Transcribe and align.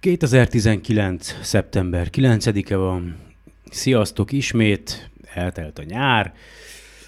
2019. 0.00 1.36
szeptember 1.42 2.08
9-e 2.10 2.76
van. 2.76 3.16
Sziasztok 3.70 4.32
ismét, 4.32 5.10
eltelt 5.34 5.78
a 5.78 5.82
nyár, 5.82 6.32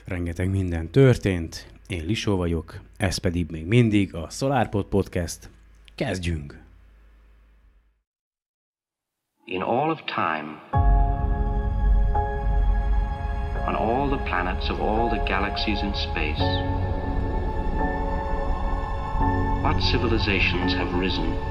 rengeteg 0.05 0.51
minden 0.51 0.90
történt. 0.90 1.72
Én 1.87 2.04
Lisó 2.06 2.37
vagyok, 2.37 2.80
ez 2.96 3.18
pedig 3.18 3.50
még 3.50 3.66
mindig 3.66 4.14
a 4.14 4.30
SolarPod 4.30 4.84
Podcast. 4.84 5.50
Kezdjünk! 5.95 6.58
In 9.45 9.61
all 9.61 9.91
of 9.91 10.00
time, 10.04 10.61
on 13.66 13.75
all 13.75 14.09
the 14.09 14.25
planets 14.25 14.68
of 14.68 14.80
all 14.80 15.09
the 15.09 15.22
galaxies 15.25 15.82
in 15.82 15.93
space, 15.95 16.43
what 19.62 19.80
civilizations 19.91 20.75
have 20.75 20.98
risen 21.00 21.50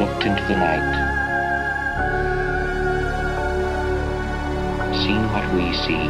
looked 0.00 0.24
into 0.24 0.42
the 0.44 0.56
night, 0.56 0.94
seen 5.04 5.22
what 5.30 5.46
we 5.52 5.74
see, 5.74 6.08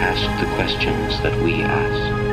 asked 0.00 0.40
the 0.40 0.50
questions 0.54 1.20
that 1.20 1.38
we 1.42 1.60
ask. 1.60 2.25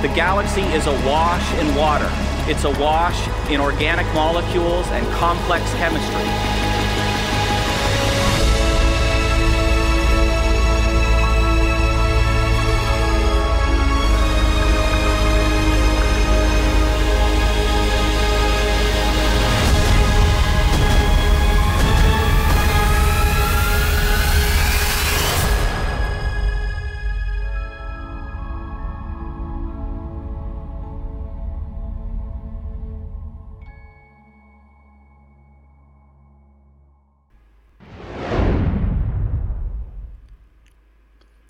The 0.00 0.08
galaxy 0.14 0.62
is 0.62 0.86
awash 0.86 1.54
in 1.54 1.74
water. 1.74 2.08
It's 2.46 2.62
awash 2.62 3.18
in 3.50 3.60
organic 3.60 4.06
molecules 4.14 4.86
and 4.92 5.04
complex 5.14 5.68
chemistry. 5.74 6.57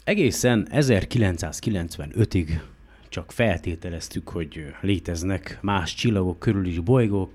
Egészen 0.08 0.68
1995-ig 0.72 2.60
csak 3.08 3.32
feltételeztük, 3.32 4.28
hogy 4.28 4.64
léteznek 4.80 5.58
más 5.62 5.94
csillagok 5.94 6.38
körül 6.38 6.66
is 6.66 6.78
bolygók. 6.78 7.30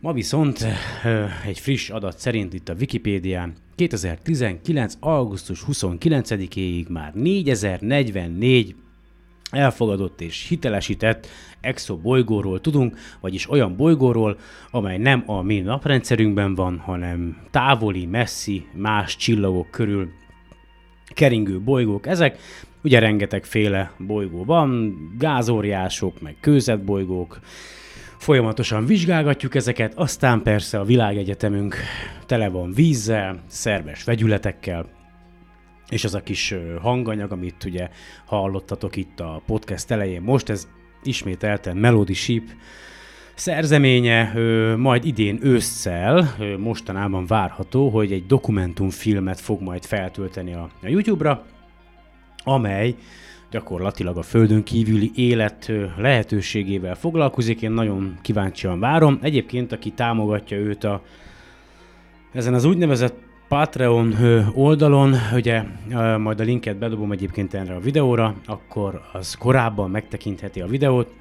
Ma 0.00 0.12
viszont 0.12 0.66
egy 1.46 1.58
friss 1.58 1.90
adat 1.90 2.18
szerint 2.18 2.54
itt 2.54 2.68
a 2.68 2.74
Wikipédián 2.78 3.54
2019. 3.74 4.96
augusztus 5.00 5.64
29-éig 5.68 6.88
már 6.88 7.14
4044 7.14 8.74
elfogadott 9.50 10.20
és 10.20 10.48
hitelesített 10.48 11.26
exobolygóról 11.60 12.60
tudunk, 12.60 12.98
vagyis 13.20 13.50
olyan 13.50 13.76
bolygóról, 13.76 14.38
amely 14.70 14.98
nem 14.98 15.22
a 15.26 15.42
mi 15.42 15.60
naprendszerünkben 15.60 16.54
van, 16.54 16.78
hanem 16.78 17.36
távoli, 17.50 18.06
messzi, 18.06 18.66
más 18.74 19.16
csillagok 19.16 19.70
körül 19.70 20.10
keringő 21.18 21.60
bolygók 21.60 22.06
ezek. 22.06 22.38
Ugye 22.82 22.98
rengetegféle 22.98 23.92
bolygó 23.98 24.44
van, 24.44 24.96
gázóriások, 25.18 26.20
meg 26.20 26.36
kőzetbolygók, 26.40 27.38
folyamatosan 28.18 28.86
vizsgálgatjuk 28.86 29.54
ezeket, 29.54 29.92
aztán 29.94 30.42
persze 30.42 30.78
a 30.78 30.84
világegyetemünk 30.84 31.76
tele 32.26 32.48
van 32.48 32.72
vízzel, 32.72 33.42
szerves 33.46 34.04
vegyületekkel, 34.04 34.86
és 35.88 36.04
az 36.04 36.14
a 36.14 36.22
kis 36.22 36.54
hanganyag, 36.80 37.32
amit 37.32 37.64
ugye 37.64 37.88
hallottatok 38.26 38.96
itt 38.96 39.20
a 39.20 39.42
podcast 39.46 39.90
elején 39.90 40.22
most, 40.22 40.48
ez 40.48 40.68
ismételten 41.02 41.76
Melody 41.76 42.14
Sheep 42.14 42.44
szerzeménye, 43.38 44.32
majd 44.76 45.04
idén 45.04 45.38
ősszel, 45.42 46.34
mostanában 46.58 47.26
várható, 47.26 47.88
hogy 47.88 48.12
egy 48.12 48.26
dokumentumfilmet 48.26 49.40
fog 49.40 49.60
majd 49.62 49.84
feltölteni 49.84 50.54
a, 50.54 50.70
YouTube-ra, 50.82 51.44
amely 52.44 52.94
gyakorlatilag 53.50 54.16
a 54.16 54.22
földön 54.22 54.62
kívüli 54.62 55.10
élet 55.14 55.72
lehetőségével 55.96 56.94
foglalkozik. 56.94 57.62
Én 57.62 57.70
nagyon 57.70 58.18
kíváncsian 58.22 58.80
várom. 58.80 59.18
Egyébként, 59.22 59.72
aki 59.72 59.90
támogatja 59.90 60.56
őt 60.56 60.84
a, 60.84 61.02
ezen 62.32 62.54
az 62.54 62.64
úgynevezett 62.64 63.16
Patreon 63.48 64.14
oldalon, 64.54 65.14
ugye 65.32 65.62
majd 66.18 66.40
a 66.40 66.44
linket 66.44 66.78
bedobom 66.78 67.12
egyébként 67.12 67.54
erre 67.54 67.74
a 67.74 67.80
videóra, 67.80 68.34
akkor 68.46 69.00
az 69.12 69.34
korábban 69.34 69.90
megtekintheti 69.90 70.60
a 70.60 70.66
videót. 70.66 71.12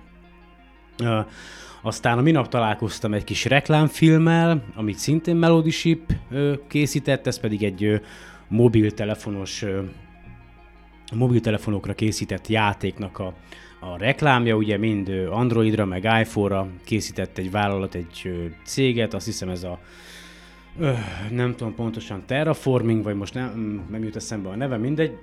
Aztán 1.88 2.18
a 2.18 2.22
minap 2.22 2.48
találkoztam 2.48 3.14
egy 3.14 3.24
kis 3.24 3.46
reklámfilmmel, 3.46 4.64
amit 4.76 4.98
szintén 4.98 5.36
Melody 5.36 5.70
Ship 5.70 6.14
készített, 6.68 7.28
ez 7.28 7.40
pedig 7.40 7.64
egy 7.64 8.02
mobiltelefonos 8.48 9.66
mobiltelefonokra 11.16 11.94
készített 11.94 12.48
játéknak 12.48 13.20
a, 13.20 13.34
a 13.80 13.98
reklámja, 13.98 14.56
ugye 14.56 14.78
mind 14.78 15.10
Androidra, 15.30 15.86
meg 15.86 16.04
iPhone-ra 16.04 16.68
készített 16.84 17.38
egy 17.38 17.52
vállalat, 17.52 17.96
egy 17.96 18.32
céget, 18.64 19.14
azt 19.14 19.26
hiszem 19.26 19.50
ez 19.50 19.64
a 19.64 19.80
nem 21.32 21.56
tudom 21.56 21.76
pontosan 21.76 22.24
Terraforming, 22.26 23.04
vagy 23.04 23.16
most 23.16 23.34
nem, 23.34 23.86
nem 23.90 24.04
jut 24.04 24.16
eszembe 24.16 24.50
a 24.50 24.56
neve, 24.56 24.78
mindegy, 24.78 25.18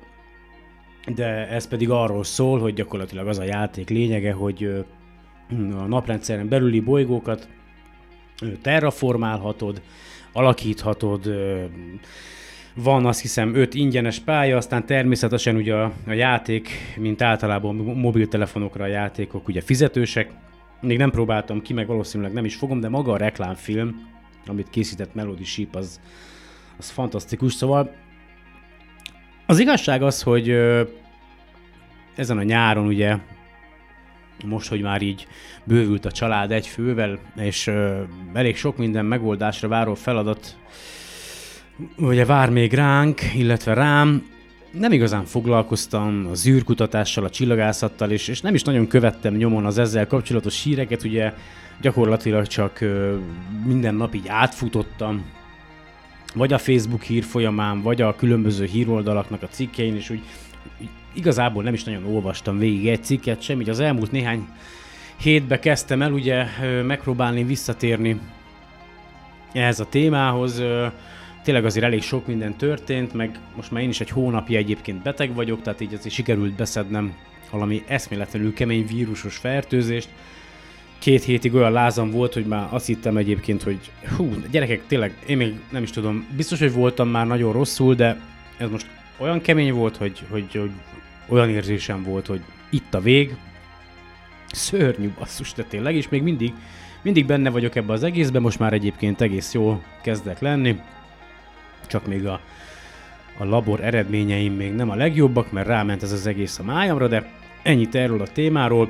de 1.14 1.48
ez 1.48 1.68
pedig 1.68 1.90
arról 1.90 2.24
szól, 2.24 2.60
hogy 2.60 2.74
gyakorlatilag 2.74 3.26
az 3.26 3.38
a 3.38 3.44
játék 3.44 3.88
lényege, 3.88 4.32
hogy 4.32 4.84
a 5.50 5.86
naprendszeren 5.86 6.48
belüli 6.48 6.80
bolygókat 6.80 7.48
terraformálhatod, 8.62 9.82
alakíthatod, 10.32 11.34
van 12.74 13.06
azt 13.06 13.20
hiszem 13.20 13.54
öt 13.54 13.74
ingyenes 13.74 14.18
pálya, 14.18 14.56
aztán 14.56 14.86
természetesen 14.86 15.56
ugye 15.56 15.74
a, 15.74 15.92
a 16.06 16.12
játék, 16.12 16.68
mint 16.96 17.22
általában 17.22 17.74
mobiltelefonokra 17.74 18.84
a 18.84 18.86
játékok 18.86 19.48
ugye 19.48 19.60
fizetősek. 19.60 20.30
Még 20.80 20.98
nem 20.98 21.10
próbáltam 21.10 21.62
ki, 21.62 21.72
meg 21.72 21.86
valószínűleg 21.86 22.32
nem 22.32 22.44
is 22.44 22.56
fogom, 22.56 22.80
de 22.80 22.88
maga 22.88 23.12
a 23.12 23.16
reklámfilm, 23.16 24.08
amit 24.46 24.70
készített 24.70 25.14
Melody 25.14 25.44
Sheep, 25.44 25.74
az, 25.74 26.00
az 26.78 26.90
fantasztikus. 26.90 27.52
Szóval 27.52 27.94
az 29.46 29.58
igazság 29.58 30.02
az, 30.02 30.22
hogy 30.22 30.50
ezen 32.14 32.38
a 32.38 32.42
nyáron 32.42 32.86
ugye 32.86 33.16
most, 34.44 34.68
hogy 34.68 34.80
már 34.80 35.02
így 35.02 35.26
bővült 35.64 36.04
a 36.04 36.10
család 36.10 36.52
egy 36.52 36.66
fővel, 36.66 37.18
és 37.36 37.66
uh, 37.66 37.98
elég 38.32 38.56
sok 38.56 38.76
minden 38.76 39.04
megoldásra 39.04 39.68
váró 39.68 39.94
feladat 39.94 40.56
ugye 41.96 42.24
vár 42.24 42.50
még 42.50 42.72
ránk, 42.72 43.20
illetve 43.34 43.74
rám, 43.74 44.26
nem 44.70 44.92
igazán 44.92 45.24
foglalkoztam 45.24 46.26
a 46.30 46.34
zűrkutatással, 46.34 47.24
a 47.24 47.30
csillagászattal, 47.30 48.10
és, 48.10 48.28
és 48.28 48.40
nem 48.40 48.54
is 48.54 48.62
nagyon 48.62 48.86
követtem 48.86 49.34
nyomon 49.34 49.64
az 49.64 49.78
ezzel 49.78 50.06
kapcsolatos 50.06 50.62
híreket, 50.62 51.04
ugye 51.04 51.32
gyakorlatilag 51.80 52.46
csak 52.46 52.78
uh, 52.82 53.12
minden 53.66 53.94
nap 53.94 54.14
így 54.14 54.28
átfutottam, 54.28 55.24
vagy 56.34 56.52
a 56.52 56.58
Facebook 56.58 57.02
hír 57.02 57.24
folyamán, 57.24 57.82
vagy 57.82 58.02
a 58.02 58.16
különböző 58.16 58.64
híroldalaknak 58.64 59.42
a 59.42 59.48
cikkein, 59.48 59.96
és 59.96 60.10
úgy 60.10 60.22
igazából 61.12 61.62
nem 61.62 61.74
is 61.74 61.84
nagyon 61.84 62.14
olvastam 62.14 62.58
végig 62.58 62.88
egy 62.88 63.04
cikket 63.04 63.42
sem, 63.42 63.60
így 63.60 63.68
az 63.68 63.80
elmúlt 63.80 64.12
néhány 64.12 64.48
hétbe 65.16 65.58
kezdtem 65.58 66.02
el 66.02 66.12
ugye 66.12 66.44
megpróbálni 66.82 67.44
visszatérni 67.44 68.20
ehhez 69.52 69.80
a 69.80 69.88
témához. 69.88 70.62
Tényleg 71.42 71.64
azért 71.64 71.84
elég 71.84 72.02
sok 72.02 72.26
minden 72.26 72.56
történt, 72.56 73.12
meg 73.12 73.38
most 73.56 73.70
már 73.70 73.82
én 73.82 73.88
is 73.88 74.00
egy 74.00 74.10
hónapja 74.10 74.58
egyébként 74.58 75.02
beteg 75.02 75.34
vagyok, 75.34 75.62
tehát 75.62 75.80
így 75.80 75.94
azért 75.94 76.14
sikerült 76.14 76.54
beszednem 76.54 77.14
valami 77.50 77.82
eszméletlenül 77.86 78.54
kemény 78.54 78.86
vírusos 78.86 79.36
fertőzést. 79.36 80.08
két 80.98 81.22
hétig 81.24 81.54
olyan 81.54 81.72
lázam 81.72 82.10
volt, 82.10 82.34
hogy 82.34 82.46
már 82.46 82.66
azt 82.70 82.86
hittem 82.86 83.16
egyébként, 83.16 83.62
hogy 83.62 83.78
hú, 84.16 84.30
gyerekek, 84.50 84.86
tényleg, 84.86 85.16
én 85.26 85.36
még 85.36 85.60
nem 85.70 85.82
is 85.82 85.90
tudom, 85.90 86.26
biztos, 86.36 86.58
hogy 86.58 86.72
voltam 86.72 87.08
már 87.08 87.26
nagyon 87.26 87.52
rosszul, 87.52 87.94
de 87.94 88.20
ez 88.58 88.70
most 88.70 88.86
olyan 89.16 89.40
kemény 89.40 89.72
volt, 89.72 89.96
hogy, 89.96 90.22
hogy, 90.30 90.52
hogy 90.52 90.70
olyan 91.28 91.48
érzésem 91.48 92.02
volt, 92.02 92.26
hogy 92.26 92.40
itt 92.70 92.94
a 92.94 93.00
vég, 93.00 93.36
szörnyű 94.52 95.12
basszus, 95.18 95.52
de 95.52 95.62
tényleg, 95.62 95.94
és 95.94 96.08
még 96.08 96.22
mindig, 96.22 96.52
mindig 97.02 97.26
benne 97.26 97.50
vagyok 97.50 97.74
ebbe 97.74 97.92
az 97.92 98.02
egészben, 98.02 98.42
most 98.42 98.58
már 98.58 98.72
egyébként 98.72 99.20
egész 99.20 99.52
jó 99.52 99.82
kezdek 100.02 100.40
lenni, 100.40 100.80
csak 101.86 102.06
még 102.06 102.26
a, 102.26 102.40
a 103.38 103.44
labor 103.44 103.80
eredményeim 103.84 104.54
még 104.54 104.72
nem 104.72 104.90
a 104.90 104.94
legjobbak, 104.94 105.52
mert 105.52 105.66
ráment 105.66 106.02
ez 106.02 106.12
az 106.12 106.26
egész 106.26 106.58
a 106.58 106.62
májamra, 106.62 107.08
de 107.08 107.30
ennyit 107.62 107.94
erről 107.94 108.20
a 108.20 108.32
témáról. 108.32 108.88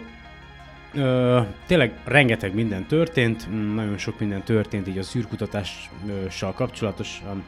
Ö, 0.95 1.41
tényleg 1.67 1.93
rengeteg 2.05 2.55
minden 2.55 2.87
történt, 2.87 3.49
nagyon 3.75 3.99
sok 3.99 4.19
minden 4.19 4.43
történt 4.43 4.89
így 4.89 4.99
a 4.99 5.03
szűrkutatással 5.03 6.53
kapcsolatosan 6.55 7.45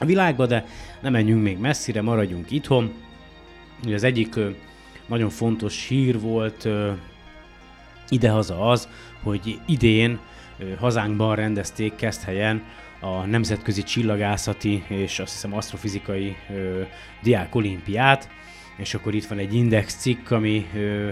a 0.00 0.04
világban, 0.04 0.48
de 0.48 0.64
nem 1.00 1.12
menjünk 1.12 1.42
még 1.42 1.58
messzire, 1.58 2.02
maradjunk 2.02 2.50
itthon. 2.50 2.92
Ugye 3.84 3.94
az 3.94 4.04
egyik 4.04 4.34
nagyon 5.06 5.30
fontos 5.30 5.86
hír 5.86 6.20
volt 6.20 6.68
idehaza 8.08 8.70
az, 8.70 8.88
hogy 9.22 9.58
idén 9.66 10.18
hazánkban 10.78 11.36
rendezték 11.36 11.94
Keszthelyen 11.94 12.62
a 13.00 13.24
Nemzetközi 13.26 13.82
Csillagászati 13.82 14.84
és 14.88 15.18
azt 15.18 15.32
hiszem 15.32 15.54
asztrofizikai 15.54 16.36
diák 17.22 17.54
olimpiát, 17.54 18.28
és 18.76 18.94
akkor 18.94 19.14
itt 19.14 19.26
van 19.26 19.38
egy 19.38 19.54
index 19.54 19.94
cikk, 19.94 20.30
ami 20.30 20.66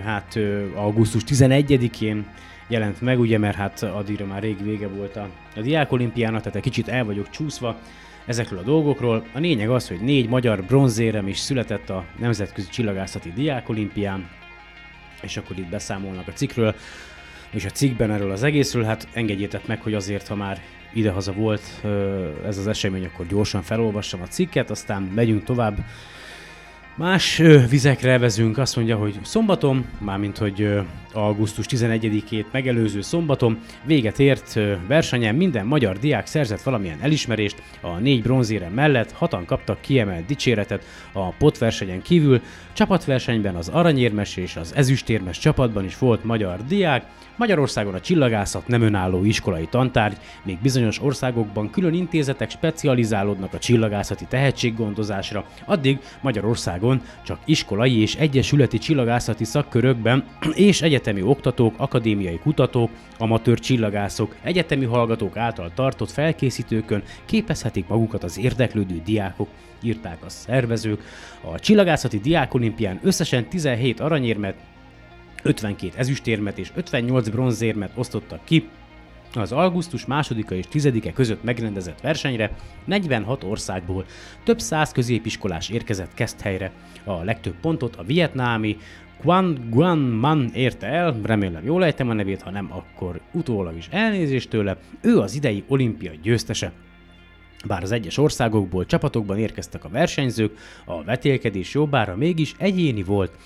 hát 0.05 0.39
augusztus 0.75 1.23
11-én 1.27 2.27
jelent 2.69 3.01
meg, 3.01 3.21
ugye, 3.21 3.39
mert 3.39 3.57
hát 3.57 3.83
addigra 3.83 4.27
már 4.27 4.43
rég 4.43 4.63
vége 4.63 4.89
volt 4.89 5.17
a, 5.17 5.29
a 5.57 5.61
diák 5.61 5.93
olimpiának, 5.93 6.41
tehát 6.41 6.57
egy 6.57 6.63
kicsit 6.63 6.89
el 6.89 7.05
vagyok 7.05 7.31
csúszva 7.31 7.79
ezekről 8.27 8.59
a 8.59 8.63
dolgokról. 8.63 9.27
A 9.33 9.39
lényeg 9.39 9.71
az, 9.71 9.89
hogy 9.89 10.01
négy 10.01 10.29
magyar 10.29 10.65
bronzérem 10.65 11.29
is 11.29 11.39
született 11.39 11.91
a 11.91 12.05
Nemzetközi 12.19 12.69
Csillagászati 12.69 13.33
Diák 13.33 13.69
Olimpián, 13.69 14.31
és 15.23 15.37
akkor 15.37 15.59
itt 15.59 15.69
beszámolnak 15.69 16.29
a 16.29 16.33
cikkről, 16.33 16.75
és 17.51 17.65
a 17.65 17.71
cikkben 17.71 18.11
erről 18.11 18.31
az 18.31 18.43
egészről, 18.43 18.85
hát 18.85 19.09
engedjétek 19.13 19.67
meg, 19.67 19.83
hogy 19.83 19.95
azért, 19.95 20.29
ha 20.29 20.35
már 20.35 20.61
idehaza 20.93 21.33
volt 21.33 21.63
ez 22.47 22.59
az 22.59 22.67
esemény, 22.67 23.05
akkor 23.05 23.27
gyorsan 23.27 23.63
felolvassam 23.63 24.23
a 24.23 24.27
cikket, 24.27 24.71
aztán 24.71 25.03
megyünk 25.03 25.45
tovább. 25.45 25.79
Más 26.97 27.39
ö, 27.39 27.67
vizekre 27.69 28.19
vezünk, 28.19 28.59
azt 28.59 28.77
mondja, 28.77 28.97
hogy 28.97 29.19
szombaton, 29.23 29.85
mármint 29.99 30.39
hogy 30.39 30.63
ö, 30.63 30.81
augusztus 31.13 31.67
11-ét 31.69 32.45
megelőző 32.51 33.01
szombaton 33.01 33.59
véget 33.85 34.19
ért 34.19 34.57
ö, 34.57 34.75
versenyen 34.87 35.35
minden 35.35 35.67
magyar 35.67 35.99
diák 35.99 36.27
szerzett 36.27 36.63
valamilyen 36.63 36.99
elismerést, 37.01 37.63
a 37.81 37.99
négy 37.99 38.23
bronzérem 38.23 38.73
mellett 38.73 39.13
hatan 39.13 39.45
kaptak 39.45 39.81
kiemelt 39.81 40.27
dicséretet 40.27 40.85
a 41.13 41.29
potversenyen 41.29 42.03
kívül, 42.03 42.41
csapatversenyben 42.73 43.55
az 43.55 43.69
aranyérmes 43.69 44.37
és 44.37 44.57
az 44.57 44.75
ezüstérmes 44.75 45.39
csapatban 45.39 45.85
is 45.85 45.99
volt 45.99 46.25
magyar 46.25 46.65
diák, 46.65 47.05
Magyarországon 47.37 47.95
a 47.95 48.01
csillagászat 48.01 48.67
nem 48.67 48.83
önálló 48.83 49.25
iskolai 49.25 49.67
tantárgy, 49.67 50.17
még 50.45 50.59
bizonyos 50.63 51.03
országokban 51.03 51.71
külön 51.71 51.95
intézetek 51.95 52.51
specializálódnak 52.51 53.55
a 53.55 53.59
csillagászati 53.59 54.25
tehetséggondozásra, 54.29 55.45
addig 55.65 55.99
Magyarországon 56.21 57.03
csak 57.25 57.39
iskolai 57.45 58.01
és 58.01 58.15
egyesületi 58.15 58.79
csillagászati 58.79 59.45
szakkörökben 59.45 60.25
és 60.55 60.83
egyetemi 60.83 61.23
oktatók, 61.23 61.75
akadémiai 61.77 62.39
kutatók, 62.39 62.91
amatőr 63.19 63.59
csillagászok, 63.59 64.37
egyetemi 64.43 64.85
hallgatók 64.85 65.37
által 65.37 65.71
tartott 65.75 66.11
felkészítőkön 66.11 67.03
képezhetik 67.25 67.89
magukat 67.89 68.25
az 68.25 68.39
érdeklődő 68.39 69.03
diákok, 69.05 69.49
írták 69.83 70.25
a 70.25 70.29
szervezők. 70.29 71.03
A 71.53 71.59
csillagászati 71.59 72.19
diákolimpián 72.19 73.01
összesen 73.03 73.49
17 73.49 74.01
aranyérmet, 74.01 74.55
52 75.43 75.93
ezüstérmet 75.97 76.59
és 76.59 76.71
58 76.75 77.29
bronzérmet 77.29 77.93
osztottak 77.95 78.45
ki, 78.45 78.69
az 79.35 79.53
augusztus 79.53 80.05
2 80.05 80.57
és 80.57 80.65
10-e 80.73 81.13
között 81.13 81.43
megrendezett 81.43 82.01
versenyre 82.01 82.57
46 82.85 83.45
országból 83.45 84.05
több 84.45 84.61
száz 84.61 84.93
középiskolás 84.93 85.69
érkezett 85.69 86.15
Keszthelyre. 86.15 86.73
A 87.05 87.23
legtöbb 87.23 87.55
pontot 87.61 87.97
a 87.97 88.03
vietnámi 88.03 88.77
Quan 89.21 89.67
Guan 89.71 89.99
Man 89.99 90.51
érte 90.55 90.87
el, 90.87 91.17
remélem 91.23 91.65
jól 91.65 91.85
ejtem 91.85 92.09
a 92.09 92.13
nevét, 92.13 92.43
ha 92.43 92.51
nem, 92.51 92.73
akkor 92.73 93.21
utólag 93.33 93.77
is 93.77 93.89
elnézést 93.91 94.51
tőle. 94.51 94.77
Ő 95.01 95.19
az 95.19 95.35
idei 95.35 95.65
olimpia 95.69 96.13
győztese. 96.23 96.73
Bár 97.67 97.83
az 97.83 97.93
egyes 97.93 98.19
országokból 98.19 98.87
csapatokban 98.87 99.39
érkeztek 99.39 99.85
a 99.85 99.89
versenyzők, 99.89 100.59
a 100.85 101.05
vetélkedés 101.05 101.75
jobbára 101.75 102.17
mégis 102.17 102.55
egyéni 102.59 103.03
volt. 103.03 103.37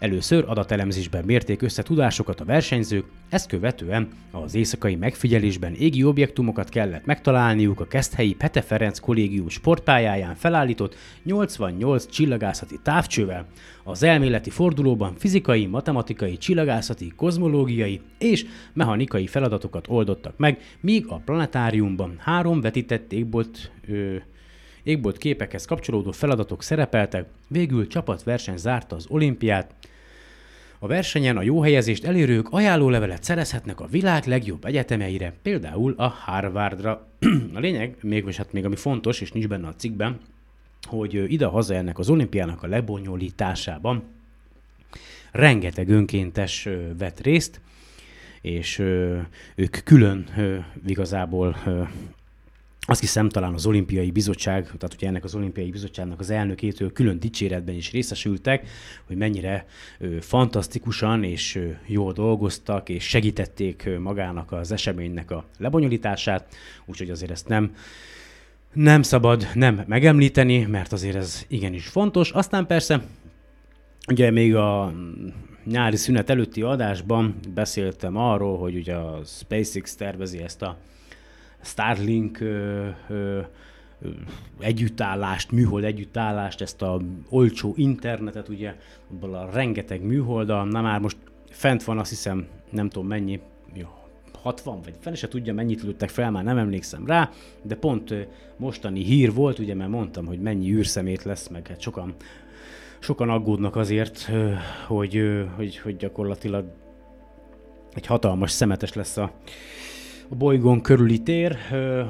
Először 0.00 0.44
adatelemzésben 0.46 1.24
mérték 1.24 1.62
össze 1.62 1.82
tudásokat 1.82 2.40
a 2.40 2.44
versenyzők, 2.44 3.04
ezt 3.28 3.48
követően 3.48 4.08
az 4.30 4.54
éjszakai 4.54 4.94
megfigyelésben 4.94 5.74
égi 5.74 6.04
objektumokat 6.04 6.68
kellett 6.68 7.04
megtalálniuk 7.04 7.80
a 7.80 7.86
Keszthelyi 7.86 8.34
Pete 8.34 8.62
Ferenc 8.62 8.98
kollégium 8.98 9.48
sportpályáján 9.48 10.34
felállított 10.34 10.96
88 11.22 12.06
csillagászati 12.06 12.78
távcsővel. 12.82 13.46
Az 13.84 14.02
elméleti 14.02 14.50
fordulóban 14.50 15.14
fizikai, 15.16 15.66
matematikai, 15.66 16.36
csillagászati, 16.36 17.12
kozmológiai 17.16 18.00
és 18.18 18.46
mechanikai 18.72 19.26
feladatokat 19.26 19.86
oldottak 19.88 20.36
meg, 20.36 20.58
míg 20.80 21.06
a 21.08 21.22
planetáriumban 21.24 22.14
három 22.18 22.60
vetített 22.60 23.12
égbolt 23.12 23.70
égbolt 24.82 25.18
képekhez 25.18 25.64
kapcsolódó 25.64 26.10
feladatok 26.10 26.62
szerepeltek, 26.62 27.26
végül 27.48 27.86
csapatverseny 27.86 28.56
zárta 28.56 28.96
az 28.96 29.06
olimpiát, 29.08 29.74
a 30.82 30.86
versenyen 30.86 31.36
a 31.36 31.42
jó 31.42 31.62
helyezést 31.62 32.04
elérők 32.04 32.48
ajánlólevelet 32.50 33.22
szerezhetnek 33.22 33.80
a 33.80 33.86
világ 33.86 34.26
legjobb 34.26 34.64
egyetemeire, 34.64 35.32
például 35.42 35.94
a 35.96 36.08
Harvardra. 36.08 37.06
a 37.54 37.58
lényeg, 37.58 37.96
még, 38.00 38.34
hát 38.34 38.52
még 38.52 38.64
ami 38.64 38.76
fontos, 38.76 39.20
és 39.20 39.32
nincs 39.32 39.48
benne 39.48 39.66
a 39.66 39.74
cikkben, 39.74 40.20
hogy 40.82 41.32
ide-haza 41.32 41.74
ennek 41.74 41.98
az 41.98 42.10
olimpiának 42.10 42.62
a 42.62 42.66
lebonyolításában 42.66 44.02
rengeteg 45.32 45.88
önkéntes 45.88 46.68
vett 46.98 47.20
részt, 47.20 47.60
és 48.40 48.78
ők 49.54 49.76
külön 49.84 50.26
igazából 50.86 51.56
azt 52.90 53.00
hiszem 53.00 53.28
talán 53.28 53.54
az 53.54 53.66
olimpiai 53.66 54.10
bizottság, 54.10 54.62
tehát 54.64 54.94
ugye 54.94 55.06
ennek 55.06 55.24
az 55.24 55.34
olimpiai 55.34 55.70
bizottságnak 55.70 56.20
az 56.20 56.30
elnökétől 56.30 56.92
külön 56.92 57.18
dicséretben 57.18 57.74
is 57.74 57.90
részesültek, 57.90 58.68
hogy 59.06 59.16
mennyire 59.16 59.66
ö, 59.98 60.20
fantasztikusan 60.20 61.24
és 61.24 61.54
ö, 61.54 61.68
jól 61.86 62.12
dolgoztak, 62.12 62.88
és 62.88 63.04
segítették 63.04 63.82
ö, 63.86 63.98
magának 63.98 64.52
az 64.52 64.72
eseménynek 64.72 65.30
a 65.30 65.44
lebonyolítását, 65.58 66.54
úgyhogy 66.86 67.10
azért 67.10 67.30
ezt 67.30 67.48
nem 67.48 67.74
nem 68.72 69.02
szabad 69.02 69.48
nem 69.54 69.82
megemlíteni, 69.86 70.64
mert 70.64 70.92
azért 70.92 71.16
ez 71.16 71.44
igenis 71.48 71.86
fontos. 71.86 72.30
Aztán 72.30 72.66
persze, 72.66 73.02
ugye 74.08 74.30
még 74.30 74.54
a 74.54 74.92
nyári 75.64 75.96
szünet 75.96 76.30
előtti 76.30 76.62
adásban 76.62 77.34
beszéltem 77.54 78.16
arról, 78.16 78.58
hogy 78.58 78.76
ugye 78.76 78.94
a 78.94 79.20
SpaceX 79.24 79.94
tervezi 79.94 80.38
ezt 80.38 80.62
a 80.62 80.76
Starlink 81.62 82.40
ö, 82.40 82.88
ö, 83.08 83.40
együttállást, 84.58 85.50
műhold 85.50 85.84
együttállást, 85.84 86.60
ezt 86.60 86.82
a 86.82 87.00
olcsó 87.28 87.72
internetet, 87.76 88.48
ugye, 88.48 88.74
abból 89.10 89.34
a 89.34 89.50
rengeteg 89.52 90.02
műholda, 90.02 90.64
na 90.64 90.80
már 90.80 91.00
most 91.00 91.16
fent 91.50 91.84
van, 91.84 91.98
azt 91.98 92.10
hiszem, 92.10 92.46
nem 92.70 92.88
tudom 92.88 93.08
mennyi, 93.08 93.40
60, 94.42 94.80
vagy 94.84 94.94
fene 95.00 95.16
se 95.16 95.28
tudja, 95.28 95.54
mennyit 95.54 95.82
lőttek 95.82 96.08
fel, 96.08 96.30
már 96.30 96.44
nem 96.44 96.58
emlékszem 96.58 97.06
rá, 97.06 97.30
de 97.62 97.74
pont 97.74 98.14
mostani 98.56 99.04
hír 99.04 99.34
volt, 99.34 99.58
ugye, 99.58 99.74
mert 99.74 99.90
mondtam, 99.90 100.26
hogy 100.26 100.40
mennyi 100.40 100.72
űrszemét 100.72 101.22
lesz, 101.22 101.48
meg 101.48 101.66
hát 101.66 101.80
sokan, 101.80 102.14
sokan 102.98 103.30
aggódnak 103.30 103.76
azért, 103.76 104.30
hogy, 104.86 105.44
hogy, 105.56 105.78
hogy 105.78 105.96
gyakorlatilag 105.96 106.64
egy 107.94 108.06
hatalmas 108.06 108.50
szemetes 108.50 108.92
lesz 108.92 109.16
a, 109.16 109.32
a 110.30 110.34
bolygón 110.34 110.80
körüli 110.80 111.18
tér, 111.18 111.56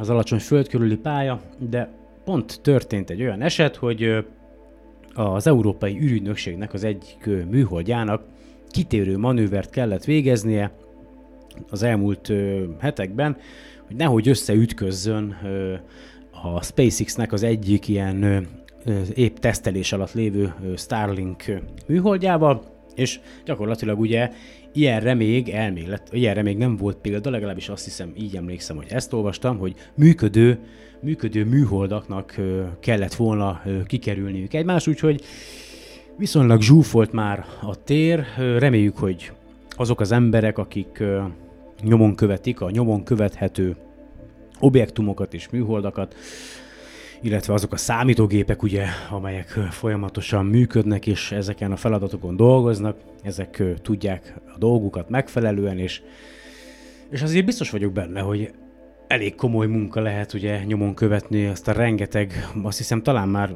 az 0.01 0.11
alacsony 0.11 0.39
föld 0.39 0.69
körüli 0.69 0.97
pálya, 0.97 1.41
de 1.59 1.89
pont 2.25 2.61
történt 2.63 3.11
egy 3.11 3.21
olyan 3.21 3.43
eset, 3.43 3.77
hogy 3.77 4.25
az 5.15 5.47
Európai 5.47 5.99
űrügynökségnek 6.01 6.75
az 6.75 6.85
egyik 6.85 7.29
műholdjának 7.51 8.23
kitérő 8.71 9.19
manővert 9.19 9.71
kellett 9.71 10.05
végeznie 10.05 10.73
az 11.71 11.83
elmúlt 11.83 12.33
hetekben, 12.79 13.37
hogy 13.87 13.97
nehogy 13.97 14.29
összeütközzön 14.29 15.37
a 16.43 16.63
SpaceX-nek 16.63 17.33
az 17.33 17.43
egyik 17.43 17.89
ilyen 17.89 18.47
épp 19.15 19.37
tesztelés 19.37 19.93
alatt 19.93 20.13
lévő 20.13 20.55
Starlink 20.77 21.45
műholdjával, 21.87 22.63
És 22.95 23.21
gyakorlatilag 23.45 24.01
ugye 24.01 24.31
ilyenre 24.73 25.15
még 25.15 25.49
elmélet, 25.49 26.09
ilyenre 26.13 26.43
még 26.43 26.57
nem 26.57 26.77
volt 26.77 26.97
példa, 26.97 27.31
legalábbis 27.31 27.69
azt 27.69 27.85
hiszem, 27.85 28.13
így 28.19 28.37
emlékszem, 28.37 28.77
hogy 28.77 28.87
ezt 28.89 29.13
olvastam, 29.13 29.59
hogy 29.59 29.75
működő, 29.95 30.59
működő 31.01 31.45
műholdaknak 31.45 32.35
kellett 32.81 33.15
volna 33.15 33.63
kikerülniük 33.87 34.55
egymás, 34.55 34.87
úgyhogy 34.87 35.23
viszonylag 36.17 36.63
zsúfolt 36.63 37.13
már 37.13 37.45
a 37.63 37.83
tér. 37.83 38.25
Reméljük, 38.37 38.97
hogy 38.97 39.33
azok 39.71 40.01
az 40.01 40.13
emberek, 40.13 40.59
akik 40.59 41.03
nyomon 41.83 42.15
követik 42.15 42.61
a 42.61 42.71
nyomon 42.71 43.05
követhető 43.05 43.77
objektumokat 44.61 45.35
és 45.35 45.49
műholdakat, 45.49 46.15
illetve 47.21 47.53
azok 47.53 47.73
a 47.73 47.77
számítógépek, 47.77 48.63
ugye, 48.63 48.85
amelyek 49.11 49.49
folyamatosan 49.71 50.47
működnek 50.47 51.07
és 51.07 51.33
ezeken 51.33 51.73
a 51.73 51.77
feladatokon 51.77 52.37
dolgoznak, 52.37 52.97
ezek 53.23 53.63
tudják 53.83 54.35
a 54.55 54.59
dolgukat 54.59 55.09
megfelelően, 55.09 55.79
és, 55.79 56.03
és 57.11 57.23
azért 57.23 57.45
biztos 57.45 57.71
vagyok 57.71 57.93
benne, 57.93 58.21
hogy 58.21 58.51
elég 59.07 59.35
komoly 59.35 59.67
munka 59.67 60.01
lehet 60.01 60.33
ugye 60.33 60.65
nyomon 60.65 60.95
követni 60.95 61.47
azt 61.47 61.69
a 61.69 61.73
rengeteg, 61.73 62.51
azt 62.63 62.79
hiszem 62.79 63.03
talán 63.03 63.29
már 63.29 63.55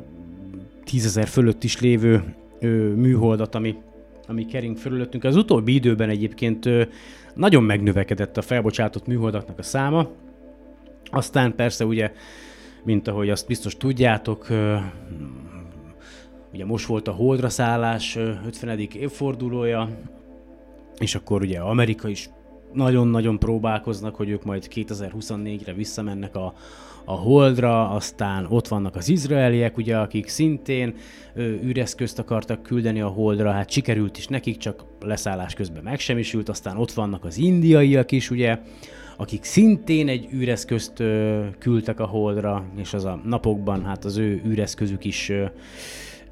tízezer 0.84 1.26
fölött 1.26 1.64
is 1.64 1.80
lévő 1.80 2.34
ö, 2.60 2.94
műholdat, 2.94 3.54
ami, 3.54 3.74
ami 4.26 4.46
kering 4.46 4.76
fölöttünk. 4.76 5.24
Az 5.24 5.36
utóbbi 5.36 5.74
időben 5.74 6.08
egyébként 6.08 6.66
ö, 6.66 6.82
nagyon 7.34 7.62
megnövekedett 7.62 8.36
a 8.36 8.42
felbocsátott 8.42 9.06
műholdaknak 9.06 9.58
a 9.58 9.62
száma, 9.62 10.08
aztán 11.10 11.54
persze 11.54 11.84
ugye 11.84 12.12
mint 12.84 13.08
ahogy 13.08 13.30
azt 13.30 13.46
biztos 13.46 13.76
tudjátok, 13.76 14.46
ugye 16.52 16.64
most 16.64 16.86
volt 16.86 17.08
a 17.08 17.12
Holdra 17.12 17.48
szállás 17.48 18.16
50. 18.46 18.78
évfordulója, 18.78 19.88
és 20.98 21.14
akkor 21.14 21.42
ugye 21.42 21.60
Amerika 21.60 22.08
is 22.08 22.30
nagyon-nagyon 22.72 23.38
próbálkoznak, 23.38 24.14
hogy 24.14 24.28
ők 24.28 24.44
majd 24.44 24.68
2024-re 24.74 25.72
visszamennek 25.72 26.36
a, 26.36 26.54
a 27.04 27.12
Holdra, 27.12 27.90
aztán 27.90 28.46
ott 28.48 28.68
vannak 28.68 28.96
az 28.96 29.08
izraeliek, 29.08 29.76
ugye, 29.76 29.96
akik 29.98 30.28
szintén 30.28 30.94
ö, 31.34 31.42
űreszközt 31.42 32.18
akartak 32.18 32.62
küldeni 32.62 33.00
a 33.00 33.08
Holdra, 33.08 33.50
hát 33.50 33.70
sikerült 33.70 34.16
is 34.16 34.26
nekik, 34.26 34.56
csak 34.56 34.84
leszállás 35.00 35.54
közben 35.54 35.82
megsemmisült, 35.82 36.48
aztán 36.48 36.76
ott 36.76 36.92
vannak 36.92 37.24
az 37.24 37.36
indiaiak 37.36 38.12
is, 38.12 38.30
ugye, 38.30 38.58
akik 39.16 39.44
szintén 39.44 40.08
egy 40.08 40.28
űreszközt 40.32 40.92
küldtek 41.58 42.00
a 42.00 42.06
Holdra, 42.06 42.64
és 42.76 42.94
az 42.94 43.04
a 43.04 43.20
napokban 43.24 43.84
hát 43.84 44.04
az 44.04 44.16
ő 44.16 44.42
űreszközük 44.46 45.04
is 45.04 45.32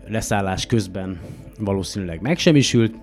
leszállás 0.06 0.66
közben 0.66 1.20
valószínűleg 1.58 2.20
megsemmisült, 2.20 2.94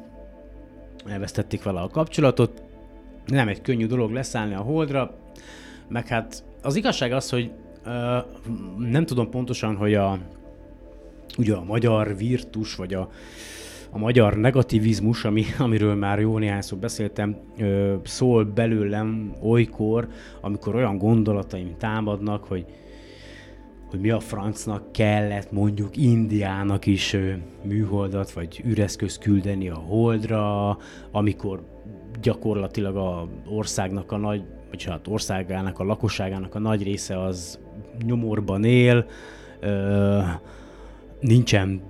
elvesztették 1.08 1.64
vele 1.64 1.80
a 1.80 1.88
kapcsolatot. 1.88 2.62
Nem 3.26 3.48
egy 3.48 3.62
könnyű 3.62 3.86
dolog 3.86 4.12
leszállni 4.12 4.54
a 4.54 4.62
Holdra, 4.62 5.18
meg 5.88 6.08
hát 6.08 6.44
az 6.62 6.76
igazság 6.76 7.12
az, 7.12 7.30
hogy 7.30 7.52
ö, 7.86 8.18
nem 8.78 9.06
tudom 9.06 9.30
pontosan, 9.30 9.76
hogy 9.76 9.94
a 9.94 10.20
ugye 11.38 11.54
a 11.54 11.64
magyar 11.64 12.18
virtus, 12.18 12.76
vagy 12.76 12.94
a 12.94 13.10
a 13.92 13.98
magyar 13.98 14.38
negativizmus, 14.38 15.26
ami, 15.26 15.44
amiről 15.60 15.96
már 15.96 16.20
jó 16.20 16.38
néhányszor 16.38 16.78
beszéltem, 16.78 17.38
ö, 17.58 17.96
szól 18.04 18.44
belőlem 18.44 19.36
olykor, 19.42 20.08
amikor 20.42 20.76
olyan 20.76 20.98
gondolataim 20.98 21.76
támadnak, 21.78 22.44
hogy 22.44 22.66
hogy 23.90 24.00
mi 24.00 24.10
a 24.10 24.20
francnak 24.20 24.92
kellett 24.92 25.52
mondjuk 25.52 25.98
Indiának 25.98 26.86
is 26.86 27.14
ö, 27.14 27.32
műholdat 27.64 28.32
vagy 28.32 28.62
üreszköz 28.66 29.18
küldeni 29.18 29.70
a 29.70 29.76
holdra, 29.76 30.78
amikor 31.12 31.64
gyakorlatilag 32.22 32.96
a 32.96 33.28
országnak 33.48 34.12
a 34.12 34.18
nagy, 34.18 34.44
vagy 34.70 34.84
hát 34.84 35.08
országának, 35.08 35.80
a 35.80 35.84
lakosságának 35.84 36.56
a 36.56 36.60
nagy 36.60 36.84
része 36.84 37.22
az 37.22 37.60
nyomorban 38.06 38.64
él, 38.64 39.06
ö, 39.60 40.20
nincsen 41.20 41.82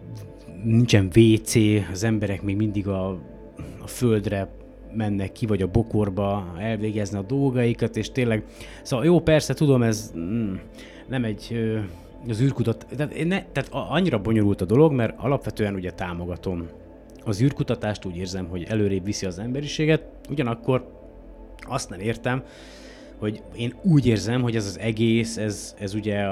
nincsen 0.64 1.10
WC, 1.16 1.56
az 1.92 2.04
emberek 2.04 2.42
még 2.42 2.56
mindig 2.56 2.88
a, 2.88 3.10
a 3.82 3.88
földre 3.88 4.50
mennek 4.94 5.32
ki, 5.32 5.46
vagy 5.46 5.62
a 5.62 5.68
bokorba 5.68 6.56
elvégezni 6.60 7.18
a 7.18 7.22
dolgaikat, 7.22 7.98
és 7.98 8.12
tényleg, 8.12 8.44
szóval 8.84 9.06
jó, 9.06 9.20
persze, 9.20 9.54
tudom, 9.54 9.84
ez 9.84 10.12
mm, 10.18 10.54
nem 11.08 11.24
egy 11.24 11.60
az 12.28 12.42
űrkutat, 12.42 12.86
tehát, 12.96 13.26
ne, 13.26 13.44
tehát 13.52 13.70
annyira 13.72 14.20
bonyolult 14.20 14.62
a 14.62 14.66
dolog, 14.66 14.94
mert 14.94 15.14
alapvetően 15.18 15.76
ugye 15.76 15.92
támogatom. 15.92 16.68
Az 17.26 17.42
űrkutatást, 17.42 18.06
úgy 18.06 18.18
érzem, 18.18 18.48
hogy 18.48 18.64
előrébb 18.64 19.04
viszi 19.04 19.26
az 19.26 19.40
emberiséget, 19.40 20.04
ugyanakkor 20.30 20.90
azt 21.68 21.90
nem 21.90 22.00
értem, 22.00 22.44
hogy 23.20 23.42
én 23.56 23.74
úgy 23.84 24.06
érzem, 24.06 24.42
hogy 24.42 24.56
ez 24.56 24.66
az 24.66 24.80
egész, 24.80 25.38
ez, 25.38 25.76
ez 25.80 25.94
ugye 25.94 26.26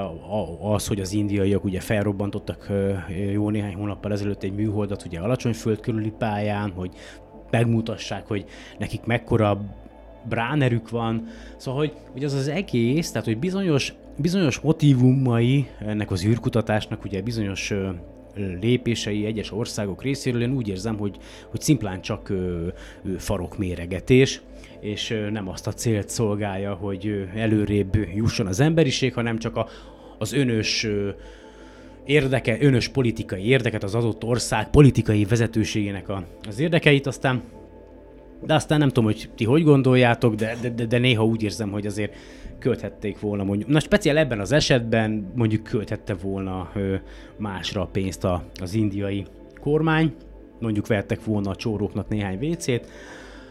az, 0.60 0.86
hogy 0.86 1.00
az 1.00 1.12
indiaiak 1.12 1.64
ugye 1.64 1.80
felrobbantottak 1.80 2.68
jó 3.32 3.50
néhány 3.50 3.74
hónappal 3.74 4.12
ezelőtt 4.12 4.42
egy 4.42 4.54
műholdat 4.54 5.04
ugye 5.04 5.20
alacsony 5.20 5.52
föld 5.52 5.80
körüli 5.80 6.12
pályán, 6.18 6.70
hogy 6.70 6.90
megmutassák, 7.50 8.26
hogy 8.26 8.44
nekik 8.78 9.04
mekkora 9.04 9.60
bránerük 10.28 10.90
van. 10.90 11.26
Szóval, 11.56 11.80
hogy, 11.80 11.92
hogy 12.12 12.24
az 12.24 12.32
az 12.32 12.48
egész, 12.48 13.10
tehát 13.10 13.26
hogy 13.26 13.38
bizonyos, 13.38 13.94
bizonyos 14.16 14.60
motivumai 14.60 15.66
ennek 15.78 16.10
az 16.10 16.24
űrkutatásnak, 16.24 17.04
ugye 17.04 17.22
bizonyos 17.22 17.72
lépései 18.60 19.24
egyes 19.24 19.52
országok 19.52 20.02
részéről, 20.02 20.42
én 20.42 20.54
úgy 20.54 20.68
érzem, 20.68 20.98
hogy, 20.98 21.16
hogy 21.50 21.60
szimplán 21.60 22.00
csak 22.00 22.28
ö, 22.28 22.66
ö, 23.04 23.18
farokméregetés, 23.18 24.42
és 24.80 25.14
nem 25.30 25.48
azt 25.48 25.66
a 25.66 25.72
célt 25.72 26.08
szolgálja, 26.08 26.74
hogy 26.74 27.28
előrébb 27.34 27.96
jusson 28.14 28.46
az 28.46 28.60
emberiség, 28.60 29.14
hanem 29.14 29.38
csak 29.38 29.56
a, 29.56 29.68
az 30.18 30.32
önös 30.32 30.86
érdeke, 32.04 32.56
önös 32.60 32.88
politikai 32.88 33.46
érdeket, 33.46 33.82
az 33.82 33.94
adott 33.94 34.24
ország 34.24 34.70
politikai 34.70 35.24
vezetőségének 35.24 36.08
a, 36.08 36.24
az 36.48 36.58
érdekeit, 36.58 37.06
aztán. 37.06 37.42
De 38.46 38.54
aztán 38.54 38.78
nem 38.78 38.88
tudom, 38.88 39.04
hogy 39.04 39.30
ti 39.34 39.44
hogy 39.44 39.62
gondoljátok, 39.62 40.34
de, 40.34 40.56
de, 40.74 40.86
de 40.86 40.98
néha 40.98 41.24
úgy 41.24 41.42
érzem, 41.42 41.70
hogy 41.70 41.86
azért 41.86 42.14
költhették 42.58 43.20
volna 43.20 43.44
mondjuk, 43.44 43.68
na 43.68 43.80
speciál 43.80 44.16
ebben 44.16 44.40
az 44.40 44.52
esetben 44.52 45.32
mondjuk 45.34 45.62
költhette 45.62 46.14
volna 46.14 46.70
ö, 46.74 46.94
másra 47.36 47.80
a 47.80 47.86
pénzt 47.86 48.24
a, 48.24 48.44
az 48.60 48.74
indiai 48.74 49.26
kormány, 49.60 50.14
mondjuk 50.60 50.86
vettek 50.86 51.24
volna 51.24 51.50
a 51.50 51.56
csóróknak 51.56 52.08
néhány 52.08 52.56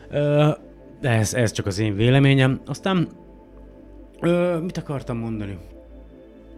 ö, 0.09 0.49
de 0.99 1.09
ez, 1.09 1.33
ez 1.33 1.51
csak 1.51 1.65
az 1.65 1.79
én 1.79 1.95
véleményem. 1.95 2.61
Aztán 2.65 3.07
ö, 4.19 4.57
mit 4.57 4.77
akartam 4.77 5.17
mondani? 5.17 5.57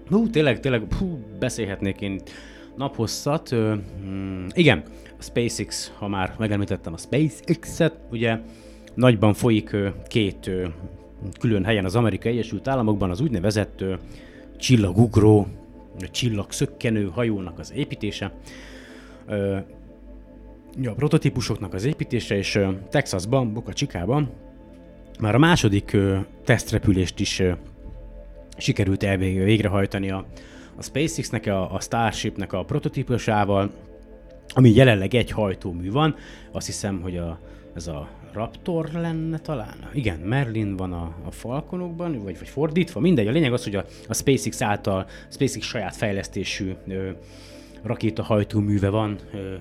Hú, 0.10 0.30
tényleg, 0.30 0.60
tényleg, 0.60 0.94
hú, 0.94 1.20
beszélhetnék 1.40 2.02
én 2.02 2.22
naphosszat. 2.76 3.52
Ö, 3.52 3.76
hmm, 4.02 4.46
igen, 4.54 4.84
a 5.20 5.24
SpaceX, 5.24 5.92
ha 5.98 6.08
már 6.08 6.36
megemlítettem 6.38 6.94
a 6.94 6.98
SpaceX-et, 6.98 7.98
ugye 8.12 8.40
nagyban 8.94 9.34
folyik 9.34 9.72
ö, 9.72 9.90
két 10.08 10.48
ö, 10.48 10.68
külön 11.40 11.66
helyen 11.66 11.86
az 11.86 11.96
Amerikai 11.96 12.32
Egyesült 12.32 12.68
Államokban 12.68 13.10
az 13.10 13.22
úgynevezett 13.22 13.82
ö, 13.82 13.94
csillagugró, 14.58 15.48
csillagszökkenő 16.12 17.10
hajónak 17.14 17.60
az 17.60 17.74
építése, 17.76 18.32
a 20.86 20.92
prototípusoknak 20.92 21.74
az 21.74 21.86
építése, 21.86 22.38
és 22.38 22.60
Texasban, 22.90 23.54
Boca 23.54 23.74
Chicában 23.74 24.30
már 25.20 25.36
a 25.36 25.40
második 25.40 25.98
tesztrepülést 26.46 27.20
is 27.20 27.42
sikerült 28.58 29.04
elvég, 29.04 29.44
végrehajtani 29.44 30.12
a, 30.12 30.26
a 30.76 30.84
SpaceX-nek, 30.84 31.46
a, 31.46 31.74
a 31.74 31.80
Starship-nek 31.80 32.54
a 32.54 32.64
prototípusával, 32.64 33.72
ami 34.54 34.76
jelenleg 34.76 35.14
egy 35.14 35.32
hajtómű 35.32 35.92
van. 35.92 36.16
Azt 36.52 36.66
hiszem, 36.66 37.02
hogy 37.02 37.18
a, 37.18 37.40
ez 37.76 37.88
a 37.88 38.10
Raptor 38.34 38.90
lenne 38.94 39.40
talán? 39.40 39.90
Igen, 39.94 40.20
Merlin 40.20 40.76
van 40.76 40.94
a, 40.94 41.16
a 41.26 41.32
Falconokban, 41.32 42.24
vagy, 42.24 42.38
vagy 42.38 42.48
fordítva, 42.48 43.00
mindegy. 43.00 43.28
A 43.28 43.32
lényeg 43.32 43.54
az, 43.54 43.64
hogy 43.64 43.76
a, 43.76 43.86
a 44.08 44.14
SpaceX 44.14 44.62
által, 44.62 45.06
SpaceX 45.30 45.66
saját 45.66 45.96
fejlesztésű 45.96 46.74
ö, 46.88 47.10
rakétahajtóműve 47.84 48.90
van 48.90 49.18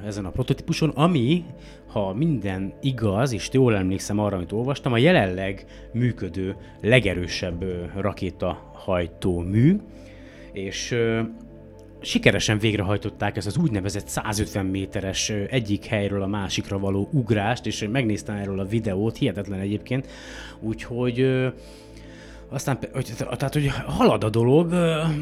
ezen 0.06 0.24
a 0.24 0.30
prototípuson, 0.30 0.88
ami, 0.88 1.44
ha 1.86 2.14
minden 2.14 2.72
igaz, 2.80 3.32
és 3.32 3.48
jól 3.52 3.76
emlékszem 3.76 4.18
arra, 4.18 4.36
amit 4.36 4.52
olvastam, 4.52 4.92
a 4.92 4.98
jelenleg 4.98 5.64
működő, 5.92 6.56
legerősebb 6.80 7.64
rakétahajtómű, 7.96 9.76
és 10.52 10.96
sikeresen 12.00 12.58
végrehajtották 12.58 13.36
ezt 13.36 13.46
az 13.46 13.56
úgynevezett 13.56 14.08
150 14.08 14.66
méteres 14.66 15.30
egyik 15.30 15.84
helyről 15.84 16.22
a 16.22 16.26
másikra 16.26 16.78
való 16.78 17.08
ugrást, 17.12 17.66
és 17.66 17.86
megnéztem 17.92 18.36
erről 18.36 18.60
a 18.60 18.64
videót, 18.64 19.16
hihetetlen 19.16 19.60
egyébként, 19.60 20.06
úgyhogy 20.60 21.46
aztán, 22.50 22.78
hogy, 22.92 23.12
tehát, 23.16 23.52
hogy 23.52 23.66
halad 23.86 24.24
a 24.24 24.30
dolog, 24.30 24.72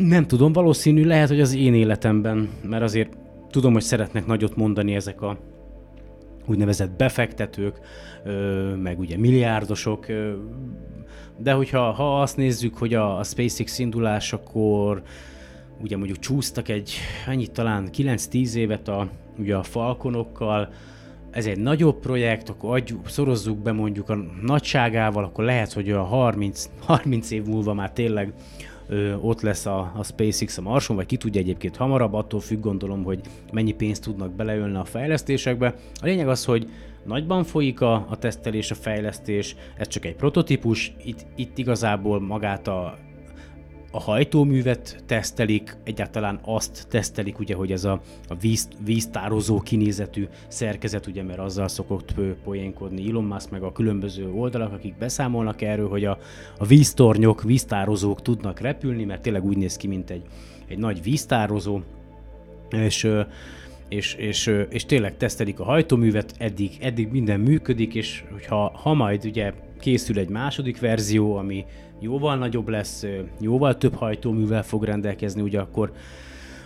nem 0.00 0.26
tudom, 0.26 0.52
valószínű 0.52 1.04
lehet, 1.04 1.28
hogy 1.28 1.40
az 1.40 1.54
én 1.54 1.74
életemben, 1.74 2.48
mert 2.62 2.82
azért 2.82 3.16
tudom, 3.50 3.72
hogy 3.72 3.82
szeretnek 3.82 4.26
nagyot 4.26 4.56
mondani 4.56 4.94
ezek 4.94 5.22
a 5.22 5.38
úgynevezett 6.46 6.90
befektetők, 6.90 7.80
meg 8.82 8.98
ugye 8.98 9.18
milliárdosok, 9.18 10.06
de 11.36 11.52
hogyha 11.52 11.92
ha 11.92 12.20
azt 12.20 12.36
nézzük, 12.36 12.76
hogy 12.76 12.94
a, 12.94 13.18
a 13.18 13.22
SpaceX 13.22 13.78
indulásakor 13.78 15.02
ugye 15.80 15.96
mondjuk 15.96 16.18
csúsztak 16.18 16.68
egy, 16.68 16.94
ennyit 17.26 17.52
talán 17.52 17.88
9-10 17.96 18.54
évet 18.54 18.88
a, 18.88 19.08
ugye 19.38 19.56
a 19.56 19.62
Falconokkal, 19.62 20.68
ez 21.36 21.46
egy 21.46 21.58
nagyobb 21.58 22.00
projekt, 22.00 22.48
akkor 22.48 22.76
adjuk, 22.76 23.08
szorozzuk 23.08 23.58
be 23.58 23.72
mondjuk 23.72 24.08
a 24.08 24.16
nagyságával, 24.42 25.24
akkor 25.24 25.44
lehet, 25.44 25.72
hogy 25.72 25.90
a 25.90 26.02
30, 26.02 26.70
30 26.80 27.30
év 27.30 27.44
múlva 27.44 27.74
már 27.74 27.92
tényleg 27.92 28.32
ö, 28.88 29.14
ott 29.14 29.40
lesz 29.40 29.66
a, 29.66 29.92
a 29.96 30.04
SpaceX 30.04 30.58
a 30.58 30.62
Marson, 30.62 30.96
vagy 30.96 31.06
ki 31.06 31.16
tudja 31.16 31.40
egyébként 31.40 31.76
hamarabb, 31.76 32.12
attól 32.12 32.40
függ 32.40 32.60
gondolom, 32.60 33.04
hogy 33.04 33.20
mennyi 33.52 33.72
pénzt 33.72 34.02
tudnak 34.02 34.32
beleölni 34.32 34.76
a 34.76 34.84
fejlesztésekbe. 34.84 35.74
A 36.00 36.06
lényeg 36.06 36.28
az, 36.28 36.44
hogy 36.44 36.70
nagyban 37.04 37.44
folyik 37.44 37.80
a, 37.80 38.06
a 38.08 38.18
tesztelés, 38.18 38.70
a 38.70 38.74
fejlesztés, 38.74 39.56
ez 39.76 39.88
csak 39.88 40.04
egy 40.04 40.16
prototípus, 40.16 40.92
itt, 41.04 41.26
itt 41.34 41.58
igazából 41.58 42.20
magát 42.20 42.68
a 42.68 42.98
a 43.96 44.00
hajtóművet 44.00 45.02
tesztelik, 45.06 45.76
egyáltalán 45.84 46.40
azt 46.44 46.86
tesztelik, 46.88 47.38
ugye, 47.38 47.54
hogy 47.54 47.72
ez 47.72 47.84
a, 47.84 48.00
a 48.28 48.34
víz, 48.34 48.68
víztározó 48.84 49.60
kinézetű 49.60 50.26
szerkezet, 50.48 51.06
ugye, 51.06 51.22
mert 51.22 51.38
azzal 51.38 51.68
szokott 51.68 52.14
poénkodni 52.44 53.08
Elon 53.08 53.24
Musk, 53.24 53.50
meg 53.50 53.62
a 53.62 53.72
különböző 53.72 54.30
oldalak, 54.30 54.72
akik 54.72 54.98
beszámolnak 54.98 55.62
erről, 55.62 55.88
hogy 55.88 56.04
a, 56.04 56.18
a 56.58 56.66
víztornyok, 56.66 57.42
víztározók 57.42 58.22
tudnak 58.22 58.60
repülni, 58.60 59.04
mert 59.04 59.22
tényleg 59.22 59.44
úgy 59.44 59.56
néz 59.56 59.76
ki, 59.76 59.86
mint 59.86 60.10
egy, 60.10 60.22
egy 60.68 60.78
nagy 60.78 61.02
víztározó, 61.02 61.80
és 62.70 63.08
és, 63.88 64.14
és, 64.14 64.52
és 64.68 64.84
tényleg 64.84 65.16
tesztelik 65.16 65.60
a 65.60 65.64
hajtóművet, 65.64 66.34
eddig, 66.38 66.70
eddig 66.80 67.08
minden 67.10 67.40
működik, 67.40 67.94
és 67.94 68.24
hogyha 68.32 68.72
ha 68.82 68.94
majd 68.94 69.24
ugye 69.24 69.52
készül 69.80 70.18
egy 70.18 70.28
második 70.28 70.80
verzió, 70.80 71.36
ami 71.36 71.64
jóval 72.00 72.36
nagyobb 72.36 72.68
lesz, 72.68 73.06
jóval 73.40 73.76
több 73.76 73.94
hajtóművel 73.94 74.62
fog 74.62 74.84
rendelkezni, 74.84 75.42
ugye 75.42 75.60
akkor 75.60 75.92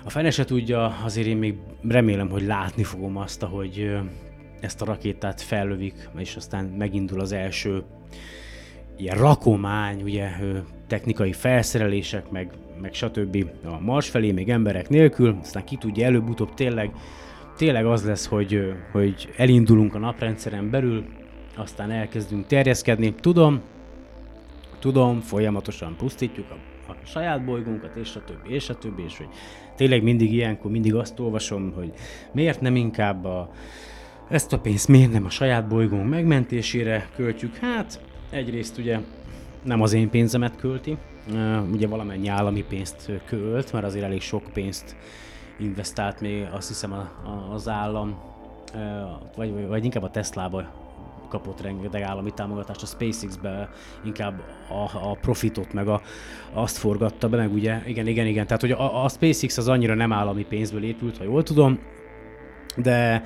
a 0.05 0.11
fene 0.11 0.31
se 0.31 0.45
tudja, 0.45 0.97
azért 1.05 1.27
én 1.27 1.37
még 1.37 1.55
remélem, 1.89 2.29
hogy 2.29 2.43
látni 2.43 2.83
fogom 2.83 3.17
azt, 3.17 3.43
hogy 3.43 3.99
ezt 4.61 4.83
a 4.83 4.85
rakétát 4.85 5.41
fellövik, 5.41 6.09
és 6.19 6.37
aztán 6.37 6.65
megindul 6.65 7.21
az 7.21 7.33
első 7.33 7.83
ilyen 8.97 9.17
rakomány, 9.17 10.03
ugye 10.03 10.29
technikai 10.87 11.33
felszerelések, 11.33 12.31
meg, 12.31 12.51
meg 12.81 12.95
stb. 12.95 13.47
a 13.65 13.81
Mars 13.81 14.09
felé, 14.09 14.33
még 14.33 14.49
emberek 14.49 14.89
nélkül, 14.89 15.39
aztán 15.43 15.65
ki 15.65 15.77
tudja 15.77 16.07
előbb-utóbb 16.07 16.55
tényleg, 16.55 16.91
tényleg 17.57 17.87
az 17.87 18.05
lesz, 18.05 18.27
hogy, 18.27 18.73
hogy 18.93 19.29
elindulunk 19.37 19.95
a 19.95 19.99
naprendszeren 19.99 20.71
belül, 20.71 21.05
aztán 21.57 21.91
elkezdünk 21.91 22.47
terjeszkedni. 22.47 23.15
Tudom, 23.15 23.61
tudom, 24.81 25.21
folyamatosan 25.21 25.97
pusztítjuk 25.97 26.51
a, 26.51 26.55
a 26.91 26.95
saját 27.05 27.45
bolygónkat, 27.45 27.97
és 27.97 28.17
a 28.17 28.25
többi, 28.25 28.55
és 28.55 28.69
a 28.69 28.75
többi, 28.75 29.03
és 29.03 29.17
hogy 29.17 29.29
tényleg 29.77 30.03
mindig 30.03 30.33
ilyenkor 30.33 30.71
mindig 30.71 30.95
azt 30.95 31.21
olvasom, 31.21 31.73
hogy 31.73 31.93
miért 32.33 32.61
nem 32.61 32.77
inkább 32.77 33.25
a, 33.25 33.51
ezt 34.29 34.53
a 34.53 34.59
pénzt 34.59 34.89
miért 34.89 35.13
nem 35.13 35.25
a 35.25 35.31
saját 35.31 35.69
bolygónk 35.69 36.09
megmentésére 36.09 37.09
költjük? 37.17 37.57
Hát 37.57 38.01
egyrészt 38.31 38.79
ugye 38.79 38.99
nem 39.63 39.83
az 39.83 39.93
én 39.93 40.11
pénzemet 40.11 40.57
költi, 40.57 40.97
ugye 41.73 41.87
valamennyi 41.87 42.29
állami 42.29 42.65
pénzt 42.69 43.11
költ, 43.25 43.73
mert 43.73 43.85
azért 43.85 44.05
elég 44.05 44.21
sok 44.21 44.43
pénzt 44.53 44.97
investált 45.59 46.21
még 46.21 46.47
azt 46.53 46.69
hiszem 46.69 46.93
a, 46.93 47.29
a, 47.29 47.53
az 47.53 47.69
állam, 47.69 48.19
vagy, 49.37 49.67
vagy, 49.67 49.85
inkább 49.85 50.03
a 50.03 50.11
Tesla-ba 50.11 50.80
kapott 51.31 51.61
rengeteg 51.61 52.03
állami 52.03 52.31
támogatást, 52.31 52.83
a 52.83 52.87
SpaceX-be 52.87 53.69
inkább 54.05 54.43
a, 54.69 55.11
a 55.11 55.17
profitot, 55.21 55.73
meg 55.73 55.89
a, 55.89 56.01
azt 56.53 56.77
forgatta 56.77 57.29
be, 57.29 57.37
meg 57.37 57.53
ugye, 57.53 57.83
igen, 57.87 58.07
igen, 58.07 58.27
igen, 58.27 58.47
tehát 58.47 58.61
hogy 58.61 58.71
a, 58.71 59.05
a 59.05 59.09
SpaceX 59.09 59.59
az 59.59 59.69
annyira 59.69 59.95
nem 59.95 60.13
állami 60.13 60.45
pénzből 60.45 60.85
épült, 60.85 61.17
ha 61.17 61.25
jól 61.25 61.43
tudom, 61.43 61.79
de 62.77 63.23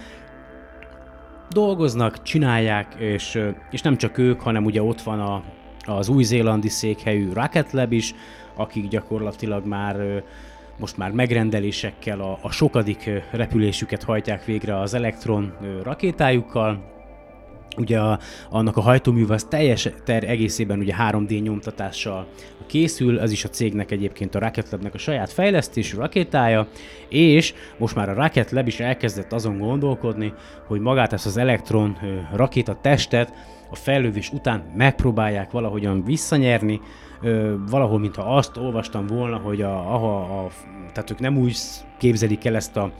dolgoznak, 1.51 2.23
csinálják, 2.23 2.95
és, 2.99 3.41
és 3.71 3.81
nem 3.81 3.97
csak 3.97 4.19
ők, 4.19 4.41
hanem 4.41 4.65
ugye 4.65 4.83
ott 4.83 5.01
van 5.01 5.21
a, 5.21 5.43
az 5.87 6.09
új-zélandi 6.09 6.69
székhelyű 6.69 7.33
Rocket 7.33 7.73
Lab 7.73 7.93
is, 7.93 8.15
akik 8.55 8.89
gyakorlatilag 8.89 9.67
már 9.67 10.23
most 10.79 10.97
már 10.97 11.11
megrendelésekkel 11.11 12.21
a, 12.21 12.39
a 12.43 12.51
sokadik 12.51 13.11
repülésüket 13.31 14.03
hajtják 14.03 14.45
végre 14.45 14.81
az 14.81 14.95
Electron 14.95 15.53
rakétájukkal, 15.83 16.94
ugye 17.77 17.99
a, 17.99 18.19
annak 18.51 18.77
a 18.77 18.81
hajtóműve 18.81 19.35
az 19.35 19.45
teljes 19.45 19.89
ter 20.05 20.25
egészében 20.25 20.79
ugye 20.79 20.95
3D 20.99 21.43
nyomtatással 21.43 22.27
készül, 22.67 23.19
az 23.19 23.33
is 23.33 23.45
a 23.45 23.49
cégnek 23.49 23.91
egyébként 23.91 24.35
a 24.35 24.39
Rocket 24.39 24.71
Lab-nek 24.71 24.95
a 24.95 24.99
saját 24.99 25.33
fejlesztésű 25.33 25.97
rakétája, 25.97 26.69
és 27.09 27.55
most 27.79 27.95
már 27.95 28.09
a 28.09 28.15
Rocket 28.15 28.51
Lab 28.51 28.67
is 28.67 28.81
elkezdett 28.81 29.33
azon 29.33 29.59
gondolkodni, 29.59 30.33
hogy 30.67 30.81
magát 30.81 31.13
ezt 31.13 31.27
az 31.27 31.37
Electron 31.37 31.99
rakéta 32.35 32.79
testet 32.81 33.33
a 33.71 33.77
fellövés 33.77 34.31
után 34.33 34.73
megpróbálják 34.77 35.51
valahogyan 35.51 36.05
visszanyerni, 36.05 36.81
ö, 37.23 37.55
valahol, 37.71 37.99
mintha 37.99 38.37
azt 38.37 38.57
olvastam 38.57 39.07
volna, 39.07 39.37
hogy 39.37 39.63
a, 39.63 39.95
a, 39.95 40.45
a, 40.45 40.51
tehát 40.93 41.11
ők 41.11 41.19
nem 41.19 41.39
úgy 41.39 41.57
képzelik 41.99 42.45
el 42.45 42.55
ezt 42.55 42.77
a 42.77 42.93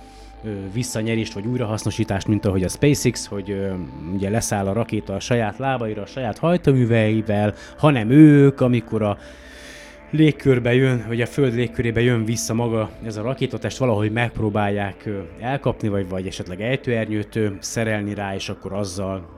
visszanyerést 0.73 1.33
vagy 1.33 1.47
újrahasznosítást, 1.47 2.27
mint 2.27 2.45
ahogy 2.45 2.63
a 2.63 2.69
SpaceX, 2.69 3.27
hogy 3.27 3.51
ö, 3.51 3.73
ugye 4.15 4.31
leszáll 4.31 4.67
a 4.67 4.73
rakéta 4.73 5.15
a 5.15 5.21
saját 5.21 5.59
lábaira, 5.59 6.03
a 6.03 6.07
saját 6.07 6.39
hajtóműveivel, 6.39 7.55
hanem 7.79 8.11
ők, 8.11 8.61
amikor 8.61 9.03
a 9.03 9.19
légkörbe 10.11 10.75
jön, 10.75 11.05
vagy 11.07 11.21
a 11.21 11.27
föld 11.27 11.55
légkörébe 11.55 12.01
jön 12.01 12.25
vissza 12.25 12.55
maga 12.55 12.91
ez 13.05 13.17
a 13.17 13.23
rakétatest, 13.23 13.79
valahogy 13.79 14.13
megpróbálják 14.13 15.09
elkapni, 15.41 15.89
vagy, 15.89 16.09
vagy 16.09 16.27
esetleg 16.27 16.61
ejtőernyőt 16.61 17.39
szerelni 17.61 18.15
rá, 18.15 18.35
és 18.35 18.49
akkor 18.49 18.73
azzal 18.73 19.29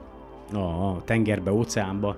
a, 0.53 1.03
tengerbe, 1.05 1.51
óceánba 1.51 2.15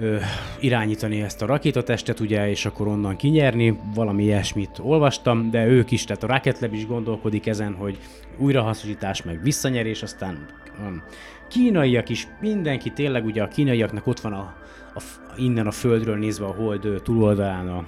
ö, 0.00 0.18
irányítani 0.60 1.22
ezt 1.22 1.42
a 1.42 1.46
rakétatestet, 1.46 2.20
ugye, 2.20 2.48
és 2.48 2.66
akkor 2.66 2.86
onnan 2.86 3.16
kinyerni, 3.16 3.78
valami 3.94 4.22
ilyesmit 4.22 4.78
olvastam, 4.82 5.50
de 5.50 5.66
ők 5.66 5.90
is, 5.90 6.04
tehát 6.04 6.22
a 6.22 6.26
Rocket 6.26 6.60
Lab 6.60 6.72
is 6.72 6.86
gondolkodik 6.86 7.46
ezen, 7.46 7.74
hogy 7.74 7.98
újrahasznosítás, 8.38 9.22
meg 9.22 9.42
visszanyerés, 9.42 10.02
aztán 10.02 10.46
um, 10.80 11.02
kínaiak 11.48 12.08
is, 12.08 12.28
mindenki 12.40 12.90
tényleg, 12.90 13.24
ugye 13.24 13.42
a 13.42 13.48
kínaiaknak 13.48 14.06
ott 14.06 14.20
van 14.20 14.32
a, 14.32 14.54
a, 14.94 15.02
innen 15.36 15.66
a 15.66 15.70
földről 15.70 16.16
nézve 16.16 16.46
a 16.46 16.54
hold 16.54 17.00
túloldalán 17.02 17.68
a, 17.68 17.84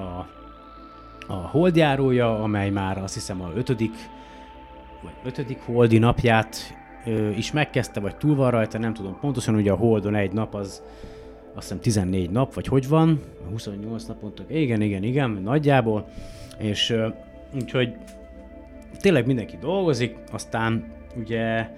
a, 0.00 0.28
a 1.26 1.34
holdjárója, 1.34 2.42
amely 2.42 2.70
már 2.70 2.98
azt 2.98 3.14
hiszem 3.14 3.42
a 3.42 3.50
ötödik 3.54 3.94
vagy 5.02 5.12
ötödik 5.24 5.60
holdi 5.60 5.98
napját 5.98 6.56
ö, 7.04 7.30
is 7.30 7.52
megkezdte, 7.52 8.00
vagy 8.00 8.16
túl 8.16 8.34
van 8.34 8.50
rajta, 8.50 8.78
nem 8.78 8.94
tudom 8.94 9.18
pontosan, 9.20 9.54
ugye 9.54 9.72
a 9.72 9.76
Holdon 9.76 10.14
egy 10.14 10.32
nap 10.32 10.54
az 10.54 10.82
azt 11.54 11.62
hiszem 11.62 11.80
14 11.80 12.30
nap, 12.30 12.54
vagy 12.54 12.66
hogy 12.66 12.88
van, 12.88 13.20
28 13.50 14.04
naponta, 14.04 14.42
igen, 14.48 14.82
igen, 14.82 15.02
igen, 15.02 15.30
nagyjából, 15.30 16.08
és 16.58 16.94
úgyhogy 17.54 17.92
tényleg 19.00 19.26
mindenki 19.26 19.56
dolgozik, 19.60 20.16
aztán 20.32 20.84
ugye 21.16 21.68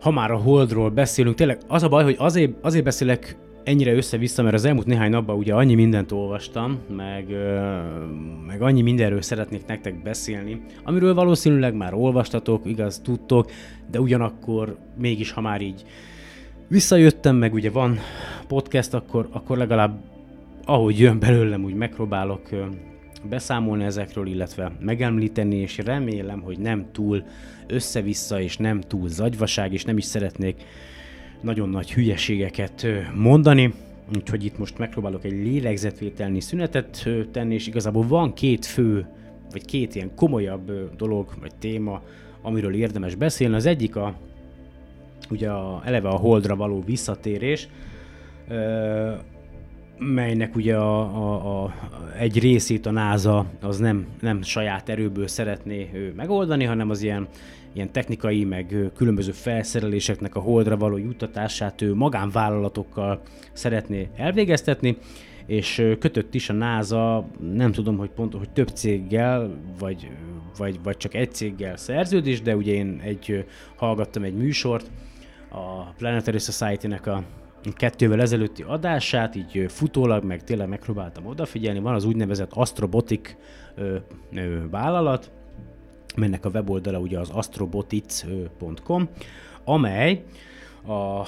ha 0.00 0.10
már 0.10 0.30
a 0.30 0.36
Holdról 0.36 0.90
beszélünk, 0.90 1.36
tényleg 1.36 1.58
az 1.66 1.82
a 1.82 1.88
baj, 1.88 2.04
hogy 2.04 2.16
azért, 2.18 2.52
azért 2.60 2.84
beszélek 2.84 3.36
ennyire 3.64 3.92
össze-vissza, 3.92 4.42
mert 4.42 4.54
az 4.54 4.64
elmúlt 4.64 4.86
néhány 4.86 5.10
napban 5.10 5.36
ugye 5.36 5.54
annyi 5.54 5.74
mindent 5.74 6.12
olvastam, 6.12 6.78
meg, 6.96 7.26
meg 8.46 8.62
annyi 8.62 8.82
mindenről 8.82 9.22
szeretnék 9.22 9.66
nektek 9.66 10.02
beszélni, 10.02 10.60
amiről 10.84 11.14
valószínűleg 11.14 11.74
már 11.74 11.94
olvastatok, 11.94 12.66
igaz, 12.66 13.00
tudtok, 13.00 13.50
de 13.90 14.00
ugyanakkor 14.00 14.76
mégis, 14.98 15.30
ha 15.30 15.40
már 15.40 15.60
így 15.60 15.82
visszajöttem, 16.72 17.36
meg 17.36 17.54
ugye 17.54 17.70
van 17.70 17.98
podcast, 18.46 18.94
akkor, 18.94 19.28
akkor 19.30 19.56
legalább 19.56 20.00
ahogy 20.64 20.98
jön 20.98 21.18
belőlem, 21.18 21.64
úgy 21.64 21.74
megpróbálok 21.74 22.48
beszámolni 23.28 23.84
ezekről, 23.84 24.26
illetve 24.26 24.72
megemlíteni, 24.80 25.56
és 25.56 25.78
remélem, 25.78 26.40
hogy 26.40 26.58
nem 26.58 26.86
túl 26.92 27.24
össze-vissza, 27.66 28.40
és 28.40 28.56
nem 28.56 28.80
túl 28.80 29.08
zagyvaság, 29.08 29.72
és 29.72 29.84
nem 29.84 29.96
is 29.96 30.04
szeretnék 30.04 30.62
nagyon 31.40 31.68
nagy 31.68 31.92
hülyeségeket 31.92 32.86
mondani, 33.14 33.74
úgyhogy 34.16 34.44
itt 34.44 34.58
most 34.58 34.78
megpróbálok 34.78 35.24
egy 35.24 35.32
lélegzetvételni 35.32 36.40
szünetet 36.40 37.08
tenni, 37.32 37.54
és 37.54 37.66
igazából 37.66 38.06
van 38.06 38.32
két 38.32 38.66
fő, 38.66 39.06
vagy 39.50 39.64
két 39.64 39.94
ilyen 39.94 40.14
komolyabb 40.14 40.96
dolog, 40.96 41.28
vagy 41.40 41.54
téma, 41.58 42.02
amiről 42.42 42.74
érdemes 42.74 43.14
beszélni. 43.14 43.54
Az 43.54 43.66
egyik 43.66 43.96
a, 43.96 44.14
ugye 45.32 45.50
a, 45.50 45.82
eleve 45.84 46.08
a 46.08 46.16
holdra 46.16 46.56
való 46.56 46.82
visszatérés. 46.86 47.68
melynek 49.98 50.56
ugye 50.56 50.76
a, 50.76 51.00
a, 51.00 51.62
a, 51.64 51.74
egy 52.18 52.38
részét 52.38 52.86
a 52.86 52.90
NASA 52.90 53.46
az 53.60 53.78
nem, 53.78 54.06
nem 54.20 54.42
saját 54.42 54.88
erőből 54.88 55.26
szeretné 55.26 55.90
ő 55.92 56.12
megoldani, 56.16 56.64
hanem 56.64 56.90
az 56.90 57.02
ilyen, 57.02 57.28
ilyen 57.72 57.92
technikai, 57.92 58.44
meg 58.44 58.90
különböző 58.96 59.32
felszereléseknek 59.32 60.34
a 60.34 60.40
holdra 60.40 60.76
való 60.76 60.96
juttatását 60.96 61.82
ő 61.82 61.94
magánvállalatokkal 61.94 63.20
szeretné 63.52 64.08
elvégeztetni, 64.16 64.96
és 65.46 65.96
kötött 65.98 66.34
is 66.34 66.48
a 66.48 66.52
NASA, 66.52 67.26
nem 67.54 67.72
tudom, 67.72 67.96
hogy 67.96 68.10
pont, 68.10 68.34
hogy 68.34 68.50
több 68.50 68.68
céggel, 68.68 69.50
vagy, 69.78 70.10
vagy, 70.58 70.78
vagy 70.82 70.96
csak 70.96 71.14
egy 71.14 71.32
céggel 71.32 71.76
szerződés, 71.76 72.42
de 72.42 72.56
ugye 72.56 72.72
én 72.72 73.00
egy, 73.04 73.44
hallgattam 73.76 74.22
egy 74.22 74.34
műsort, 74.34 74.90
a 75.52 75.92
Planetary 75.96 76.38
Society-nek 76.38 77.06
a 77.06 77.22
kettővel 77.76 78.20
ezelőtti 78.20 78.62
adását, 78.62 79.34
így 79.34 79.64
futólag, 79.68 80.24
meg 80.24 80.44
tényleg 80.44 80.68
megpróbáltam 80.68 81.26
odafigyelni. 81.26 81.78
Van 81.78 81.94
az 81.94 82.04
úgynevezett 82.04 82.52
Astrobotic 82.52 83.36
ö, 83.74 83.96
ö, 84.32 84.68
vállalat, 84.70 85.30
mennek 86.16 86.44
a 86.44 86.48
weboldala 86.48 86.98
ugye 86.98 87.18
az 87.18 87.30
astrobotic.com, 87.30 89.08
amely 89.64 90.24
a 90.86 91.26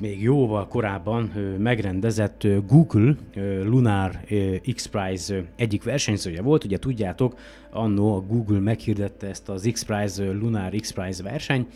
még 0.00 0.22
jóval 0.22 0.68
korábban 0.68 1.22
megrendezett 1.58 2.46
Google 2.66 3.14
Lunar 3.64 4.18
ö, 4.30 4.56
X-Prize 4.74 5.44
egyik 5.56 5.84
versenyzője 5.84 6.42
volt. 6.42 6.64
Ugye 6.64 6.78
tudjátok, 6.78 7.38
annó 7.70 8.16
a 8.16 8.20
Google 8.20 8.58
meghirdette 8.58 9.26
ezt 9.26 9.48
az 9.48 9.68
X-Prize, 9.72 10.24
Lunar 10.24 10.74
X-Prize 10.74 11.22
verseny, 11.22 11.66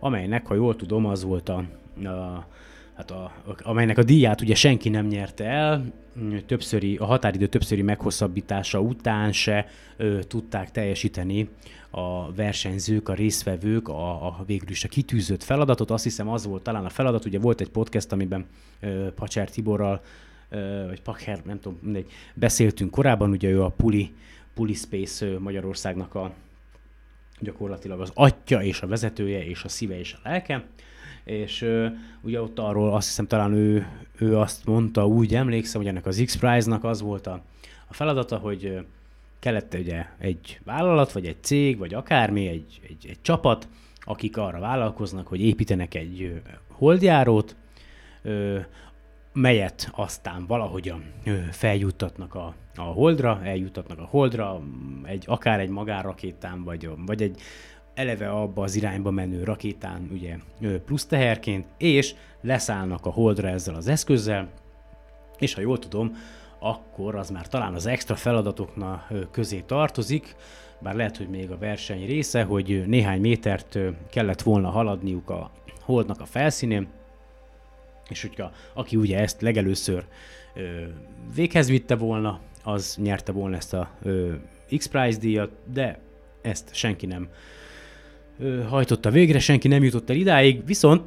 amelynek, 0.00 0.46
ha 0.46 0.54
jól 0.54 0.76
tudom, 0.76 1.06
az 1.06 1.24
volt 1.24 1.48
a, 1.48 1.64
a 2.04 2.46
hát 2.94 3.10
a, 3.10 3.32
amelynek 3.62 3.98
a 3.98 4.02
díját 4.02 4.40
ugye 4.40 4.54
senki 4.54 4.88
nem 4.88 5.06
nyerte 5.06 5.44
el, 5.44 5.92
többszöri, 6.46 6.96
a 6.96 7.04
határidő 7.04 7.46
többszöri 7.46 7.82
meghosszabbítása 7.82 8.80
után 8.80 9.32
se 9.32 9.66
ö, 9.96 10.18
tudták 10.22 10.70
teljesíteni 10.70 11.48
a 11.90 12.32
versenyzők, 12.32 13.08
a 13.08 13.14
résztvevők 13.14 13.88
a, 13.88 14.26
a 14.26 14.42
végül 14.46 14.68
is 14.68 14.84
a 14.84 14.88
kitűzött 14.88 15.42
feladatot. 15.42 15.90
Azt 15.90 16.04
hiszem 16.04 16.28
az 16.28 16.46
volt 16.46 16.62
talán 16.62 16.84
a 16.84 16.88
feladat, 16.88 17.24
ugye 17.24 17.38
volt 17.38 17.60
egy 17.60 17.70
podcast, 17.70 18.12
amiben 18.12 18.46
ö, 18.80 19.06
Pacser 19.14 19.50
Tiborral, 19.50 20.00
ö, 20.48 20.84
vagy 20.88 21.02
Pacher, 21.02 21.40
nem 21.44 21.60
tudom, 21.60 21.78
mindegy, 21.82 22.10
beszéltünk 22.34 22.90
korábban, 22.90 23.30
ugye 23.30 23.48
ő 23.48 23.62
a 23.62 23.68
Puli, 23.68 24.12
Puli 24.54 24.74
Space 24.74 25.38
Magyarországnak 25.38 26.14
a 26.14 26.32
gyakorlatilag 27.40 28.00
az 28.00 28.10
atya 28.14 28.62
és 28.62 28.80
a 28.80 28.86
vezetője 28.86 29.44
és 29.44 29.64
a 29.64 29.68
szíve 29.68 29.98
és 29.98 30.12
a 30.12 30.28
lelke. 30.28 30.64
És 31.24 31.62
uh, 31.62 31.86
ugye 32.20 32.42
ott 32.42 32.58
arról 32.58 32.92
azt 32.92 33.06
hiszem 33.06 33.26
talán 33.26 33.52
ő, 33.52 33.86
ő 34.18 34.38
azt 34.38 34.66
mondta, 34.66 35.06
úgy 35.06 35.34
emlékszem, 35.34 35.80
hogy 35.80 35.90
ennek 35.90 36.06
az 36.06 36.22
X-Prize-nak 36.24 36.84
az 36.84 37.00
volt 37.00 37.26
a, 37.26 37.42
a 37.88 37.94
feladata, 37.94 38.36
hogy 38.36 38.84
kellett 39.38 39.74
ugye 39.74 40.06
egy 40.18 40.60
vállalat, 40.64 41.12
vagy 41.12 41.26
egy 41.26 41.36
cég, 41.40 41.78
vagy 41.78 41.94
akármi, 41.94 42.48
egy, 42.48 42.80
egy, 42.88 43.06
egy 43.08 43.18
csapat, 43.22 43.68
akik 44.00 44.36
arra 44.36 44.58
vállalkoznak, 44.58 45.26
hogy 45.26 45.40
építenek 45.40 45.94
egy 45.94 46.42
holdjárót, 46.68 47.56
melyet 49.32 49.90
aztán 49.92 50.46
valahogyan 50.46 51.04
feljuttatnak 51.50 52.34
a, 52.34 52.54
a 52.76 52.82
holdra, 52.82 53.40
eljuttatnak 53.44 53.98
a 53.98 54.06
holdra, 54.10 54.60
egy, 55.04 55.24
akár 55.26 55.60
egy 55.60 55.68
magánrakétán, 55.68 56.64
vagy, 56.64 56.90
vagy 57.06 57.22
egy 57.22 57.40
eleve 57.94 58.30
abba 58.30 58.62
az 58.62 58.74
irányba 58.74 59.10
menő 59.10 59.44
rakétán 59.44 60.08
ugye 60.12 60.36
plusz 60.84 61.06
teherként, 61.06 61.66
és 61.78 62.14
leszállnak 62.40 63.06
a 63.06 63.10
holdra 63.10 63.48
ezzel 63.48 63.74
az 63.74 63.86
eszközzel, 63.86 64.48
és 65.38 65.54
ha 65.54 65.60
jól 65.60 65.78
tudom, 65.78 66.16
akkor 66.58 67.14
az 67.14 67.30
már 67.30 67.48
talán 67.48 67.74
az 67.74 67.86
extra 67.86 68.14
feladatoknak 68.14 69.12
közé 69.30 69.60
tartozik, 69.60 70.34
bár 70.78 70.94
lehet, 70.94 71.16
hogy 71.16 71.28
még 71.28 71.50
a 71.50 71.58
verseny 71.58 72.06
része, 72.06 72.42
hogy 72.42 72.84
néhány 72.86 73.20
métert 73.20 73.78
kellett 74.10 74.42
volna 74.42 74.70
haladniuk 74.70 75.30
a 75.30 75.50
holdnak 75.80 76.20
a 76.20 76.24
felszínén, 76.24 76.88
és 78.10 78.22
hogyha 78.22 78.52
aki 78.74 78.96
ugye 78.96 79.18
ezt 79.18 79.40
legelőször 79.40 80.04
véghez 81.34 81.68
vitte 81.68 81.96
volna, 81.96 82.40
az 82.62 82.96
nyerte 83.02 83.32
volna 83.32 83.56
ezt 83.56 83.74
a 83.74 83.90
X-Prize 84.76 85.18
díjat, 85.18 85.50
de 85.72 85.98
ezt 86.42 86.74
senki 86.74 87.06
nem 87.06 87.28
hajtotta 88.68 89.10
végre, 89.10 89.38
senki 89.38 89.68
nem 89.68 89.82
jutott 89.82 90.10
el 90.10 90.16
idáig, 90.16 90.66
viszont 90.66 91.02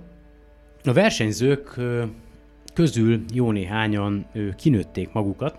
a 0.84 0.94
versenyzők 0.94 1.80
közül 2.74 3.24
jó 3.34 3.52
néhányan 3.52 4.28
kinőtték 4.58 5.12
magukat, 5.12 5.58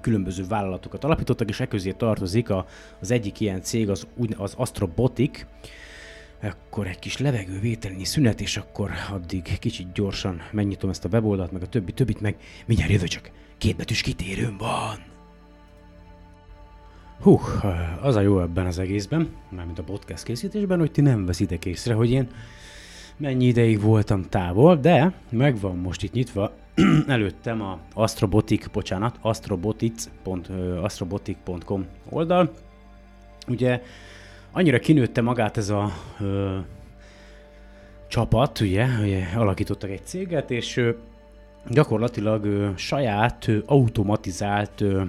különböző 0.00 0.44
vállalatokat 0.48 1.04
alapítottak, 1.04 1.48
és 1.48 1.60
e 1.60 1.66
közé 1.66 1.90
tartozik 1.90 2.50
a, 2.50 2.66
az 3.00 3.10
egyik 3.10 3.40
ilyen 3.40 3.62
cég, 3.62 3.90
az, 3.90 4.06
az 4.36 4.54
Astrobotic, 4.56 5.46
akkor 6.50 6.86
egy 6.86 6.98
kis 6.98 7.18
levegővételnyi 7.18 8.04
szünet, 8.04 8.40
és 8.40 8.56
akkor 8.56 8.90
addig 9.12 9.58
kicsit 9.58 9.92
gyorsan 9.92 10.40
megnyitom 10.50 10.90
ezt 10.90 11.04
a 11.04 11.08
weboldalt, 11.12 11.52
meg 11.52 11.62
a 11.62 11.66
többi, 11.66 11.92
többit 11.92 12.20
meg 12.20 12.36
mindjárt 12.66 12.92
jövő 12.92 13.06
csak 13.06 13.30
kétbetűs 13.58 14.00
kitérőm 14.00 14.56
van. 14.56 15.10
Hú, 17.20 17.40
az 18.00 18.16
a 18.16 18.20
jó 18.20 18.40
ebben 18.40 18.66
az 18.66 18.78
egészben, 18.78 19.28
mármint 19.48 19.78
a 19.78 19.82
podcast 19.82 20.22
készítésben, 20.22 20.78
hogy 20.78 20.90
ti 20.90 21.00
nem 21.00 21.26
veszitek 21.26 21.64
észre, 21.64 21.94
hogy 21.94 22.10
én 22.10 22.28
mennyi 23.16 23.44
ideig 23.44 23.80
voltam 23.80 24.22
távol, 24.28 24.76
de 24.76 25.12
megvan 25.30 25.76
most 25.76 26.02
itt 26.02 26.12
nyitva 26.12 26.52
előttem 27.06 27.60
a 27.62 27.78
Astrobotic, 27.94 28.66
bocsánat, 28.72 29.18
astrobotic.com 30.80 31.86
oldal. 32.08 32.52
Ugye 33.48 33.82
annyira 34.52 34.78
kinőtte 34.78 35.20
magát 35.20 35.56
ez 35.56 35.68
a 35.68 35.92
ö, 36.20 36.58
csapat, 38.08 38.60
ugye, 38.60 38.86
ugye 39.02 39.24
alakítottak 39.36 39.90
egy 39.90 40.04
céget, 40.04 40.50
és 40.50 40.76
ö, 40.76 40.90
gyakorlatilag 41.68 42.44
ö, 42.44 42.68
saját 42.76 43.48
ö, 43.48 43.58
automatizált 43.66 44.80
ö, 44.80 45.02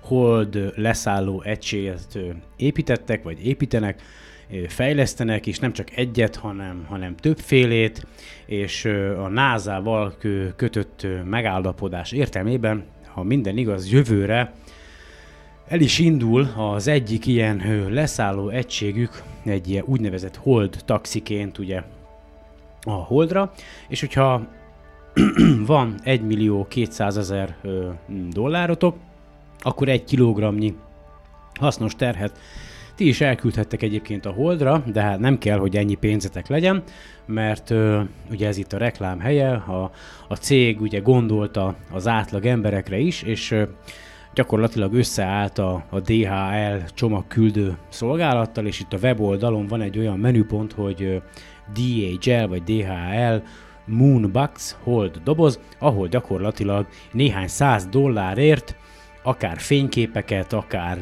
hold 0.00 0.72
leszálló 0.76 1.42
egységet 1.42 2.18
építettek, 2.56 3.22
vagy 3.22 3.46
építenek, 3.46 4.02
fejlesztenek, 4.66 5.46
és 5.46 5.58
nem 5.58 5.72
csak 5.72 5.96
egyet, 5.96 6.36
hanem, 6.36 6.84
hanem 6.88 7.16
többfélét, 7.16 8.06
és 8.46 8.84
a 9.18 9.28
NASA-val 9.28 10.16
kötött 10.56 11.06
megállapodás 11.24 12.12
értelmében, 12.12 12.84
ha 13.06 13.22
minden 13.22 13.56
igaz, 13.56 13.92
jövőre 13.92 14.52
el 15.68 15.80
is 15.80 15.98
indul 15.98 16.48
az 16.56 16.86
egyik 16.86 17.26
ilyen 17.26 17.86
leszálló 17.90 18.48
egységük, 18.48 19.22
egy 19.44 19.68
ilyen 19.70 19.84
úgynevezett 19.86 20.36
hold 20.36 20.82
taxiként 20.84 21.58
ugye 21.58 21.82
a 22.82 22.90
holdra, 22.90 23.52
és 23.88 24.00
hogyha 24.00 24.46
van 25.66 25.94
1 26.02 26.22
millió 26.22 26.66
200 26.68 27.16
ezer 27.16 27.56
dollárotok, 28.30 28.96
akkor 29.60 29.88
egy 29.88 30.04
kilogramnyi 30.04 30.74
hasznos 31.54 31.94
terhet 31.96 32.38
ti 32.98 33.08
is 33.08 33.20
elküldhettek 33.20 33.82
egyébként 33.82 34.26
a 34.26 34.30
Holdra, 34.30 34.82
de 34.86 35.00
hát 35.02 35.18
nem 35.18 35.38
kell, 35.38 35.58
hogy 35.58 35.76
ennyi 35.76 35.94
pénzetek 35.94 36.48
legyen, 36.48 36.82
mert 37.26 37.70
ö, 37.70 38.00
ugye 38.30 38.46
ez 38.46 38.56
itt 38.56 38.72
a 38.72 38.78
reklám 38.78 39.20
helye, 39.20 39.52
a, 39.52 39.90
a 40.28 40.36
cég 40.36 40.80
ugye 40.80 41.00
gondolta 41.00 41.74
az 41.90 42.06
átlag 42.06 42.46
emberekre 42.46 42.98
is, 42.98 43.22
és 43.22 43.50
ö, 43.50 43.62
gyakorlatilag 44.34 44.94
összeállt 44.94 45.58
a, 45.58 45.84
a 45.90 46.00
DHL 46.00 46.76
csomagküldő 46.94 47.76
szolgálattal, 47.88 48.66
és 48.66 48.80
itt 48.80 48.92
a 48.92 48.98
weboldalon 49.02 49.66
van 49.66 49.80
egy 49.80 49.98
olyan 49.98 50.18
menüpont, 50.18 50.72
hogy 50.72 51.22
DHL 51.72 52.46
vagy 52.46 52.62
DHL 52.62 53.36
Moonbucks 53.84 54.76
Hold 54.82 55.20
doboz, 55.24 55.60
ahol 55.78 56.08
gyakorlatilag 56.08 56.86
néhány 57.12 57.48
száz 57.48 57.86
dollárért 57.86 58.76
akár 59.22 59.58
fényképeket, 59.58 60.52
akár 60.52 60.98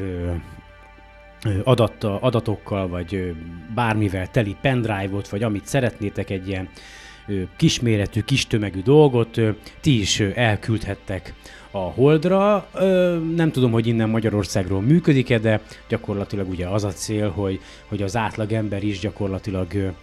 adat, 1.63 2.03
adatokkal, 2.03 2.87
vagy 2.87 3.35
bármivel 3.75 4.27
teli 4.27 4.55
pendrive-ot, 4.61 5.29
vagy 5.29 5.43
amit 5.43 5.65
szeretnétek, 5.65 6.29
egy 6.29 6.47
ilyen 6.47 6.69
kisméretű, 7.57 8.21
kis 8.21 8.47
tömegű 8.47 8.81
dolgot, 8.81 9.39
ti 9.81 9.99
is 9.99 10.19
elküldhettek 10.19 11.33
a 11.71 11.77
Holdra. 11.77 12.69
Nem 13.35 13.51
tudom, 13.51 13.71
hogy 13.71 13.87
innen 13.87 14.09
Magyarországról 14.09 14.81
működik-e, 14.81 15.39
de 15.39 15.61
gyakorlatilag 15.87 16.49
ugye 16.49 16.67
az 16.67 16.83
a 16.83 16.91
cél, 16.91 17.29
hogy, 17.29 17.59
hogy 17.87 18.01
az 18.01 18.15
átlag 18.15 18.51
ember 18.51 18.83
is 18.83 18.99
gyakorlatilag 18.99 19.93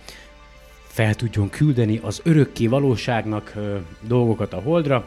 fel 0.87 1.15
tudjon 1.15 1.51
küldeni 1.51 2.01
az 2.03 2.21
örökké 2.25 2.67
valóságnak 2.67 3.55
dolgokat 4.01 4.53
a 4.53 4.61
Holdra. 4.61 5.05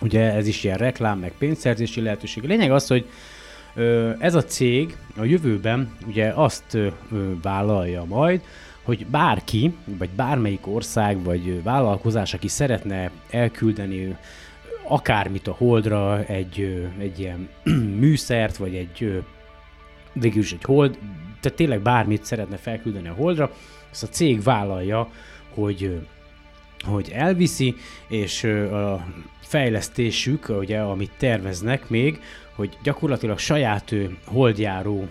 Ugye 0.00 0.32
ez 0.32 0.46
is 0.46 0.64
ilyen 0.64 0.76
reklám, 0.76 1.18
meg 1.18 1.32
pénzszerzési 1.38 2.00
lehetőség. 2.00 2.44
A 2.44 2.46
lényeg 2.46 2.70
az, 2.70 2.86
hogy 2.86 3.06
ez 4.18 4.34
a 4.34 4.44
cég 4.44 4.96
a 5.16 5.24
jövőben 5.24 5.96
ugye 6.06 6.32
azt 6.34 6.78
vállalja 7.42 8.04
majd, 8.04 8.40
hogy 8.88 9.06
bárki, 9.06 9.74
vagy 9.84 10.10
bármelyik 10.10 10.66
ország, 10.66 11.22
vagy 11.22 11.62
vállalkozás, 11.62 12.34
aki 12.34 12.48
szeretne 12.48 13.10
elküldeni 13.30 14.16
akármit 14.82 15.46
a 15.48 15.54
holdra, 15.58 16.24
egy, 16.24 16.88
egy 16.98 17.18
ilyen 17.18 17.48
műszert, 18.00 18.56
vagy 18.56 18.74
egy 18.74 19.22
végülis 20.12 20.52
egy 20.52 20.62
hold, 20.62 20.98
tehát 21.40 21.58
tényleg 21.58 21.80
bármit 21.80 22.24
szeretne 22.24 22.56
felküldeni 22.56 23.08
a 23.08 23.12
holdra, 23.12 23.52
ezt 23.90 24.02
a 24.02 24.08
cég 24.08 24.42
vállalja, 24.42 25.10
hogy 25.54 26.00
hogy 26.84 27.10
elviszi, 27.14 27.74
és 28.08 28.44
a 28.44 29.06
fejlesztésük, 29.40 30.48
ugye, 30.48 30.80
amit 30.80 31.12
terveznek 31.16 31.88
még, 31.88 32.20
hogy 32.58 32.78
gyakorlatilag 32.82 33.38
saját 33.38 33.92
ö, 33.92 34.04
holdjáró 34.24 35.08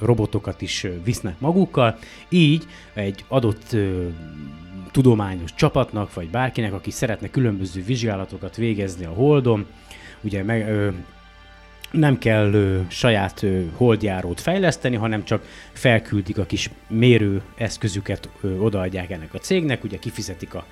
robotokat 0.00 0.62
is 0.62 0.86
visznek 1.04 1.40
magukkal, 1.40 1.98
így 2.28 2.66
egy 2.94 3.24
adott 3.28 3.76
tudományos 4.90 5.54
csapatnak, 5.54 6.14
vagy 6.14 6.28
bárkinek, 6.30 6.72
aki 6.72 6.90
szeretne 6.90 7.30
különböző 7.30 7.82
vizsgálatokat 7.82 8.56
végezni 8.56 9.04
a 9.04 9.12
holdon, 9.12 9.66
ugye 10.20 10.42
meg, 10.42 10.68
ö, 10.68 10.88
nem 11.90 12.18
kell 12.18 12.52
ö, 12.52 12.80
saját 12.88 13.42
ö, 13.42 13.62
holdjárót 13.76 14.40
fejleszteni, 14.40 14.96
hanem 14.96 15.24
csak 15.24 15.44
felküldik 15.72 16.38
a 16.38 16.44
kis 16.44 16.70
mérő 16.88 17.42
eszközüket, 17.56 18.28
ö, 18.40 18.58
odaadják 18.58 19.10
ennek 19.10 19.34
a 19.34 19.38
cégnek, 19.38 19.84
ugye 19.84 19.98
kifizetik 19.98 20.54
a 20.54 20.64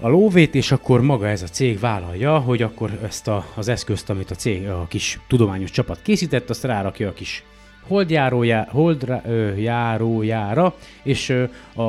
a 0.00 0.08
lóvét, 0.08 0.54
és 0.54 0.72
akkor 0.72 1.00
maga 1.00 1.28
ez 1.28 1.42
a 1.42 1.46
cég 1.46 1.78
vállalja, 1.78 2.38
hogy 2.38 2.62
akkor 2.62 2.90
ezt 3.02 3.28
a, 3.28 3.46
az 3.54 3.68
eszközt, 3.68 4.10
amit 4.10 4.30
a 4.30 4.34
cég, 4.34 4.68
a 4.68 4.86
kis 4.88 5.20
tudományos 5.28 5.70
csapat 5.70 6.02
készített, 6.02 6.50
azt 6.50 6.64
rárakja 6.64 7.08
a 7.08 7.12
kis 7.12 7.44
holdjárójá, 7.86 8.68
holdjárójára, 8.70 10.74
és 11.02 11.30
a, 11.74 11.82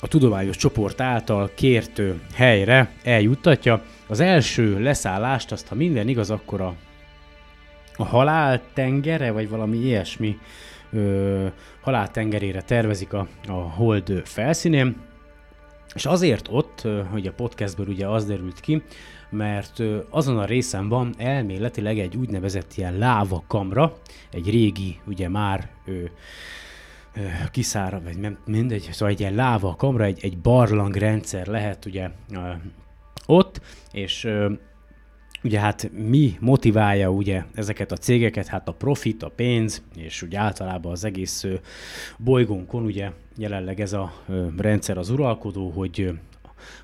a 0.00 0.08
tudományos 0.08 0.56
csoport 0.56 1.00
által 1.00 1.50
kért 1.54 2.02
helyre 2.34 2.90
eljuttatja. 3.02 3.82
Az 4.06 4.20
első 4.20 4.82
leszállást, 4.82 5.52
azt 5.52 5.68
ha 5.68 5.74
minden 5.74 6.08
igaz, 6.08 6.30
akkor 6.30 6.60
a, 6.60 6.74
a 7.96 8.04
haláltengere, 8.04 9.30
vagy 9.30 9.48
valami 9.48 9.76
ilyesmi 9.76 10.38
ö, 10.92 11.46
haláltengerére 11.80 12.62
tervezik 12.62 13.12
a, 13.12 13.28
a 13.48 13.52
hold 13.52 14.22
felszínén, 14.24 14.96
és 15.94 16.06
azért 16.06 16.48
ott, 16.50 16.88
hogy 17.10 17.26
a 17.26 17.32
podcastből 17.32 17.86
ugye 17.88 18.06
az 18.06 18.26
derült 18.26 18.60
ki, 18.60 18.82
mert 19.30 19.82
azon 20.10 20.38
a 20.38 20.44
részen 20.44 20.88
van 20.88 21.14
elméletileg 21.18 21.98
egy 21.98 22.16
úgynevezett 22.16 22.72
ilyen 22.74 22.98
láva 22.98 23.44
kamra, 23.46 23.96
egy 24.30 24.50
régi, 24.50 25.00
ugye 25.06 25.28
már 25.28 25.68
ő, 25.84 26.10
kiszára, 27.50 28.00
vagy 28.04 28.18
nem, 28.18 28.38
mindegy, 28.46 28.88
szóval 28.92 29.14
egy 29.14 29.20
ilyen 29.20 29.34
láva 29.34 29.74
kamra, 29.76 30.04
egy, 30.04 30.18
egy 30.22 30.38
barlang 30.38 30.96
rendszer 30.96 31.46
lehet 31.46 31.84
ugye 31.84 32.10
ott, 33.26 33.60
és 33.92 34.28
ugye 35.44 35.60
hát 35.60 35.90
mi 35.92 36.36
motiválja 36.40 37.10
ugye 37.10 37.44
ezeket 37.54 37.92
a 37.92 37.96
cégeket, 37.96 38.46
hát 38.46 38.68
a 38.68 38.72
profit, 38.72 39.22
a 39.22 39.28
pénz, 39.28 39.82
és 39.96 40.22
ugye 40.22 40.38
általában 40.38 40.92
az 40.92 41.04
egész 41.04 41.46
bolygónkon 42.16 42.84
ugye 42.84 43.10
jelenleg 43.36 43.80
ez 43.80 43.92
a 43.92 44.12
rendszer 44.56 44.98
az 44.98 45.10
uralkodó, 45.10 45.70
hogy 45.70 46.12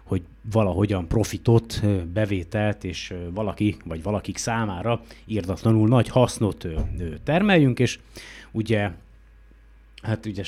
hogy 0.05 0.23
valahogyan 0.53 1.09
profitot, 1.09 1.83
bevételt, 2.13 2.85
és 2.85 3.15
valaki, 3.35 3.77
vagy 3.85 4.03
valakik 4.03 4.37
számára 4.37 5.01
írdatlanul 5.27 5.89
nagy 5.89 6.09
hasznot 6.09 6.67
termeljünk, 7.25 7.79
és 7.79 7.99
ugye, 8.53 8.91
hát 10.03 10.27
ugye 10.27 10.43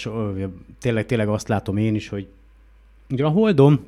tényleg, 0.81 1.07
tényleg 1.07 1.29
azt 1.29 1.49
látom 1.49 1.77
én 1.77 1.95
is, 1.95 2.09
hogy 2.09 2.29
ugye 3.11 3.25
a 3.25 3.29
Holdon 3.29 3.85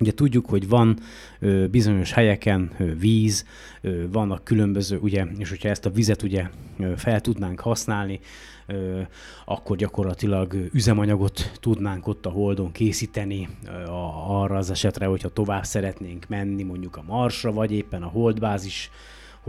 Ugye 0.00 0.12
tudjuk, 0.12 0.46
hogy 0.46 0.68
van 0.68 0.98
ö, 1.40 1.66
bizonyos 1.66 2.12
helyeken 2.12 2.70
ö, 2.78 2.94
víz, 2.94 3.44
ö, 3.80 4.10
vannak 4.10 4.44
különböző, 4.44 4.98
ugye, 4.98 5.26
és 5.38 5.48
hogyha 5.48 5.68
ezt 5.68 5.86
a 5.86 5.90
vizet 5.90 6.22
ugye 6.22 6.48
ö, 6.78 6.92
fel 6.96 7.20
tudnánk 7.20 7.60
használni, 7.60 8.20
ö, 8.66 9.00
akkor 9.44 9.76
gyakorlatilag 9.76 10.54
üzemanyagot 10.72 11.50
tudnánk 11.60 12.06
ott 12.06 12.26
a 12.26 12.30
Holdon 12.30 12.72
készíteni 12.72 13.48
ö, 13.66 13.70
a, 13.70 14.40
arra 14.42 14.56
az 14.56 14.70
esetre, 14.70 15.06
hogyha 15.06 15.28
tovább 15.28 15.64
szeretnénk 15.64 16.28
menni 16.28 16.62
mondjuk 16.62 16.96
a 16.96 17.04
Marsra, 17.06 17.52
vagy 17.52 17.72
éppen 17.72 18.02
a 18.02 18.08
Holdbázis 18.08 18.90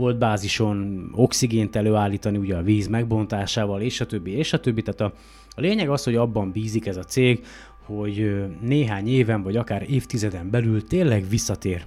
holdbázison 0.00 1.08
oxigént 1.14 1.76
előállítani 1.76 2.36
ugye 2.36 2.56
a 2.56 2.62
víz 2.62 2.86
megbontásával, 2.86 3.80
és 3.80 4.00
a 4.00 4.06
többi, 4.06 4.30
és 4.30 4.52
a 4.52 4.60
többi. 4.60 4.82
Tehát 4.82 5.00
a, 5.00 5.18
a 5.56 5.60
lényeg 5.60 5.90
az, 5.90 6.04
hogy 6.04 6.14
abban 6.14 6.52
bízik 6.52 6.86
ez 6.86 6.96
a 6.96 7.04
cég, 7.04 7.44
hogy 7.84 8.44
néhány 8.60 9.08
éven, 9.08 9.42
vagy 9.42 9.56
akár 9.56 9.90
évtizeden 9.90 10.50
belül 10.50 10.84
tényleg 10.84 11.28
visszatér 11.28 11.84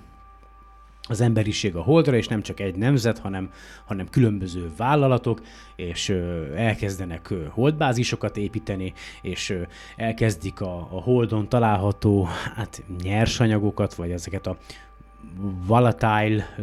az 1.07 1.21
emberiség 1.21 1.75
a 1.75 1.81
holdra, 1.81 2.15
és 2.15 2.27
nem 2.27 2.41
csak 2.41 2.59
egy 2.59 2.75
nemzet, 2.75 3.19
hanem, 3.19 3.49
hanem 3.85 4.09
különböző 4.09 4.71
vállalatok, 4.77 5.41
és 5.75 6.09
elkezdenek 6.55 7.33
holdbázisokat 7.49 8.37
építeni, 8.37 8.93
és 9.21 9.57
elkezdik 9.95 10.61
a, 10.61 10.75
a 10.77 11.01
holdon 11.01 11.49
található 11.49 12.27
hát, 12.55 12.83
nyersanyagokat, 13.03 13.93
vagy 13.93 14.11
ezeket 14.11 14.47
a 14.47 14.57
volatile 15.65 16.55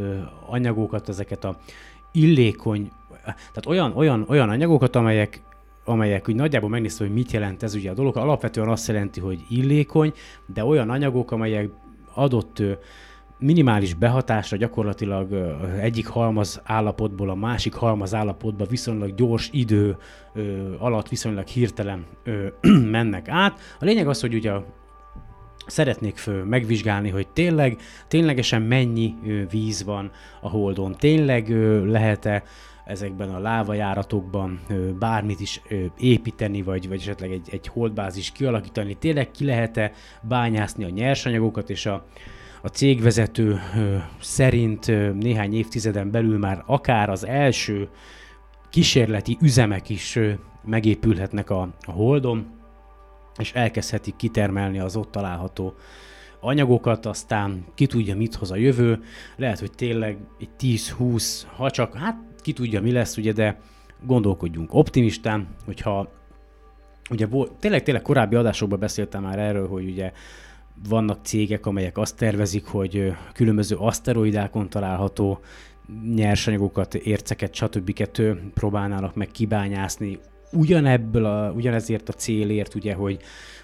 anyagokat, 0.46 1.08
ezeket 1.08 1.44
a 1.44 1.58
illékony, 2.12 2.90
tehát 3.24 3.66
olyan, 3.66 3.92
olyan, 3.96 4.24
olyan 4.28 4.48
anyagokat, 4.48 4.96
amelyek 4.96 5.42
amelyek 5.84 6.28
úgy 6.28 6.34
nagyjából 6.34 6.68
megnézve, 6.68 7.04
hogy 7.04 7.14
mit 7.14 7.32
jelent 7.32 7.62
ez 7.62 7.74
ugye 7.74 7.90
a 7.90 7.94
dolog. 7.94 8.16
Alapvetően 8.16 8.68
azt 8.68 8.88
jelenti, 8.88 9.20
hogy 9.20 9.40
illékony, 9.48 10.12
de 10.46 10.64
olyan 10.64 10.90
anyagok, 10.90 11.30
amelyek 11.30 11.68
adott 12.14 12.62
minimális 13.38 13.94
behatásra 13.94 14.56
gyakorlatilag 14.56 15.32
egyik 15.80 16.06
halmaz 16.06 16.60
állapotból 16.64 17.30
a 17.30 17.34
másik 17.34 17.74
halmaz 17.74 18.14
állapotba 18.14 18.64
viszonylag 18.64 19.14
gyors 19.14 19.48
idő 19.52 19.96
alatt 20.78 21.08
viszonylag 21.08 21.46
hirtelen 21.46 22.06
mennek 22.96 23.28
át. 23.28 23.58
A 23.78 23.84
lényeg 23.84 24.08
az, 24.08 24.20
hogy 24.20 24.34
ugye 24.34 24.52
szeretnék 25.66 26.16
fő 26.16 26.42
megvizsgálni, 26.44 27.08
hogy 27.08 27.28
tényleg, 27.28 27.80
ténylegesen 28.08 28.62
mennyi 28.62 29.14
víz 29.50 29.84
van 29.84 30.10
a 30.40 30.48
Holdon, 30.48 30.96
tényleg 30.98 31.48
lehet-e 31.86 32.42
ezekben 32.90 33.31
a 33.35 33.38
lávajáratokban 33.38 34.61
bármit 34.98 35.40
is 35.40 35.61
építeni, 35.98 36.62
vagy, 36.62 36.88
vagy 36.88 37.00
esetleg 37.00 37.33
egy, 37.33 37.48
egy 37.50 37.66
holdbázis 37.66 38.33
kialakítani, 38.33 38.94
tényleg 38.94 39.31
ki 39.31 39.44
lehet-e 39.44 39.92
bányászni 40.22 40.85
a 40.85 40.88
nyersanyagokat, 40.88 41.70
és 41.70 41.87
a, 41.87 42.07
a 42.62 42.68
cégvezető 42.68 43.61
szerint 44.20 44.87
néhány 45.14 45.55
évtizeden 45.55 46.11
belül 46.11 46.38
már 46.38 46.62
akár 46.66 47.11
az 47.11 47.26
első 47.26 47.88
kísérleti 48.70 49.38
üzemek 49.40 49.88
is 49.88 50.18
megépülhetnek 50.64 51.50
a, 51.50 51.61
a 51.81 51.90
Holdon, 51.90 52.46
és 53.38 53.53
elkezdhetik 53.53 54.16
kitermelni 54.16 54.79
az 54.79 54.96
ott 54.96 55.11
található 55.11 55.74
anyagokat, 56.40 57.07
aztán 57.07 57.64
ki 57.74 57.87
tudja, 57.87 58.16
mit 58.16 58.35
hoz 58.35 58.50
a 58.50 58.57
jövő. 58.57 59.03
Lehet, 59.37 59.59
hogy 59.59 59.70
tényleg 59.70 60.18
egy 60.38 60.50
10-20, 60.61 61.42
ha 61.57 61.70
csak, 61.70 61.94
hát 61.94 62.16
ki 62.40 62.53
tudja, 62.53 62.81
mi 62.81 62.92
lesz, 62.92 63.16
ugye, 63.16 63.33
de 63.33 63.61
gondolkodjunk 64.07 64.74
optimistán, 64.74 65.48
hogyha 65.64 66.12
ugye 67.11 67.26
tényleg, 67.59 67.83
tényleg 67.83 68.03
korábbi 68.03 68.37
adásokban 68.37 68.79
beszéltem 68.79 69.22
már 69.22 69.38
erről, 69.38 69.68
hogy 69.68 69.88
ugye 69.88 70.12
vannak 70.88 71.24
cégek, 71.24 71.66
amelyek 71.66 71.98
azt 71.98 72.16
tervezik, 72.16 72.66
hogy 72.66 73.12
különböző 73.33 73.76
aszteroidákon 73.76 74.68
található 74.68 75.40
nyersanyagokat, 76.14 76.94
érceket, 76.94 77.55
stb. 77.55 78.09
próbálnának 78.55 79.14
meg 79.14 79.29
kibányászni 79.29 80.18
ugyanebből 80.53 81.24
a, 81.24 81.53
ugyanezért 81.53 82.09
a 82.09 82.12
célért, 82.12 82.74
ugye, 82.74 82.94
hogy, 82.94 83.18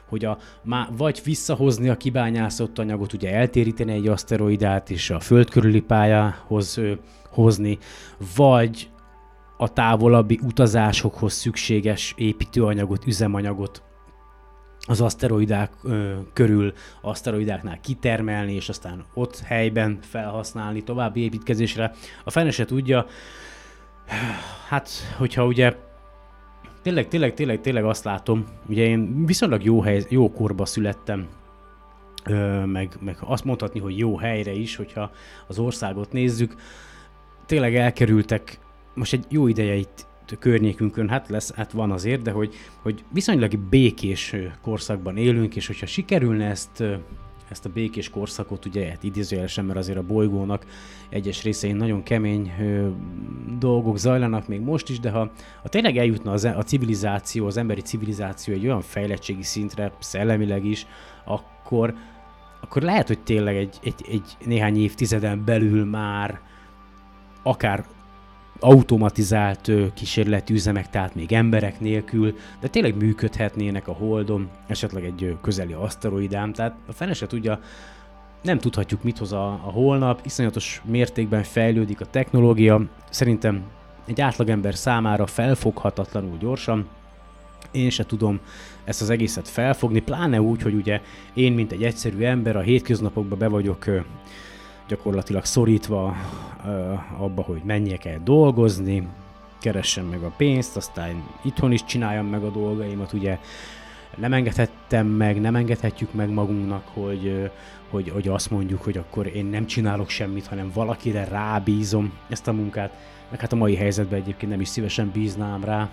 hogy 0.09 0.25
a, 0.25 0.39
má, 0.63 0.89
vagy 0.97 1.21
visszahozni 1.25 1.89
a 1.89 1.97
kibányászott 1.97 2.79
anyagot, 2.79 3.13
ugye 3.13 3.35
eltéríteni 3.35 3.93
egy 3.93 4.09
aszteroidát 4.09 4.91
és 4.91 5.11
a 5.11 5.21
föld 5.21 5.51
körüli 5.51 5.81
pályához 5.81 6.81
hozni, 7.37 7.79
vagy 8.37 8.91
a 9.57 9.73
távolabbi 9.73 10.41
utazásokhoz 10.43 11.33
szükséges 11.33 12.15
építőanyagot, 12.17 13.07
üzemanyagot 13.07 13.83
az 14.87 15.01
aszteroidák 15.01 15.73
ö, 15.83 16.15
körül, 16.33 16.73
aszteroidáknál 17.01 17.81
kitermelni, 17.81 18.55
és 18.55 18.69
aztán 18.69 19.05
ott 19.15 19.39
helyben 19.39 19.99
felhasználni 20.01 20.83
további 20.83 21.21
építkezésre. 21.21 21.93
A 22.25 22.31
fene 22.31 22.51
se 22.51 22.65
tudja, 22.65 23.07
hát, 24.69 24.89
hogyha 25.19 25.47
ugye 25.47 25.77
tényleg, 26.83 27.09
tényleg, 27.09 27.35
tényleg, 27.35 27.61
tényleg 27.61 27.85
azt 27.85 28.05
látom, 28.05 28.47
ugye 28.69 28.85
én 28.85 29.27
viszonylag 29.27 29.65
jó, 29.65 29.81
hely, 29.81 30.05
jó 30.09 30.33
korba 30.33 30.65
születtem, 30.65 31.27
ö, 32.25 32.65
meg, 32.65 32.97
meg 33.01 33.17
azt 33.21 33.45
mondhatni, 33.45 33.81
hogy 33.81 33.99
jó 33.99 34.17
helyre 34.17 34.53
is, 34.53 34.77
hogyha 34.77 35.11
az 35.47 35.59
országot 35.59 36.13
nézzük, 36.13 36.55
tényleg 37.47 37.75
elkerültek, 37.75 38.59
most 38.95 39.13
egy 39.13 39.25
jó 39.29 39.47
ideje 39.47 39.75
itt 39.75 40.07
környékünkön, 40.39 41.09
hát 41.09 41.29
lesz, 41.29 41.55
hát 41.55 41.73
van 41.73 41.91
azért, 41.91 42.23
de 42.23 42.31
hogy, 42.31 42.55
hogy 42.83 43.05
viszonylag 43.13 43.59
békés 43.59 44.35
korszakban 44.63 45.17
élünk, 45.17 45.57
és 45.57 45.67
hogyha 45.67 45.87
sikerülne 45.87 46.47
ezt 46.47 46.83
ezt 47.51 47.65
a 47.65 47.69
békés 47.69 48.11
korszakot, 48.11 48.65
ugye 48.65 48.89
hát 48.89 49.03
idézőjelesen, 49.03 49.65
mert 49.65 49.79
azért 49.79 49.99
a 49.99 50.03
bolygónak 50.03 50.67
egyes 51.09 51.43
részein 51.43 51.77
nagyon 51.77 52.03
kemény 52.03 52.53
ö, 52.61 52.89
dolgok 53.59 53.99
zajlanak 53.99 54.49
még 54.49 54.61
most 54.61 54.89
is, 54.89 55.01
de 55.01 55.11
ha, 55.11 55.31
ha 55.63 55.69
tényleg 55.69 55.97
eljutna 55.97 56.33
az, 56.33 56.45
a 56.45 56.63
civilizáció, 56.63 57.47
az 57.47 57.57
emberi 57.57 57.81
civilizáció 57.81 58.55
egy 58.55 58.65
olyan 58.65 58.81
fejlettségi 58.81 59.43
szintre, 59.43 59.93
szellemileg 59.99 60.65
is, 60.65 60.87
akkor, 61.25 61.95
akkor 62.61 62.83
lehet, 62.83 63.07
hogy 63.07 63.23
tényleg 63.23 63.57
egy, 63.57 63.77
egy, 63.83 64.05
egy 64.09 64.37
néhány 64.45 64.81
évtizeden 64.81 65.45
belül 65.45 65.85
már 65.85 66.41
akár 67.47 67.85
automatizált 68.61 69.71
kísérleti 69.95 70.53
üzemek, 70.53 70.91
tehát 70.91 71.15
még 71.15 71.33
emberek 71.33 71.81
nélkül, 71.81 72.37
de 72.61 72.69
tényleg 72.69 72.97
működhetnének 72.97 73.89
a 73.89 73.93
Holdon, 73.93 74.51
esetleg 74.67 75.05
egy 75.05 75.37
közeli 75.43 75.73
aszteroidám, 75.73 76.53
tehát 76.53 76.77
a 76.87 76.93
fene 76.93 77.13
se 77.13 77.27
tudja, 77.27 77.61
nem 78.43 78.59
tudhatjuk, 78.59 79.03
mit 79.03 79.19
hoz 79.19 79.33
a, 79.33 79.47
a 79.47 79.71
holnap, 79.71 80.21
iszonyatos 80.25 80.83
mértékben 80.85 81.43
fejlődik 81.43 82.01
a 82.01 82.07
technológia, 82.07 82.83
szerintem 83.11 83.63
egy 84.07 84.21
átlagember 84.21 84.75
számára 84.75 85.27
felfoghatatlanul 85.27 86.39
gyorsan, 86.39 86.89
én 87.71 87.91
se 87.91 88.07
tudom 88.07 88.41
ezt 88.85 89.03
az 89.03 89.11
egészet 89.11 89.49
felfogni, 89.49 90.01
pláne 90.01 90.41
úgy, 90.41 90.63
hogy 90.63 90.75
ugye 90.75 91.01
én, 91.35 91.53
mint 91.53 91.73
egy 91.73 91.83
egyszerű 91.83 92.23
ember, 92.23 92.57
a 92.57 92.61
hétköznapokban 92.61 93.39
be 93.39 93.49
vagyok 93.49 93.85
gyakorlatilag 94.89 95.45
szorítva 95.45 96.17
abba, 97.19 97.43
hogy 97.43 97.61
menjek 97.65 98.05
el 98.05 98.21
dolgozni, 98.25 99.09
keressem 99.61 100.05
meg 100.05 100.23
a 100.23 100.33
pénzt, 100.37 100.77
aztán 100.77 101.25
itthon 101.43 101.73
is 101.73 101.85
csináljam 101.85 102.27
meg 102.27 102.43
a 102.43 102.51
dolgaimat, 102.51 103.13
ugye 103.13 103.39
nem 104.17 104.33
engedhettem 104.33 105.07
meg, 105.07 105.41
nem 105.41 105.57
engedhetjük 105.57 106.13
meg 106.13 106.31
magunknak, 106.31 106.87
hogy, 106.93 107.51
hogy, 107.91 108.09
hogy 108.09 108.29
azt 108.29 108.51
mondjuk, 108.51 108.83
hogy 108.83 108.97
akkor 108.97 109.27
én 109.27 109.45
nem 109.45 109.67
csinálok 109.67 110.09
semmit, 110.09 110.47
hanem 110.47 110.71
valakire 110.75 111.25
rábízom 111.25 112.13
ezt 112.29 112.49
a 112.49 112.53
munkát. 112.53 112.97
Meg 113.31 113.41
hát 113.41 113.53
a 113.53 113.57
mai 113.57 113.77
helyzetben 113.77 114.21
egyébként 114.21 114.51
nem 114.51 114.61
is 114.61 114.69
szívesen 114.69 115.11
bíznám 115.11 115.65
rá 115.65 115.91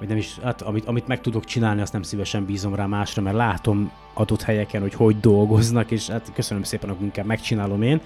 vagy 0.00 0.08
nem 0.08 0.18
is, 0.18 0.38
hát 0.42 0.62
amit, 0.62 0.84
amit 0.84 1.06
meg 1.06 1.20
tudok 1.20 1.44
csinálni, 1.44 1.80
azt 1.80 1.92
nem 1.92 2.02
szívesen 2.02 2.44
bízom 2.44 2.74
rá 2.74 2.86
másra, 2.86 3.22
mert 3.22 3.36
látom 3.36 3.92
adott 4.14 4.42
helyeken, 4.42 4.80
hogy 4.80 4.94
hogy 4.94 5.20
dolgoznak, 5.20 5.90
és 5.90 6.08
hát 6.08 6.32
köszönöm 6.34 6.62
szépen, 6.62 6.88
hogy 6.88 7.02
inkább 7.02 7.26
megcsinálom 7.26 7.82
én. 7.82 8.00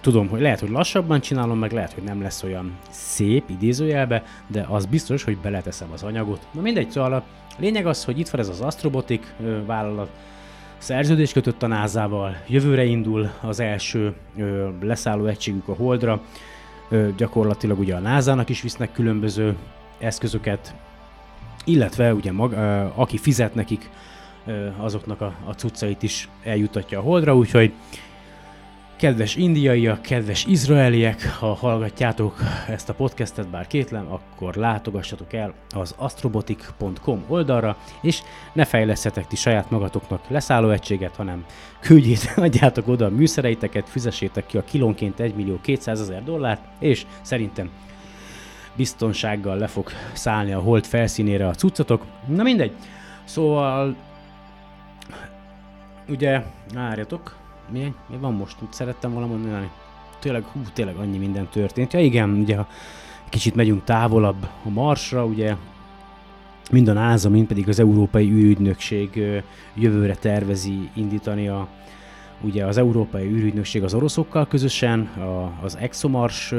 Tudom, 0.00 0.28
hogy 0.28 0.40
lehet, 0.40 0.60
hogy 0.60 0.70
lassabban 0.70 1.20
csinálom, 1.20 1.58
meg 1.58 1.72
lehet, 1.72 1.92
hogy 1.92 2.02
nem 2.02 2.22
lesz 2.22 2.42
olyan 2.42 2.76
szép 2.90 3.50
idézőjelbe, 3.50 4.22
de 4.46 4.66
az 4.68 4.86
biztos, 4.86 5.24
hogy 5.24 5.38
beleteszem 5.38 5.88
az 5.92 6.02
anyagot. 6.02 6.46
Na 6.52 6.60
mindegy, 6.60 6.90
szóval 6.90 7.12
a 7.12 7.24
lényeg 7.58 7.86
az, 7.86 8.04
hogy 8.04 8.18
itt 8.18 8.28
van 8.28 8.40
ez 8.40 8.48
az 8.48 8.60
Astrobotic 8.60 9.26
vállalat, 9.66 10.10
szerződés 10.78 11.32
kötött 11.32 11.62
a 11.62 11.66
NASA-val, 11.66 12.36
jövőre 12.46 12.84
indul 12.84 13.30
az 13.40 13.60
első 13.60 14.14
leszálló 14.80 15.26
egységük 15.26 15.68
a 15.68 15.74
Holdra, 15.74 16.22
gyakorlatilag 17.16 17.78
ugye 17.78 17.94
a 17.94 17.98
NASA-nak 17.98 18.48
is 18.48 18.62
visznek 18.62 18.92
különböző 18.92 19.56
eszközöket, 19.98 20.74
illetve 21.64 22.14
ugye 22.14 22.32
mag, 22.32 22.52
aki 22.94 23.18
fizet 23.18 23.54
nekik, 23.54 23.90
azoknak 24.78 25.20
a, 25.20 25.34
a 25.44 25.52
cuccait 25.52 26.02
is 26.02 26.28
eljutatja 26.42 26.98
a 26.98 27.02
holdra, 27.02 27.36
úgyhogy 27.36 27.72
kedves 28.96 29.36
indiaiak, 29.36 30.02
kedves 30.02 30.44
izraeliek, 30.44 31.28
ha 31.38 31.54
hallgatjátok 31.54 32.38
ezt 32.68 32.88
a 32.88 32.94
podcastet, 32.94 33.48
bár 33.48 33.66
kétlem, 33.66 34.06
akkor 34.12 34.54
látogassatok 34.54 35.32
el 35.32 35.54
az 35.70 35.94
astrobotic.com 35.96 37.24
oldalra, 37.28 37.76
és 38.02 38.22
ne 38.52 38.64
fejlesztetek 38.64 39.26
ti 39.26 39.36
saját 39.36 39.70
magatoknak 39.70 40.28
leszálló 40.28 40.70
egységet, 40.70 41.16
hanem 41.16 41.44
küldjét, 41.80 42.32
adjátok 42.36 42.88
oda 42.88 43.06
a 43.06 43.10
műszereiteket, 43.10 43.88
fizessétek 43.88 44.46
ki 44.46 44.56
a 44.56 44.64
kilónként 44.64 45.20
1 45.20 45.34
millió 45.34 45.58
200 45.60 46.00
ezer 46.00 46.24
dollárt, 46.24 46.62
és 46.78 47.06
szerintem 47.22 47.70
biztonsággal 48.76 49.56
le 49.56 49.66
fog 49.66 49.90
szállni 50.12 50.52
a 50.52 50.60
hold 50.60 50.84
felszínére 50.84 51.48
a 51.48 51.54
cuccatok. 51.54 52.04
Na 52.26 52.42
mindegy. 52.42 52.72
Szóval 53.24 53.96
ugye, 56.08 56.42
várjatok, 56.74 57.36
mi, 57.70 57.94
mi 58.08 58.16
van 58.16 58.34
most? 58.34 58.56
Szerettem 58.70 59.12
volna 59.12 59.26
mondani? 59.26 59.70
Tényleg, 60.20 60.44
hú, 60.44 60.60
tényleg 60.72 60.96
annyi 60.96 61.18
minden 61.18 61.48
történt. 61.48 61.92
Ja 61.92 62.00
igen, 62.00 62.30
ugye 62.30 62.56
kicsit 63.28 63.54
megyünk 63.54 63.84
távolabb 63.84 64.48
a 64.64 64.68
Marsra, 64.68 65.24
ugye 65.24 65.56
mind 66.70 66.88
a 66.88 66.92
NASA, 66.92 67.28
mind 67.28 67.46
pedig 67.46 67.68
az 67.68 67.78
Európai 67.78 68.30
űrügynökség 68.30 69.42
jövőre 69.74 70.14
tervezi 70.14 70.90
indítani 70.94 71.48
a, 71.48 71.68
ugye 72.40 72.64
az 72.66 72.76
Európai 72.76 73.26
űrügynökség 73.26 73.82
az 73.82 73.94
oroszokkal 73.94 74.46
közösen, 74.46 75.00
a, 75.00 75.52
az 75.62 75.76
ExoMars 75.76 76.54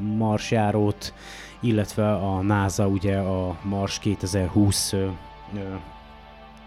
marsjárót, 0.00 1.14
illetve 1.60 2.12
a 2.12 2.40
NASA 2.42 2.86
ugye 2.86 3.16
a 3.16 3.58
Mars 3.62 3.98
2020 3.98 4.92
ö, 4.92 5.06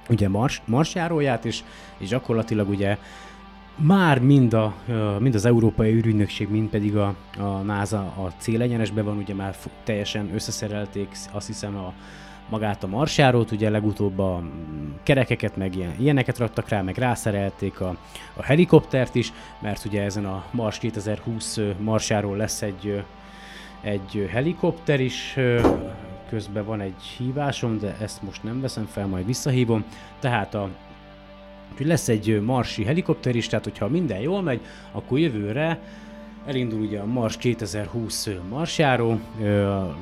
ugye 0.10 0.30
Mars, 0.30 0.62
Marsjáróját, 0.65 1.45
és, 1.45 1.63
és 1.97 2.08
gyakorlatilag 2.08 2.69
ugye 2.69 2.97
már 3.76 4.19
mind, 4.19 4.54
a, 4.54 4.73
mind 5.19 5.36
az 5.36 5.45
Európai 5.45 5.91
űrügynökség, 5.91 6.49
mind 6.49 6.69
pedig 6.69 6.97
a, 6.97 7.15
a 7.38 7.43
NASA 7.43 7.99
a 7.99 8.32
célegyenesbe 8.38 9.02
van, 9.02 9.17
ugye 9.17 9.34
már 9.34 9.56
teljesen 9.84 10.34
összeszerelték, 10.34 11.08
azt 11.32 11.47
hiszem 11.47 11.76
a 11.76 11.93
magát 12.54 12.84
a 12.84 12.88
marsjárót, 12.88 13.52
ugye 13.52 13.70
legutóbb 13.70 14.20
a 14.20 14.44
kerekeket, 15.04 15.58
meg 15.58 15.76
ilyen, 15.76 15.96
ilyeneket 16.00 16.38
raktak 16.38 16.70
rá, 16.70 16.82
meg 16.82 16.98
rászerelték 16.98 17.80
a, 17.82 17.98
a 18.34 18.44
helikoptert 18.44 19.16
is, 19.16 19.34
mert 19.60 19.86
ugye 19.86 20.02
ezen 20.02 20.26
a 20.26 20.44
Mars 20.52 20.78
2020 20.78 21.60
marsjáról 21.80 22.38
lesz 22.38 22.62
egy 22.62 23.04
egy 23.82 24.30
helikopter 24.32 25.00
is, 25.00 25.38
közben 26.30 26.66
van 26.66 26.82
egy 26.82 27.02
hívásom, 27.18 27.80
de 27.80 27.98
ezt 28.02 28.22
most 28.22 28.44
nem 28.44 28.62
veszem 28.62 28.86
fel, 28.86 29.08
majd 29.08 29.26
visszahívom. 29.26 29.86
Tehát 30.20 30.54
a 30.54 30.70
hogy 31.78 31.86
lesz 31.86 32.10
egy 32.10 32.42
marsi 32.42 32.84
helikopter 32.84 33.36
is, 33.36 33.48
tehát 33.48 33.63
hogyha 33.63 33.88
minden 33.88 34.20
jól 34.20 34.42
megy, 34.42 34.62
akkor 34.92 35.20
jövőre 35.20 35.80
elindul 36.45 36.79
ugye 36.79 36.99
a 36.99 37.06
Mars 37.06 37.38
2020 37.38 38.29
marsjáró, 38.49 39.19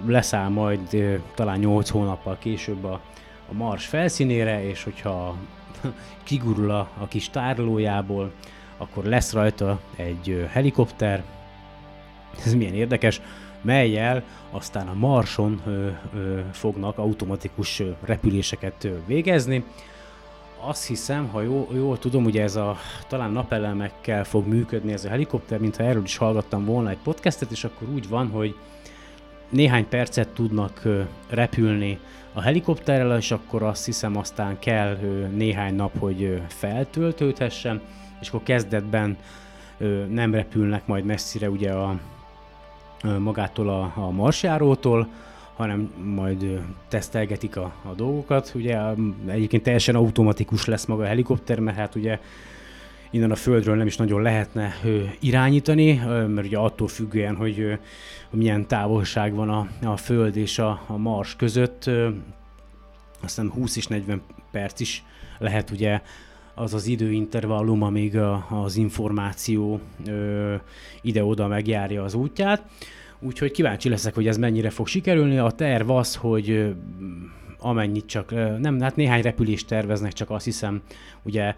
leszáll 0.05 0.49
majd 0.49 0.97
talán 1.35 1.59
8 1.59 1.89
hónappal 1.89 2.37
később 2.39 2.83
a, 2.83 3.01
a 3.49 3.53
Mars 3.53 3.85
felszínére, 3.85 4.63
és 4.63 4.83
hogyha 4.83 5.35
kigurul 6.23 6.71
a, 6.71 6.89
a 6.99 7.07
kis 7.07 7.29
tárolójából, 7.29 8.31
akkor 8.77 9.03
lesz 9.03 9.33
rajta 9.33 9.79
egy 9.95 10.47
helikopter. 10.51 11.23
Ez 12.45 12.53
milyen 12.53 12.73
érdekes, 12.73 13.21
melyel 13.61 14.23
aztán 14.51 14.87
a 14.87 14.93
Marson 14.93 15.61
fognak 16.51 16.97
automatikus 16.97 17.83
repüléseket 18.01 18.87
végezni. 19.05 19.63
Azt 20.63 20.87
hiszem, 20.87 21.27
ha 21.27 21.41
jól, 21.41 21.67
jól 21.73 21.99
tudom, 21.99 22.25
ugye 22.25 22.43
ez 22.43 22.55
a 22.55 22.77
talán 23.07 23.31
napelemekkel 23.31 24.23
fog 24.23 24.47
működni 24.47 24.93
ez 24.93 25.05
a 25.05 25.09
helikopter, 25.09 25.59
mintha 25.59 25.83
erről 25.83 26.03
is 26.03 26.17
hallgattam 26.17 26.65
volna 26.65 26.89
egy 26.89 26.97
podcastet, 27.03 27.51
és 27.51 27.63
akkor 27.63 27.89
úgy 27.89 28.09
van, 28.09 28.29
hogy 28.29 28.55
néhány 29.49 29.87
percet 29.87 30.27
tudnak 30.27 30.87
repülni 31.29 31.99
a 32.33 32.41
helikopterrel, 32.41 33.17
és 33.17 33.31
akkor 33.31 33.63
azt 33.63 33.85
hiszem 33.85 34.17
aztán 34.17 34.59
kell 34.59 34.97
néhány 35.33 35.75
nap, 35.75 35.99
hogy 35.99 36.41
feltöltődhessen, 36.47 37.81
és 38.21 38.27
akkor 38.27 38.43
kezdetben 38.43 39.17
nem 40.09 40.33
repülnek 40.33 40.87
majd 40.87 41.05
messzire 41.05 41.49
ugye 41.49 41.71
a, 41.71 41.99
magától 43.19 43.69
a, 43.69 43.91
a 43.95 44.11
marsjárótól, 44.11 45.07
hanem 45.61 45.91
majd 46.03 46.61
tesztelgetik 46.87 47.55
a, 47.55 47.73
a 47.83 47.93
dolgokat. 47.95 48.51
Ugye 48.55 48.79
egyébként 49.27 49.63
teljesen 49.63 49.95
automatikus 49.95 50.65
lesz 50.65 50.85
maga 50.85 51.03
a 51.03 51.07
helikopter, 51.07 51.59
mert 51.59 51.77
hát 51.77 51.95
ugye 51.95 52.19
innen 53.11 53.31
a 53.31 53.35
földről 53.35 53.75
nem 53.75 53.87
is 53.87 53.97
nagyon 53.97 54.21
lehetne 54.21 54.73
irányítani, 55.19 55.93
mert 56.27 56.47
ugye 56.47 56.57
attól 56.57 56.87
függően, 56.87 57.35
hogy 57.35 57.79
milyen 58.29 58.67
távolság 58.67 59.33
van 59.33 59.49
a, 59.49 59.67
a 59.83 59.97
föld 59.97 60.35
és 60.35 60.59
a, 60.59 60.81
a 60.87 60.97
mars 60.97 61.35
között, 61.35 61.85
ö, 61.85 62.09
aztán 63.23 63.51
20 63.51 63.75
és 63.75 63.87
40 63.87 64.21
perc 64.51 64.79
is 64.79 65.03
lehet 65.37 65.69
ugye 65.69 66.01
az 66.55 66.73
az 66.73 66.85
időintervallum, 66.85 67.81
amíg 67.81 68.17
a, 68.17 68.47
az 68.49 68.75
információ 68.75 69.79
ö, 70.05 70.55
ide-oda 71.01 71.47
megjárja 71.47 72.03
az 72.03 72.13
útját. 72.13 72.63
Úgyhogy 73.23 73.51
kíváncsi 73.51 73.89
leszek, 73.89 74.13
hogy 74.13 74.27
ez 74.27 74.37
mennyire 74.37 74.69
fog 74.69 74.87
sikerülni. 74.87 75.37
A 75.37 75.51
terv 75.51 75.89
az, 75.89 76.15
hogy 76.15 76.73
amennyit 77.59 78.05
csak, 78.05 78.31
nem, 78.59 78.79
hát 78.79 78.95
néhány 78.95 79.21
repülést 79.21 79.67
terveznek, 79.67 80.13
csak 80.13 80.29
azt 80.29 80.45
hiszem, 80.45 80.81
ugye 81.23 81.55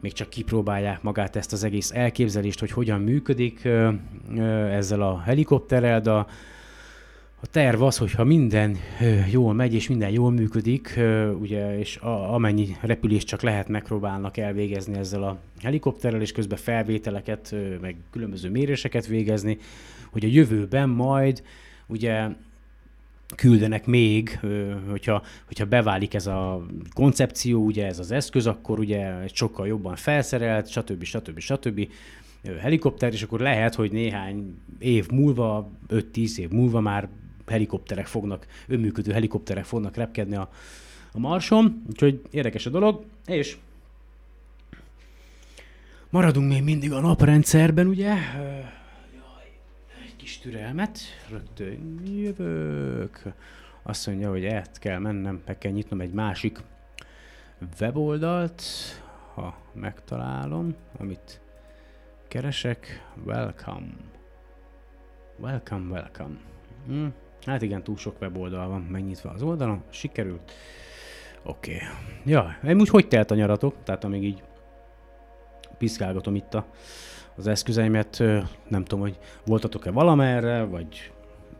még 0.00 0.12
csak 0.12 0.28
kipróbálják 0.28 1.02
magát 1.02 1.36
ezt 1.36 1.52
az 1.52 1.64
egész 1.64 1.90
elképzelést, 1.94 2.60
hogy 2.60 2.70
hogyan 2.70 3.00
működik 3.00 3.68
ezzel 4.70 5.02
a 5.02 5.20
helikopterrel, 5.20 6.00
de 6.00 6.10
a 6.10 6.26
terv 7.50 7.82
az, 7.82 7.96
hogyha 7.98 8.24
minden 8.24 8.76
jól 9.30 9.54
megy, 9.54 9.74
és 9.74 9.88
minden 9.88 10.10
jól 10.10 10.30
működik, 10.30 11.00
ugye, 11.40 11.78
és 11.78 11.96
amennyi 12.30 12.76
repülést 12.80 13.26
csak 13.26 13.42
lehet, 13.42 13.68
megpróbálnak 13.68 14.36
elvégezni 14.36 14.98
ezzel 14.98 15.22
a 15.22 15.38
helikopterrel, 15.62 16.20
és 16.20 16.32
közben 16.32 16.58
felvételeket, 16.58 17.54
meg 17.80 17.96
különböző 18.10 18.50
méréseket 18.50 19.06
végezni, 19.06 19.58
hogy 20.10 20.24
a 20.24 20.28
jövőben 20.28 20.88
majd 20.88 21.42
ugye 21.86 22.28
küldenek 23.36 23.86
még, 23.86 24.38
hogyha, 24.88 25.22
hogyha 25.46 25.64
beválik 25.64 26.14
ez 26.14 26.26
a 26.26 26.66
koncepció, 26.94 27.64
ugye 27.64 27.86
ez 27.86 27.98
az 27.98 28.10
eszköz, 28.10 28.46
akkor 28.46 28.78
ugye 28.78 29.28
sokkal 29.32 29.66
jobban 29.66 29.96
felszerelt, 29.96 30.68
stb. 30.68 31.02
stb. 31.02 31.38
stb. 31.38 31.88
helikopter, 32.60 33.12
és 33.12 33.22
akkor 33.22 33.40
lehet, 33.40 33.74
hogy 33.74 33.92
néhány 33.92 34.54
év 34.78 35.08
múlva, 35.10 35.70
5-10 35.88 36.36
év 36.36 36.50
múlva 36.50 36.80
már 36.80 37.08
helikopterek 37.46 38.06
fognak, 38.06 38.46
önműködő 38.66 39.12
helikopterek 39.12 39.64
fognak 39.64 39.96
repkedni 39.96 40.36
a, 40.36 40.50
a 41.12 41.18
Marson, 41.18 41.82
úgyhogy 41.88 42.20
érdekes 42.30 42.66
a 42.66 42.70
dolog, 42.70 43.04
és 43.26 43.56
maradunk 46.10 46.48
még 46.48 46.62
mindig 46.62 46.92
a 46.92 47.00
naprendszerben, 47.00 47.86
ugye? 47.86 48.14
Kis 50.28 50.38
türelmet, 50.38 50.98
rögtön 51.30 52.00
jövök. 52.04 53.22
Azt 53.82 54.06
mondja, 54.06 54.30
hogy 54.30 54.44
ezt 54.44 54.78
kell 54.78 54.98
mennem, 54.98 55.42
meg 55.46 55.58
kell 55.58 55.72
nyitnom 55.72 56.00
egy 56.00 56.12
másik 56.12 56.58
weboldalt, 57.80 58.62
ha 59.34 59.58
megtalálom, 59.72 60.74
amit 60.98 61.40
keresek. 62.28 63.06
Welcome. 63.24 63.86
Welcome, 65.36 65.92
welcome. 65.92 66.34
Hm. 66.86 67.06
Hát 67.44 67.62
igen, 67.62 67.82
túl 67.82 67.96
sok 67.96 68.20
weboldal 68.20 68.68
van 68.68 68.80
megnyitva 68.80 69.30
az 69.30 69.42
oldalon. 69.42 69.82
Sikerült. 69.90 70.52
Oké. 71.42 71.74
Okay. 71.74 71.86
Ja, 72.24 72.58
úgy 72.74 72.88
hogy 72.88 73.08
telt 73.08 73.30
a 73.30 73.34
nyaratok? 73.34 73.74
Tehát 73.84 74.04
amíg 74.04 74.24
így 74.24 74.42
piszkálgatom 75.78 76.34
itt 76.34 76.54
a, 76.54 76.66
az 77.38 77.46
eszközeimet, 77.46 78.18
nem 78.68 78.84
tudom, 78.84 79.00
hogy 79.00 79.18
voltatok-e 79.46 79.90
valamerre, 79.90 80.62
vagy, 80.62 81.12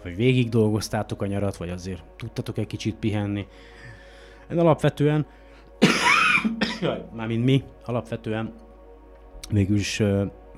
vagy 0.03 0.17
végig 0.17 0.49
dolgoztátok 0.49 1.23
a 1.23 1.27
nyarat, 1.27 1.57
vagy 1.57 1.71
azért 1.71 2.03
tudtatok 2.17 2.59
egy 2.59 2.67
kicsit 2.67 2.95
pihenni. 2.95 3.47
Én 4.51 4.59
alapvetően, 4.59 5.27
mármint 7.17 7.45
mi, 7.45 7.65
alapvetően 7.85 8.53
végülis 9.51 10.03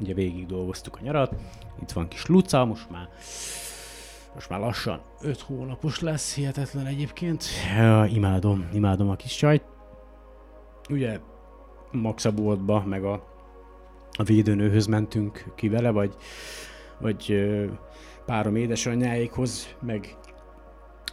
ugye 0.01 0.15
végig 0.15 0.47
dolgoztuk 0.47 0.97
a 0.97 1.03
nyarat. 1.03 1.35
Itt 1.83 1.91
van 1.91 2.09
kis 2.09 2.27
Luca, 2.27 2.65
most 2.65 2.91
már 2.91 3.09
most 4.35 4.49
már 4.49 4.61
lassan 4.61 5.01
5 5.21 5.41
hónapos 5.41 6.01
lesz, 6.01 6.35
hihetetlen 6.35 6.87
egyébként. 6.87 7.45
Ja, 7.77 8.05
imádom, 8.05 8.69
imádom 8.73 9.11
a 9.11 9.17
kis 9.17 9.37
csajt. 9.37 9.63
Ugye 10.91 11.21
Maxa 11.93 12.33
boltba, 12.33 12.85
meg 12.87 13.05
a, 13.05 13.30
a 14.21 14.23
védőnőhöz 14.23 14.87
mentünk 14.87 15.45
ki 15.55 15.69
vele, 15.69 15.91
vagy, 15.91 16.15
vagy 17.01 17.49
párom 18.27 18.57
édesanyjáékhoz, 18.57 19.77
meg 19.83 20.17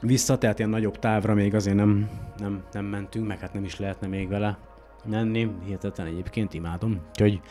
vissza, 0.01 0.37
tehát 0.37 0.57
ilyen 0.57 0.69
nagyobb 0.69 0.99
távra 0.99 1.33
még 1.33 1.55
azért 1.55 1.75
nem, 1.75 2.09
nem, 2.37 2.63
nem 2.71 2.85
mentünk, 2.85 3.27
meg 3.27 3.39
hát 3.39 3.53
nem 3.53 3.63
is 3.63 3.79
lehetne 3.79 4.07
még 4.07 4.27
vele 4.27 4.57
menni, 5.05 5.51
hihetetlen 5.65 6.07
egyébként 6.07 6.53
imádom. 6.53 7.01
Úgyhogy 7.09 7.41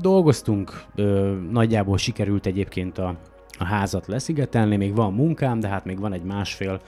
dolgoztunk, 0.00 0.84
ö, 0.94 1.36
nagyjából 1.50 1.98
sikerült 1.98 2.46
egyébként 2.46 2.98
a, 2.98 3.16
a 3.58 3.64
házat 3.64 4.06
leszigetelni, 4.06 4.76
még 4.76 4.94
van 4.94 5.12
munkám, 5.12 5.60
de 5.60 5.68
hát 5.68 5.84
még 5.84 5.98
van 5.98 6.12
egy 6.12 6.24
másfél 6.24 6.80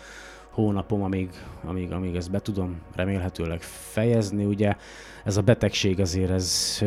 hónapom, 0.54 1.02
amíg, 1.02 1.30
amíg, 1.64 1.92
amíg 1.92 2.14
ezt 2.14 2.30
be 2.30 2.40
tudom 2.40 2.80
remélhetőleg 2.94 3.60
fejezni. 3.62 4.44
Ugye 4.44 4.76
ez 5.24 5.36
a 5.36 5.42
betegség 5.42 6.00
azért, 6.00 6.30
ez, 6.30 6.78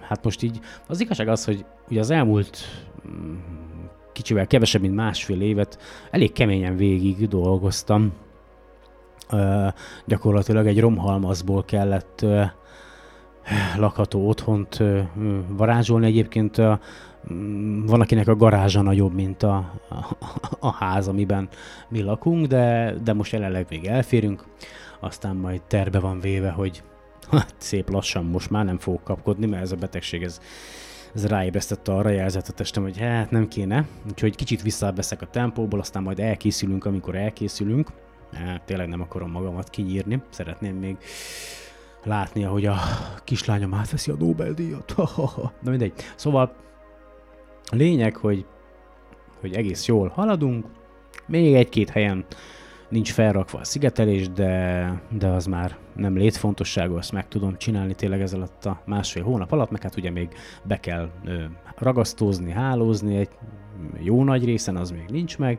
hát 0.00 0.24
most 0.24 0.42
így, 0.42 0.60
az 0.86 1.00
igazság 1.00 1.28
az, 1.28 1.44
hogy 1.44 1.64
ugye 1.90 2.00
az 2.00 2.10
elmúlt 2.10 2.58
mm, 3.08 3.34
kicsivel 4.12 4.46
kevesebb, 4.46 4.80
mint 4.80 4.94
másfél 4.94 5.40
évet 5.40 5.78
elég 6.10 6.32
keményen 6.32 6.76
végig 6.76 7.28
dolgoztam. 7.28 8.12
Uh, 9.32 9.72
gyakorlatilag 10.06 10.66
egy 10.66 10.80
romhalmazból 10.80 11.64
kellett 11.64 12.20
uh, 12.22 12.44
lakható 13.76 14.28
otthont 14.28 14.82
varázsolni. 15.48 16.06
Egyébként 16.06 16.60
Mm, 16.60 17.17
van, 17.86 18.00
akinek 18.00 18.28
a 18.28 18.36
garázsa 18.36 18.82
nagyobb, 18.82 19.14
mint 19.14 19.42
a, 19.42 19.56
a, 19.88 20.16
a 20.58 20.72
ház, 20.72 21.08
amiben 21.08 21.48
mi 21.88 22.02
lakunk, 22.02 22.46
de, 22.46 22.94
de 23.04 23.12
most 23.12 23.32
jelenleg 23.32 23.66
még 23.70 23.84
elférünk, 23.84 24.44
aztán 25.00 25.36
majd 25.36 25.62
terve 25.62 25.98
van 25.98 26.20
véve, 26.20 26.50
hogy 26.50 26.82
hát 27.30 27.54
szép 27.56 27.90
lassan 27.90 28.24
most 28.24 28.50
már 28.50 28.64
nem 28.64 28.78
fogok 28.78 29.04
kapkodni, 29.04 29.46
mert 29.46 29.62
ez 29.62 29.72
a 29.72 29.76
betegség, 29.76 30.22
ez, 30.22 30.40
ez 31.14 31.26
ráébresztette 31.26 31.92
arra 31.92 32.08
jelzett 32.08 32.48
a 32.48 32.52
testem, 32.52 32.82
hogy 32.82 32.98
hát 32.98 33.30
nem 33.30 33.48
kéne, 33.48 33.86
úgyhogy 34.08 34.36
kicsit 34.36 34.62
visszaveszek 34.62 35.22
a 35.22 35.26
tempóból, 35.26 35.80
aztán 35.80 36.02
majd 36.02 36.20
elkészülünk, 36.20 36.84
amikor 36.84 37.14
elkészülünk. 37.14 37.88
Hát, 38.32 38.62
tényleg 38.62 38.88
nem 38.88 39.00
akarom 39.00 39.30
magamat 39.30 39.70
kinyírni, 39.70 40.22
szeretném 40.30 40.76
még 40.76 40.96
látni, 42.04 42.44
ahogy 42.44 42.66
a 42.66 42.76
kislányom 43.24 43.74
átveszi 43.74 44.10
a 44.10 44.16
Nobel-díjat. 44.18 44.94
Na 45.62 45.70
mindegy. 45.70 45.92
Szóval 46.16 46.54
lényeg, 47.70 48.16
hogy, 48.16 48.44
hogy 49.40 49.54
egész 49.54 49.86
jól 49.86 50.08
haladunk, 50.08 50.66
még 51.26 51.54
egy-két 51.54 51.90
helyen 51.90 52.24
nincs 52.88 53.12
felrakva 53.12 53.58
a 53.58 53.64
szigetelés, 53.64 54.28
de, 54.28 55.02
de 55.18 55.26
az 55.26 55.46
már 55.46 55.76
nem 55.94 56.16
létfontosságú, 56.16 56.96
azt 56.96 57.12
meg 57.12 57.28
tudom 57.28 57.56
csinálni 57.56 57.94
tényleg 57.94 58.20
ez 58.20 58.32
alatt 58.32 58.64
a 58.64 58.82
másfél 58.84 59.22
hónap 59.22 59.52
alatt, 59.52 59.70
meg 59.70 59.82
hát 59.82 59.96
ugye 59.96 60.10
még 60.10 60.28
be 60.62 60.80
kell 60.80 61.10
ö, 61.24 61.44
ragasztózni, 61.76 62.50
hálózni, 62.50 63.16
egy 63.16 63.28
jó 63.98 64.24
nagy 64.24 64.44
részen 64.44 64.76
az 64.76 64.90
még 64.90 65.04
nincs 65.08 65.38
meg, 65.38 65.58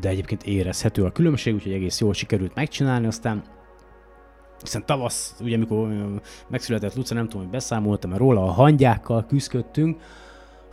de 0.00 0.08
egyébként 0.08 0.42
érezhető 0.42 1.04
a 1.04 1.12
különbség, 1.12 1.54
úgyhogy 1.54 1.72
egész 1.72 2.00
jól 2.00 2.14
sikerült 2.14 2.54
megcsinálni, 2.54 3.06
aztán 3.06 3.42
hiszen 4.60 4.86
tavasz, 4.86 5.36
ugye 5.40 5.56
amikor 5.56 5.88
megszületett 6.48 6.94
Luca, 6.94 7.14
nem 7.14 7.24
tudom, 7.24 7.42
hogy 7.42 7.50
beszámoltam, 7.50 8.10
mert 8.10 8.22
róla 8.22 8.42
a 8.42 8.50
hangyákkal 8.50 9.26
küzdöttünk, 9.26 10.00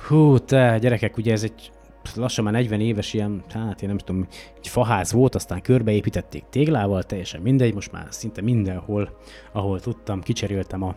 Hú, 0.08 0.38
te 0.38 0.78
gyerekek, 0.78 1.18
ugye 1.18 1.32
ez 1.32 1.44
egy 1.44 1.72
lassan 2.16 2.44
már 2.44 2.54
40 2.54 2.82
éves 2.82 3.14
ilyen, 3.14 3.44
hát 3.50 3.82
én 3.82 3.90
nem 3.90 3.98
tudom, 3.98 4.28
egy 4.58 4.68
faház 4.68 5.12
volt, 5.12 5.36
aztán 5.36 5.62
körbeépítették 5.62 6.44
téglával, 6.50 7.04
teljesen 7.04 7.42
mindegy, 7.42 7.74
most 7.74 7.92
már 7.92 8.08
szinte 8.10 8.42
mindenhol, 8.42 9.18
ahol 9.52 9.80
tudtam, 9.80 10.22
kicseréltem 10.22 10.84
a, 10.84 10.96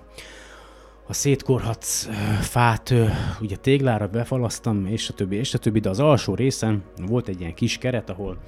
a 1.07 1.13
szétkorhat 1.13 1.85
fát, 2.41 2.95
ugye 3.41 3.57
téglára 3.57 4.07
befalasztam, 4.07 4.87
és 4.87 5.09
a 5.09 5.13
többi, 5.13 5.37
és 5.37 5.55
a 5.55 5.59
többi, 5.59 5.81
de 5.81 5.89
az 5.89 6.01
alsó 6.01 6.35
részen 6.35 6.83
volt 7.07 7.29
egy 7.29 7.41
ilyen 7.41 7.55
kis 7.55 7.79
keret, 7.79 8.11
ahol, 8.11 8.39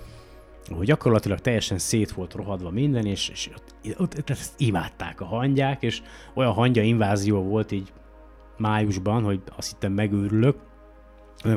ahol 0.71 0.85
gyakorlatilag 0.85 1.41
teljesen 1.41 1.79
szét 1.79 2.13
volt 2.13 2.35
rohadva 2.35 2.71
minden, 2.71 3.07
és, 3.07 3.29
és 3.29 3.51
ott, 3.57 3.75
ott, 3.99 4.19
ott 4.19 4.31
ezt 4.31 4.53
imádták 4.57 5.21
a 5.21 5.25
hangyák, 5.25 5.83
és 5.83 6.03
olyan 6.35 6.53
hangya 6.53 6.83
invázió 6.83 7.43
volt 7.43 7.73
így 7.73 7.93
májusban, 8.59 9.23
hogy 9.23 9.41
azt 9.57 9.71
hittem 9.71 9.93
megőrülök. 9.93 10.57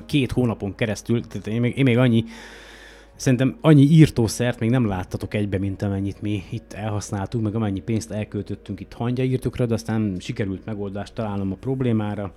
Két 0.06 0.32
hónapon 0.32 0.76
keresztül, 0.76 1.22
tehát 1.28 1.48
én 1.48 1.62
még, 1.62 1.78
én 1.78 1.84
még 1.84 1.98
annyi, 1.98 2.24
szerintem 3.16 3.58
annyi 3.62 3.82
írtószert 3.82 4.60
még 4.60 4.70
nem 4.70 4.88
láttatok 4.88 5.34
egybe, 5.34 5.58
mint 5.58 5.82
amennyit 5.82 6.22
mi 6.22 6.44
itt 6.50 6.74
elhasználtuk, 6.74 7.42
meg 7.42 7.56
amennyi 7.56 7.80
pénzt 7.80 8.12
elköltöttünk 8.12 8.80
itt 8.80 8.94
hangyaírtokra, 8.94 9.66
de 9.66 9.74
aztán 9.74 10.16
sikerült 10.20 10.66
megoldást 10.66 11.14
találnom 11.14 11.52
a 11.52 11.56
problémára, 11.56 12.34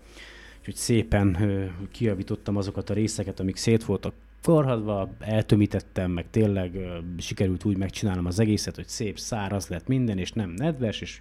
úgyhogy 0.59 0.75
szépen 0.75 1.37
ö, 1.43 1.65
kiavítottam 1.93 2.57
azokat 2.57 2.91
a 2.91 2.95
részeket, 2.95 3.41
amik 3.41 3.57
szét 3.57 3.85
voltak 3.85 4.15
forhadva, 4.41 5.09
eltömítettem, 5.19 6.11
meg 6.11 6.31
tényleg 6.31 6.79
sikerült 7.19 7.65
úgy 7.65 7.77
megcsinálnom 7.77 8.27
az 8.27 8.39
egészet, 8.39 8.75
hogy 8.75 8.89
szép, 8.89 9.19
száraz 9.19 9.69
lett 9.69 9.87
minden, 9.87 10.19
és 10.19 10.33
nem 10.33 10.51
nedves, 10.51 11.01
és 11.01 11.21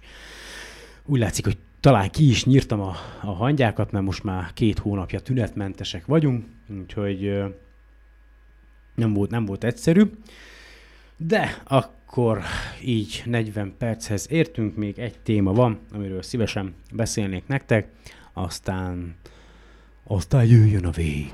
úgy 1.06 1.18
látszik, 1.18 1.44
hogy 1.44 1.58
talán 1.80 2.10
ki 2.10 2.28
is 2.28 2.44
nyírtam 2.44 2.80
a, 2.80 2.94
a 3.22 3.32
hangyákat, 3.32 3.90
mert 3.90 4.04
most 4.04 4.24
már 4.24 4.52
két 4.52 4.78
hónapja 4.78 5.20
tünetmentesek 5.20 6.06
vagyunk, 6.06 6.44
úgyhogy 6.80 7.42
nem 8.94 9.12
volt, 9.12 9.30
nem 9.30 9.44
volt 9.44 9.64
egyszerű. 9.64 10.02
De 11.16 11.62
akkor 11.64 12.42
így 12.84 13.22
40 13.24 13.74
perchez 13.78 14.26
értünk, 14.30 14.76
még 14.76 14.98
egy 14.98 15.20
téma 15.20 15.52
van, 15.52 15.78
amiről 15.92 16.22
szívesen 16.22 16.74
beszélnék 16.92 17.46
nektek, 17.46 17.88
aztán, 18.32 19.14
aztán 20.04 20.44
jöjjön 20.44 20.84
a 20.84 20.90
vég. 20.90 21.32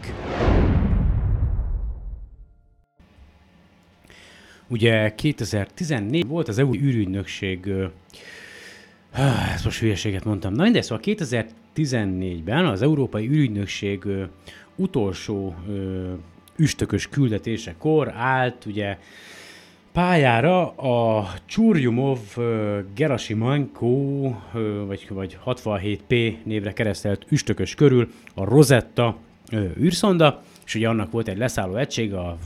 Ugye 4.69 5.15
2014 5.15 6.27
volt 6.27 6.49
az 6.49 6.59
EU 6.59 6.75
űrügynökség 6.75 7.73
ezt 9.55 9.65
most 9.65 9.79
hülyeséget 9.79 10.25
mondtam. 10.25 10.53
Na 10.53 10.63
mindegy, 10.63 10.83
szóval 10.83 11.05
2014-ben 11.05 12.67
az 12.67 12.83
Európai 12.83 13.29
Ürügynökség 13.29 14.05
ö, 14.05 14.25
utolsó 14.77 15.55
ö, 15.69 16.13
üstökös 16.57 17.09
küldetésekor 17.09 18.13
állt 18.15 18.65
ugye 18.65 18.99
pályára 19.93 20.71
a 20.71 21.29
Csurjumov 21.47 22.19
Gerasimenko, 22.95 24.33
vagy, 24.87 25.07
vagy 25.09 25.39
67P 25.47 26.35
névre 26.45 26.73
keresztelt 26.73 27.27
üstökös 27.29 27.75
körül 27.75 28.13
a 28.35 28.45
Rosetta 28.45 29.17
űrszonda, 29.81 30.43
és 30.67 30.75
ugye 30.75 30.89
annak 30.89 31.11
volt 31.11 31.29
egy 31.29 31.39
leszálló 31.39 31.77
egység, 31.77 32.15
a 32.15 32.37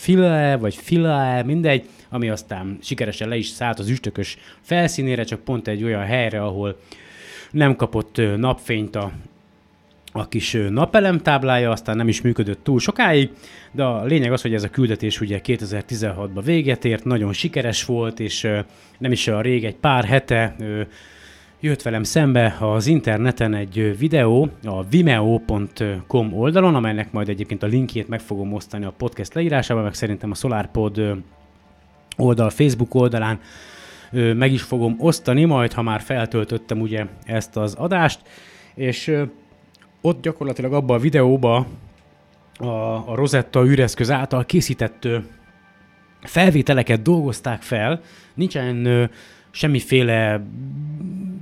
Philae, 0.00 0.56
vagy 0.56 0.78
Philae, 0.80 1.42
mindegy, 1.42 1.88
ami 2.14 2.28
aztán 2.28 2.78
sikeresen 2.82 3.28
le 3.28 3.36
is 3.36 3.46
szállt 3.46 3.78
az 3.78 3.88
üstökös 3.88 4.36
felszínére, 4.60 5.24
csak 5.24 5.40
pont 5.40 5.68
egy 5.68 5.84
olyan 5.84 6.02
helyre, 6.04 6.42
ahol 6.42 6.78
nem 7.50 7.76
kapott 7.76 8.20
napfényt 8.36 8.96
a, 8.96 9.12
a 10.12 10.28
kis 10.28 10.56
napelemtáblája, 10.70 11.70
aztán 11.70 11.96
nem 11.96 12.08
is 12.08 12.20
működött 12.20 12.64
túl 12.64 12.78
sokáig, 12.78 13.30
de 13.72 13.84
a 13.84 14.04
lényeg 14.04 14.32
az, 14.32 14.42
hogy 14.42 14.54
ez 14.54 14.62
a 14.62 14.70
küldetés 14.70 15.20
ugye 15.20 15.40
2016-ban 15.44 16.42
véget 16.44 16.84
ért, 16.84 17.04
nagyon 17.04 17.32
sikeres 17.32 17.84
volt, 17.84 18.20
és 18.20 18.48
nem 18.98 19.12
is 19.12 19.28
a 19.28 19.40
rég, 19.40 19.64
egy 19.64 19.76
pár 19.76 20.04
hete 20.04 20.56
jött 21.60 21.82
velem 21.82 22.02
szembe 22.02 22.56
az 22.60 22.86
interneten 22.86 23.54
egy 23.54 23.98
videó 23.98 24.48
a 24.64 24.84
vimeo.com 24.84 26.32
oldalon, 26.32 26.74
amelynek 26.74 27.12
majd 27.12 27.28
egyébként 27.28 27.62
a 27.62 27.66
linkjét 27.66 28.08
meg 28.08 28.20
fogom 28.20 28.52
osztani 28.52 28.84
a 28.84 28.94
podcast 28.96 29.34
leírásában, 29.34 29.82
meg 29.82 29.94
szerintem 29.94 30.30
a 30.30 30.34
SolarPod 30.34 31.22
oldal, 32.16 32.50
Facebook 32.50 32.94
oldalán 32.94 33.40
meg 34.10 34.52
is 34.52 34.62
fogom 34.62 34.96
osztani, 34.98 35.44
majd 35.44 35.72
ha 35.72 35.82
már 35.82 36.00
feltöltöttem 36.00 36.80
ugye 36.80 37.06
ezt 37.24 37.56
az 37.56 37.74
adást, 37.74 38.20
és 38.74 39.16
ott 40.00 40.22
gyakorlatilag 40.22 40.72
abban 40.72 40.96
a 40.96 41.00
videóban 41.00 41.66
a, 42.58 42.66
a 43.10 43.14
Rosetta 43.14 43.64
űreszköz 43.66 44.10
által 44.10 44.44
készített 44.44 45.08
felvételeket 46.20 47.02
dolgozták 47.02 47.62
fel, 47.62 48.00
nincsen 48.34 49.10
semmiféle 49.54 50.46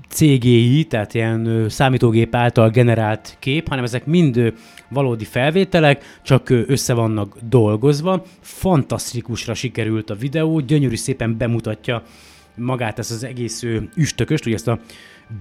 CGI, 0.08 0.84
tehát 0.84 1.14
ilyen 1.14 1.68
számítógép 1.68 2.34
által 2.34 2.70
generált 2.70 3.36
kép, 3.38 3.68
hanem 3.68 3.84
ezek 3.84 4.06
mind 4.06 4.54
valódi 4.88 5.24
felvételek, 5.24 6.04
csak 6.22 6.50
össze 6.50 6.94
vannak 6.94 7.36
dolgozva. 7.48 8.24
Fantasztikusra 8.40 9.54
sikerült 9.54 10.10
a 10.10 10.14
videó, 10.14 10.60
gyönyörű 10.60 10.96
szépen 10.96 11.36
bemutatja 11.38 12.02
magát 12.56 12.98
ezt 12.98 13.10
az 13.10 13.24
egész 13.24 13.64
üstököst, 13.96 14.46
ugye 14.46 14.54
ezt 14.54 14.68
a 14.68 14.78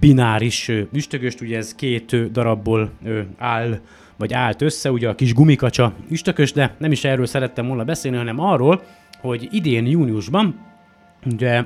bináris 0.00 0.70
üstököst, 0.92 1.40
ugye 1.40 1.56
ez 1.56 1.74
két 1.74 2.30
darabból 2.32 2.90
áll, 3.38 3.80
vagy 4.16 4.32
állt 4.32 4.62
össze, 4.62 4.90
ugye 4.90 5.08
a 5.08 5.14
kis 5.14 5.34
gumikacsa 5.34 5.92
üstökös, 6.10 6.52
de 6.52 6.74
nem 6.78 6.92
is 6.92 7.04
erről 7.04 7.26
szerettem 7.26 7.66
volna 7.66 7.84
beszélni, 7.84 8.16
hanem 8.16 8.40
arról, 8.40 8.82
hogy 9.20 9.48
idén 9.50 9.86
júniusban 9.86 10.60
ugye 11.32 11.64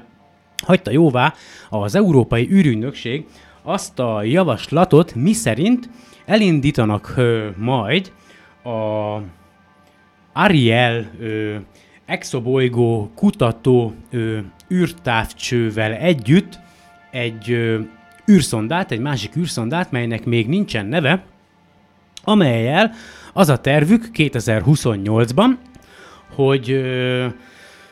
hagyta 0.64 0.90
jóvá 0.90 1.34
az 1.68 1.94
Európai 1.94 2.48
űrügynökség 2.50 3.26
azt 3.62 3.98
a 3.98 4.22
javaslatot, 4.22 5.14
mi 5.14 5.32
szerint 5.32 5.88
elindítanak 6.24 7.12
ö, 7.16 7.48
majd 7.56 8.12
a 8.64 9.16
Ariel 10.32 11.10
ö, 11.20 11.54
exobolygó 12.06 13.10
kutató 13.14 13.94
ö, 14.10 14.38
űrtávcsővel 14.72 15.92
együtt 15.92 16.58
egy 17.10 17.50
ö, 17.50 17.80
űrszondát, 18.30 18.90
egy 18.90 19.00
másik 19.00 19.36
űrszondát, 19.36 19.90
melynek 19.90 20.24
még 20.24 20.48
nincsen 20.48 20.86
neve, 20.86 21.24
amelyel 22.24 22.92
az 23.32 23.48
a 23.48 23.58
tervük 23.58 24.08
2028-ban, 24.14 25.56
hogy 26.34 26.70
ö, 26.70 27.26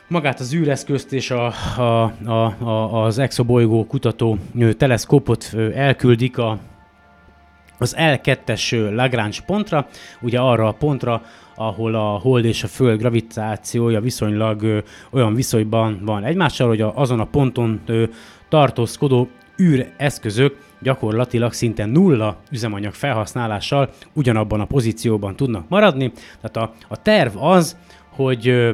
magát 0.07 0.39
az 0.39 0.53
űreszközt 0.53 1.13
és 1.13 1.31
a, 1.31 1.53
a, 1.77 2.13
a, 2.25 2.63
a, 2.63 3.03
az 3.03 3.17
exobolygó 3.17 3.85
kutató 3.85 4.37
teleszkópot 4.77 5.55
elküldik 5.73 6.37
a, 6.37 6.59
az 7.77 7.95
L2-es 7.99 8.95
Lagrange 8.95 9.37
pontra, 9.45 9.87
ugye 10.21 10.39
arra 10.39 10.67
a 10.67 10.71
pontra, 10.71 11.21
ahol 11.55 11.95
a 11.95 12.19
hold 12.19 12.45
és 12.45 12.63
a 12.63 12.67
föld 12.67 12.99
gravitációja 12.99 14.01
viszonylag 14.01 14.61
ö, 14.61 14.77
olyan 15.11 15.33
viszonyban 15.33 16.01
van 16.03 16.23
egymással, 16.23 16.67
hogy 16.67 16.81
a, 16.81 16.93
azon 16.95 17.19
a 17.19 17.25
ponton 17.25 17.81
ö, 17.85 18.03
tartózkodó 18.49 19.29
űreszközök 19.61 20.57
gyakorlatilag 20.81 21.53
szinte 21.53 21.85
nulla 21.85 22.37
üzemanyag 22.51 22.93
felhasználással 22.93 23.89
ugyanabban 24.13 24.59
a 24.59 24.65
pozícióban 24.65 25.35
tudnak 25.35 25.69
maradni. 25.69 26.11
Tehát 26.41 26.57
a, 26.57 26.73
a 26.87 27.01
terv 27.01 27.37
az, 27.37 27.77
hogy 28.09 28.47
ö, 28.47 28.71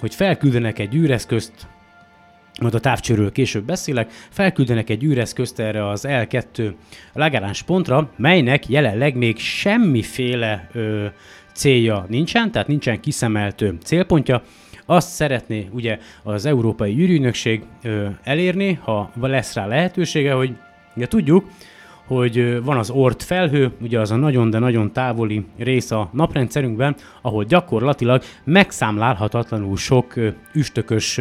hogy 0.00 0.14
felküldenek 0.14 0.78
egy 0.78 0.94
űreszközt, 0.94 1.52
majd 2.60 2.74
a 2.74 2.80
távcsőről 2.80 3.32
később 3.32 3.64
beszélek, 3.64 4.10
felküldenek 4.30 4.90
egy 4.90 5.04
űreszközt 5.04 5.60
erre 5.60 5.88
az 5.88 6.04
L2 6.08 6.72
Lagrange 7.12 7.58
pontra, 7.66 8.10
melynek 8.16 8.68
jelenleg 8.68 9.16
még 9.16 9.38
semmiféle 9.38 10.68
ö, 10.72 11.06
célja 11.52 12.06
nincsen, 12.08 12.50
tehát 12.50 12.68
nincsen 12.68 13.00
kiszemelt 13.00 13.64
célpontja. 13.84 14.42
Azt 14.86 15.08
szeretné 15.08 15.68
ugye 15.72 15.98
az 16.22 16.46
Európai 16.46 16.98
űrügynökség 16.98 17.62
elérni, 18.22 18.72
ha 18.82 19.10
lesz 19.20 19.54
rá 19.54 19.66
lehetősége, 19.66 20.32
hogy 20.32 20.56
ugye 20.96 21.06
tudjuk, 21.06 21.48
hogy 22.06 22.62
van 22.64 22.76
az 22.76 22.90
Ort 22.90 23.22
felhő, 23.22 23.72
ugye 23.80 24.00
az 24.00 24.10
a 24.10 24.16
nagyon, 24.16 24.50
de 24.50 24.58
nagyon 24.58 24.92
távoli 24.92 25.44
rész 25.56 25.90
a 25.90 26.08
naprendszerünkben, 26.12 26.96
ahol 27.22 27.44
gyakorlatilag 27.44 28.22
megszámlálhatatlanul 28.44 29.76
sok 29.76 30.14
üstökös 30.52 31.20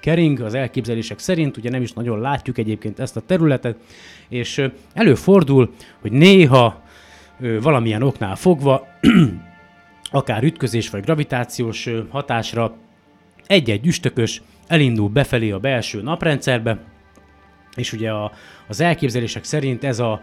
kering 0.00 0.40
az 0.40 0.54
elképzelések 0.54 1.18
szerint, 1.18 1.56
ugye 1.56 1.70
nem 1.70 1.82
is 1.82 1.92
nagyon 1.92 2.20
látjuk 2.20 2.58
egyébként 2.58 2.98
ezt 2.98 3.16
a 3.16 3.20
területet, 3.20 3.76
és 4.28 4.64
előfordul, 4.92 5.72
hogy 6.00 6.12
néha 6.12 6.82
valamilyen 7.60 8.02
oknál 8.02 8.36
fogva, 8.36 8.86
akár 10.10 10.42
ütközés 10.42 10.90
vagy 10.90 11.02
gravitációs 11.02 11.90
hatásra 12.08 12.74
egy-egy 13.46 13.86
üstökös 13.86 14.42
elindul 14.66 15.08
befelé 15.08 15.50
a 15.50 15.58
belső 15.58 16.02
naprendszerbe, 16.02 16.78
és 17.76 17.92
ugye 17.92 18.10
a, 18.10 18.32
az 18.66 18.80
elképzelések 18.80 19.44
szerint 19.44 19.84
ez 19.84 19.98
a 19.98 20.22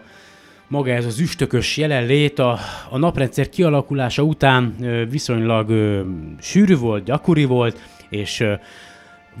maga 0.68 0.90
ez 0.90 1.06
az 1.06 1.18
üstökös 1.18 1.76
jelenlét 1.76 2.38
a, 2.38 2.58
a 2.90 2.98
naprendszer 2.98 3.48
kialakulása 3.48 4.22
után 4.22 4.74
viszonylag 5.10 5.68
ö, 5.68 6.00
sűrű 6.40 6.76
volt, 6.76 7.04
gyakori 7.04 7.44
volt, 7.44 7.80
és 8.08 8.40
ö, 8.40 8.54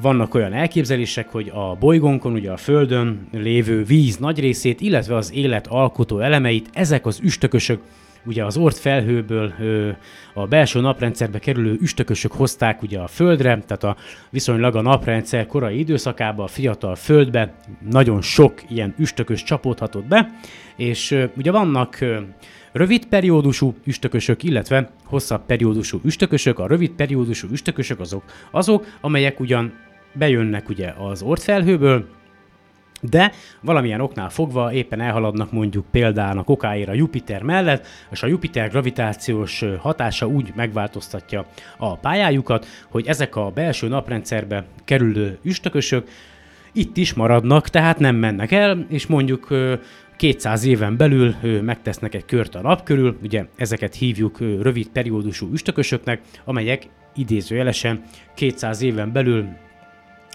vannak 0.00 0.34
olyan 0.34 0.52
elképzelések, 0.52 1.28
hogy 1.28 1.50
a 1.54 1.74
bolygónkon, 1.74 2.32
ugye 2.32 2.50
a 2.50 2.56
Földön 2.56 3.28
lévő 3.32 3.84
víz 3.84 4.16
nagy 4.16 4.40
részét, 4.40 4.80
illetve 4.80 5.16
az 5.16 5.32
élet 5.34 5.66
alkotó 5.66 6.18
elemeit 6.18 6.68
ezek 6.72 7.06
az 7.06 7.18
üstökösök 7.22 7.80
ugye 8.24 8.44
az 8.44 8.56
ort 8.56 8.78
felhőből 8.78 9.52
ö, 9.60 9.90
a 10.34 10.46
belső 10.46 10.80
naprendszerbe 10.80 11.38
kerülő 11.38 11.76
üstökösök 11.80 12.32
hozták 12.32 12.82
ugye 12.82 12.98
a 12.98 13.06
Földre, 13.06 13.58
tehát 13.66 13.84
a 13.84 13.96
viszonylag 14.30 14.76
a 14.76 14.80
naprendszer 14.80 15.46
korai 15.46 15.78
időszakában 15.78 16.44
a 16.44 16.48
fiatal 16.48 16.94
Földbe 16.94 17.54
nagyon 17.90 18.22
sok 18.22 18.62
ilyen 18.68 18.94
üstökös 18.98 19.42
csapódhatott 19.42 20.04
be, 20.04 20.30
és 20.76 21.10
ö, 21.10 21.24
ugye 21.36 21.50
vannak 21.50 22.00
ö, 22.00 22.18
rövid 22.72 23.06
periódusú 23.06 23.74
üstökösök, 23.84 24.42
illetve 24.42 24.90
hosszabb 25.04 25.46
periódusú 25.46 26.00
üstökösök. 26.04 26.58
A 26.58 26.66
rövid 26.66 26.90
periódusú 26.90 27.48
üstökösök 27.50 28.00
azok, 28.00 28.22
azok, 28.50 28.86
amelyek 29.00 29.40
ugyan 29.40 29.72
bejönnek 30.12 30.68
ugye 30.68 30.94
az 30.98 31.22
ortfelhőből, 31.22 32.06
de 33.00 33.32
valamilyen 33.60 34.00
oknál 34.00 34.28
fogva 34.28 34.72
éppen 34.72 35.00
elhaladnak 35.00 35.52
mondjuk 35.52 35.86
példának 35.90 36.48
okáira 36.48 36.92
Jupiter 36.92 37.42
mellett, 37.42 37.86
és 38.10 38.22
a 38.22 38.26
Jupiter 38.26 38.70
gravitációs 38.70 39.64
hatása 39.78 40.26
úgy 40.26 40.52
megváltoztatja 40.54 41.46
a 41.76 41.96
pályájukat, 41.96 42.66
hogy 42.88 43.06
ezek 43.06 43.36
a 43.36 43.50
belső 43.50 43.88
naprendszerbe 43.88 44.64
kerülő 44.84 45.38
üstökösök 45.42 46.08
itt 46.72 46.96
is 46.96 47.14
maradnak, 47.14 47.68
tehát 47.68 47.98
nem 47.98 48.16
mennek 48.16 48.52
el, 48.52 48.86
és 48.88 49.06
mondjuk 49.06 49.48
200 50.16 50.64
éven 50.64 50.96
belül 50.96 51.34
megtesznek 51.62 52.14
egy 52.14 52.24
kört 52.24 52.54
a 52.54 52.60
nap 52.60 52.82
körül, 52.82 53.18
ugye 53.22 53.46
ezeket 53.56 53.94
hívjuk 53.94 54.38
rövid 54.38 54.88
periódusú 54.88 55.48
üstökösöknek, 55.52 56.20
amelyek 56.44 56.88
idézőjelesen 57.14 58.02
200 58.34 58.82
éven 58.82 59.12
belül 59.12 59.48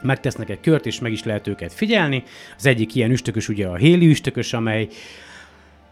megtesznek 0.03 0.49
egy 0.49 0.59
kört, 0.59 0.85
és 0.85 0.99
meg 0.99 1.11
is 1.11 1.23
lehet 1.23 1.47
őket 1.47 1.73
figyelni. 1.73 2.23
Az 2.57 2.65
egyik 2.65 2.95
ilyen 2.95 3.11
üstökös 3.11 3.49
ugye 3.49 3.67
a 3.67 3.75
Héli 3.75 4.07
üstökös, 4.07 4.53
amely 4.53 4.87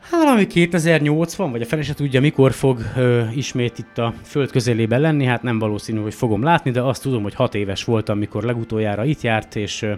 hát 0.01 0.23
valami 0.23 0.47
2080, 0.47 1.51
vagy 1.51 1.61
a 1.61 1.65
fele 1.65 1.81
se 1.81 1.93
tudja, 1.93 2.21
mikor 2.21 2.51
fog 2.51 2.79
ö, 2.97 3.23
ismét 3.35 3.77
itt 3.77 3.97
a 3.97 4.13
föld 4.23 4.51
közelében 4.51 5.01
lenni, 5.01 5.25
hát 5.25 5.43
nem 5.43 5.59
valószínű, 5.59 5.99
hogy 6.01 6.13
fogom 6.13 6.43
látni, 6.43 6.71
de 6.71 6.81
azt 6.81 7.01
tudom, 7.01 7.23
hogy 7.23 7.35
6 7.35 7.55
éves 7.55 7.83
voltam, 7.83 8.15
amikor 8.15 8.43
legutoljára 8.43 9.05
itt 9.05 9.21
járt, 9.21 9.55
és 9.55 9.81
ö, 9.81 9.93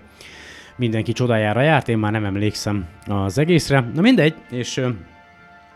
mindenki 0.75 1.11
csodájára 1.11 1.61
járt, 1.61 1.89
én 1.89 1.97
már 1.97 2.11
nem 2.11 2.25
emlékszem 2.25 2.87
az 3.07 3.37
egészre. 3.37 3.89
Na 3.93 4.01
mindegy, 4.01 4.33
és 4.51 4.77
ö, 4.77 4.89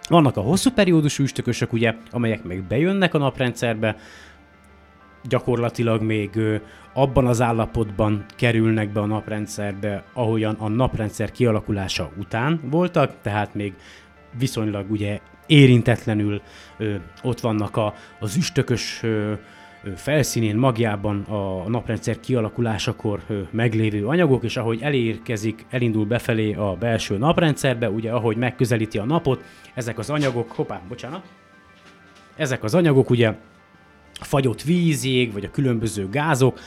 vannak 0.10 0.38
a 0.38 0.42
hosszú 0.42 0.70
periódusú 0.72 1.24
üstökösök, 1.24 1.74
ugye, 1.74 1.94
amelyek 2.12 2.44
meg 2.44 2.64
bejönnek 2.64 3.14
a 3.14 3.18
naprendszerbe, 3.18 3.96
gyakorlatilag 5.24 6.02
még 6.02 6.40
abban 6.94 7.28
az 7.28 7.42
állapotban 7.42 8.26
kerülnek 8.36 8.90
be 8.90 9.00
a 9.00 9.06
naprendszerbe, 9.06 10.04
ahogyan 10.14 10.56
a 10.56 10.68
naprendszer 10.68 11.32
kialakulása 11.32 12.12
után 12.18 12.60
voltak, 12.64 13.14
tehát 13.22 13.54
még 13.56 13.74
viszonylag 14.38 14.92
ugye 14.92 15.20
érintetlenül 15.46 16.42
ott 17.24 17.40
vannak 17.40 17.78
a, 17.78 17.94
az 18.20 18.36
üstökös 18.36 19.00
ö, 19.04 19.34
felszínén, 19.96 20.56
magjában 20.56 21.22
a 21.22 21.70
naprendszer 21.70 22.20
kialakulásakor 22.20 23.20
meglévő 23.52 24.06
anyagok, 24.08 24.44
és 24.44 24.58
ahogy 24.58 24.82
elérkezik, 24.82 25.66
elindul 25.70 26.06
befelé 26.06 26.54
a 26.54 26.76
belső 26.80 27.18
naprendszerbe, 27.18 27.90
ugye 27.90 28.12
ahogy 28.12 28.38
megközelíti 28.38 28.98
a 28.98 29.06
napot, 29.06 29.44
ezek 29.74 29.98
az 29.98 30.10
anyagok, 30.10 30.52
hoppá, 30.52 30.82
bocsánat, 30.88 31.24
ezek 32.36 32.64
az 32.64 32.76
anyagok 32.76 33.10
ugye 33.10 33.34
fagyott 34.20 34.62
vízjég, 34.62 35.34
vagy 35.34 35.44
a 35.44 35.52
különböző 35.52 36.10
gázok, 36.10 36.60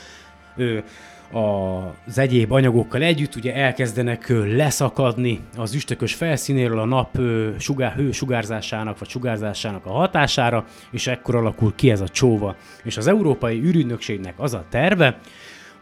az 1.31 2.17
egyéb 2.17 2.51
anyagokkal 2.51 3.01
együtt 3.01 3.35
ugye 3.35 3.55
elkezdenek 3.55 4.27
leszakadni 4.55 5.39
az 5.57 5.73
üstökös 5.73 6.13
felszínéről 6.13 6.79
a 6.79 6.85
nap 6.85 7.19
sugár, 7.59 7.93
hő 7.93 8.11
sugárzásának 8.11 8.99
vagy 8.99 9.09
sugárzásának 9.09 9.85
a 9.85 9.91
hatására, 9.91 10.65
és 10.91 11.07
ekkor 11.07 11.35
alakul 11.35 11.73
ki 11.75 11.91
ez 11.91 12.01
a 12.01 12.07
csóva. 12.07 12.55
És 12.83 12.97
az 12.97 13.07
Európai 13.07 13.61
űrügynökségnek 13.61 14.33
az 14.37 14.53
a 14.53 14.65
terve, 14.69 15.19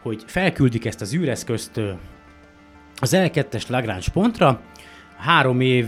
hogy 0.02 0.22
felküldik 0.26 0.84
ezt 0.84 1.00
az 1.00 1.14
űreszközt 1.14 1.80
az 3.00 3.16
L2-es 3.16 3.68
Lagrange 3.68 4.10
pontra, 4.12 4.60
három 5.16 5.60
év 5.60 5.86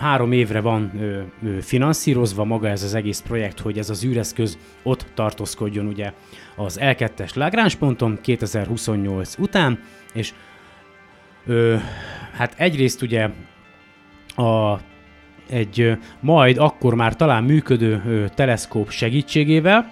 három 0.00 0.32
évre 0.32 0.60
van 0.60 0.90
ö, 1.00 1.20
ö, 1.42 1.60
finanszírozva 1.60 2.44
maga 2.44 2.68
ez 2.68 2.82
az 2.82 2.94
egész 2.94 3.20
projekt, 3.20 3.60
hogy 3.60 3.78
ez 3.78 3.90
az 3.90 4.04
űreszköz 4.04 4.58
ott 4.82 5.06
tartózkodjon 5.14 5.86
ugye 5.86 6.12
az 6.56 6.78
L2-es 6.82 7.34
Lagrange 7.34 7.74
ponton 7.78 8.18
2028 8.20 9.38
után, 9.38 9.80
és 10.12 10.32
ö, 11.46 11.76
hát 12.32 12.54
egyrészt 12.56 13.02
ugye 13.02 13.28
a, 14.36 14.78
egy 15.50 15.80
ö, 15.80 15.92
majd 16.20 16.58
akkor 16.58 16.94
már 16.94 17.16
talán 17.16 17.44
működő 17.44 18.02
ö, 18.06 18.24
teleszkóp 18.34 18.90
segítségével, 18.90 19.90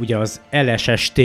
ugye 0.00 0.18
az 0.18 0.40
LSST 0.50 1.20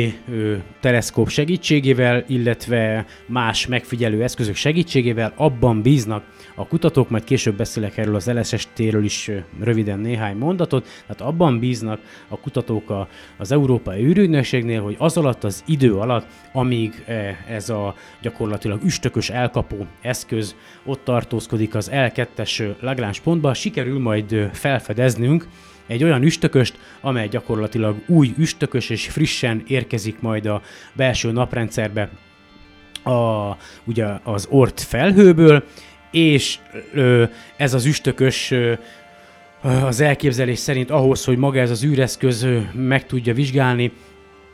teleszkóp 0.79 1.29
segítségével, 1.29 2.23
illetve 2.27 3.05
más 3.25 3.67
megfigyelő 3.67 4.23
eszközök 4.23 4.55
segítségével 4.55 5.33
abban 5.35 5.81
bíznak 5.81 6.23
a 6.55 6.67
kutatók, 6.67 7.09
majd 7.09 7.23
később 7.23 7.55
beszélek 7.55 7.97
erről 7.97 8.15
az 8.15 8.31
LSST-ről 8.31 9.03
is 9.03 9.31
röviden 9.59 9.99
néhány 9.99 10.37
mondatot, 10.37 10.87
tehát 11.07 11.21
abban 11.21 11.59
bíznak 11.59 11.99
a 12.27 12.39
kutatók 12.39 12.89
a, 12.89 13.07
az 13.37 13.51
Európai 13.51 14.03
űrügynökségnél, 14.03 14.81
hogy 14.81 14.95
az 14.99 15.17
alatt 15.17 15.43
az 15.43 15.63
idő 15.67 15.95
alatt, 15.95 16.27
amíg 16.53 17.03
ez 17.47 17.69
a 17.69 17.95
gyakorlatilag 18.21 18.83
üstökös 18.83 19.29
elkapó 19.29 19.85
eszköz 20.01 20.55
ott 20.85 21.03
tartózkodik 21.03 21.75
az 21.75 21.89
L2-es 21.93 22.75
Lagrange 22.79 23.19
pontba, 23.23 23.53
sikerül 23.53 23.99
majd 23.99 24.49
felfedeznünk, 24.53 25.47
egy 25.87 26.03
olyan 26.03 26.23
üstököst, 26.23 26.77
amely 27.01 27.27
gyakorlatilag 27.27 27.95
új 28.07 28.33
üstökös 28.37 28.89
és 28.89 29.07
frissen 29.07 29.63
érkezik 29.67 30.19
majd 30.19 30.45
a 30.45 30.61
belső 30.93 31.31
naprendszerbe 31.31 32.09
a, 33.03 33.51
ugye 33.83 34.05
az 34.23 34.47
ort 34.49 34.81
felhőből, 34.81 35.63
és 36.11 36.57
ö, 36.93 37.23
ez 37.57 37.73
az 37.73 37.85
üstökös 37.85 38.51
ö, 38.51 38.73
az 39.61 39.99
elképzelés 39.99 40.59
szerint 40.59 40.91
ahhoz, 40.91 41.25
hogy 41.25 41.37
maga 41.37 41.59
ez 41.59 41.71
az 41.71 41.83
űreszköz 41.83 42.47
meg 42.73 43.05
tudja 43.05 43.33
vizsgálni, 43.33 43.91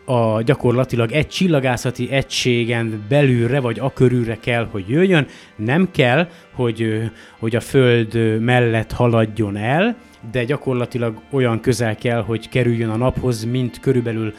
a 0.05 0.41
gyakorlatilag 0.41 1.11
egy 1.11 1.27
csillagászati 1.27 2.11
egységen 2.11 3.03
belülre 3.09 3.59
vagy 3.59 3.79
a 3.79 3.93
körülre 3.93 4.37
kell, 4.39 4.67
hogy 4.71 4.89
jöjjön. 4.89 5.27
Nem 5.55 5.91
kell, 5.91 6.27
hogy, 6.51 7.11
hogy 7.39 7.55
a 7.55 7.59
Föld 7.59 8.39
mellett 8.39 8.91
haladjon 8.91 9.57
el, 9.57 9.97
de 10.31 10.43
gyakorlatilag 10.43 11.21
olyan 11.29 11.59
közel 11.59 11.95
kell, 11.95 12.21
hogy 12.21 12.49
kerüljön 12.49 12.89
a 12.89 12.95
naphoz, 12.95 13.43
mint 13.43 13.79
körülbelül 13.79 14.33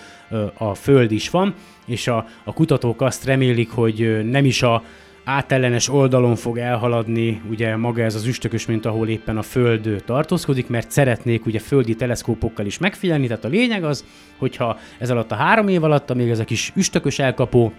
a 0.55 0.75
Föld 0.75 1.13
is 1.13 1.31
van, 1.31 1.55
és 1.87 2.09
a, 2.09 2.27
a 2.45 2.53
kutatók 2.53 3.01
azt 3.01 3.25
remélik, 3.25 3.71
hogy 3.71 4.31
nem 4.31 4.45
is 4.45 4.63
a 4.63 4.83
átellenes 5.25 5.89
oldalon 5.89 6.37
fog 6.37 6.59
elhaladni 6.59 7.43
ugye 7.51 7.77
maga 7.77 8.03
ez 8.03 8.15
az 8.15 8.27
üstökös, 8.27 8.67
mint 8.67 8.87
ahol 8.87 9.09
éppen 9.09 9.37
a 9.37 9.43
Föld 9.43 10.03
tartózkodik, 10.07 10.69
mert 10.69 10.91
szeretnék 10.91 11.47
ugye 11.47 11.59
földi 11.59 11.95
teleszkópokkal 11.95 12.67
is 12.67 12.79
megfigyelni, 12.79 13.27
tehát 13.27 13.45
a 13.45 13.49
lényeg 13.49 13.85
az, 13.85 14.05
hogyha 14.39 14.79
ez 14.99 15.11
alatt 15.11 15.33
a 15.33 15.35
három 15.35 15.69
év 15.69 15.85
alatt, 15.85 16.11
amíg 16.11 16.29
ez 16.29 16.39
a 16.39 16.45
kis 16.45 16.73
üstökös 16.75 17.19
elkapó 17.19 17.73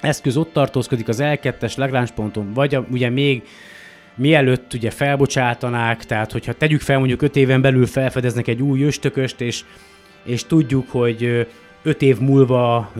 eszköz 0.00 0.36
ott 0.36 0.52
tartózkodik 0.52 1.08
az 1.08 1.18
L2-es 1.20 1.76
Lagrange 1.76 2.12
ponton, 2.14 2.52
vagy 2.52 2.74
a, 2.74 2.84
ugye 2.90 3.10
még 3.10 3.42
mielőtt 4.16 4.74
ugye 4.74 4.90
felbocsátanák, 4.90 6.04
tehát 6.04 6.32
hogyha 6.32 6.52
tegyük 6.52 6.80
fel 6.80 6.98
mondjuk 6.98 7.22
5 7.22 7.36
éven 7.36 7.60
belül 7.60 7.86
felfedeznek 7.86 8.48
egy 8.48 8.62
új 8.62 8.82
östököst, 8.82 9.40
és, 9.40 9.64
és 10.24 10.44
tudjuk, 10.44 10.90
hogy 10.90 11.46
5 11.82 12.02
év 12.02 12.18
múlva, 12.18 12.90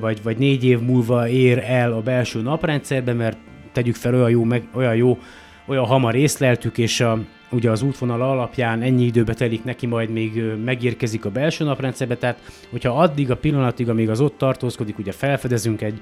vagy, 0.00 0.22
vagy 0.22 0.36
4 0.36 0.64
év 0.64 0.80
múlva 0.80 1.28
ér 1.28 1.64
el 1.66 1.92
a 1.92 2.00
belső 2.00 2.42
naprendszerbe, 2.42 3.12
mert 3.12 3.36
tegyük 3.72 3.94
fel 3.94 4.14
olyan 4.14 4.30
jó, 4.30 4.44
meg, 4.44 4.62
olyan 4.74 4.96
jó, 4.96 5.18
olyan 5.66 5.84
hamar 5.84 6.14
észleltük, 6.14 6.78
és 6.78 7.00
a, 7.00 7.18
ugye 7.50 7.70
az 7.70 7.82
útvonal 7.82 8.22
alapján 8.22 8.82
ennyi 8.82 9.04
időbe 9.04 9.34
telik 9.34 9.64
neki, 9.64 9.86
majd 9.86 10.10
még 10.10 10.42
megérkezik 10.64 11.24
a 11.24 11.30
belső 11.30 11.64
naprendszerbe, 11.64 12.16
tehát 12.16 12.38
hogyha 12.70 13.00
addig 13.00 13.30
a 13.30 13.36
pillanatig, 13.36 13.88
amíg 13.88 14.10
az 14.10 14.20
ott 14.20 14.38
tartózkodik, 14.38 14.98
ugye 14.98 15.12
felfedezünk 15.12 15.82
egy, 15.82 16.00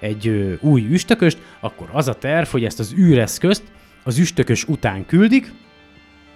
egy 0.00 0.28
ö, 0.28 0.52
új 0.60 0.86
üstököst, 0.90 1.38
akkor 1.60 1.88
az 1.92 2.08
a 2.08 2.14
terv, 2.14 2.46
hogy 2.46 2.64
ezt 2.64 2.78
az 2.78 2.94
űreszközt 2.98 3.62
az 4.04 4.18
üstökös 4.18 4.64
után 4.64 5.06
küldik, 5.06 5.52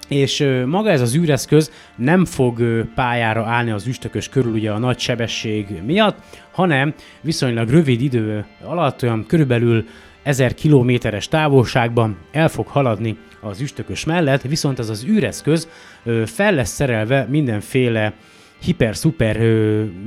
és 0.08 0.40
ö, 0.40 0.66
maga 0.66 0.90
ez 0.90 1.00
az 1.00 1.16
űreszköz 1.16 1.72
nem 1.96 2.24
fog 2.24 2.58
ö, 2.58 2.82
pályára 2.94 3.44
állni 3.44 3.70
az 3.70 3.86
üstökös 3.86 4.28
körül 4.28 4.52
ugye 4.52 4.70
a 4.70 4.78
nagy 4.78 4.98
sebesség 4.98 5.66
miatt, 5.86 6.18
hanem 6.50 6.94
viszonylag 7.20 7.68
rövid 7.68 8.00
idő 8.00 8.44
alatt, 8.64 9.02
olyan 9.02 9.26
körülbelül 9.26 9.86
1000 10.22 10.54
kilométeres 10.54 11.28
távolságban 11.28 12.16
el 12.32 12.48
fog 12.48 12.66
haladni 12.66 13.16
az 13.40 13.60
üstökös 13.60 14.04
mellett, 14.04 14.42
viszont 14.42 14.78
ez 14.78 14.88
az 14.88 15.04
űreszköz 15.04 15.68
ö, 16.04 16.22
fel 16.26 16.54
lesz 16.54 16.70
szerelve 16.70 17.26
mindenféle 17.30 18.12
hiper-szuper 18.62 19.38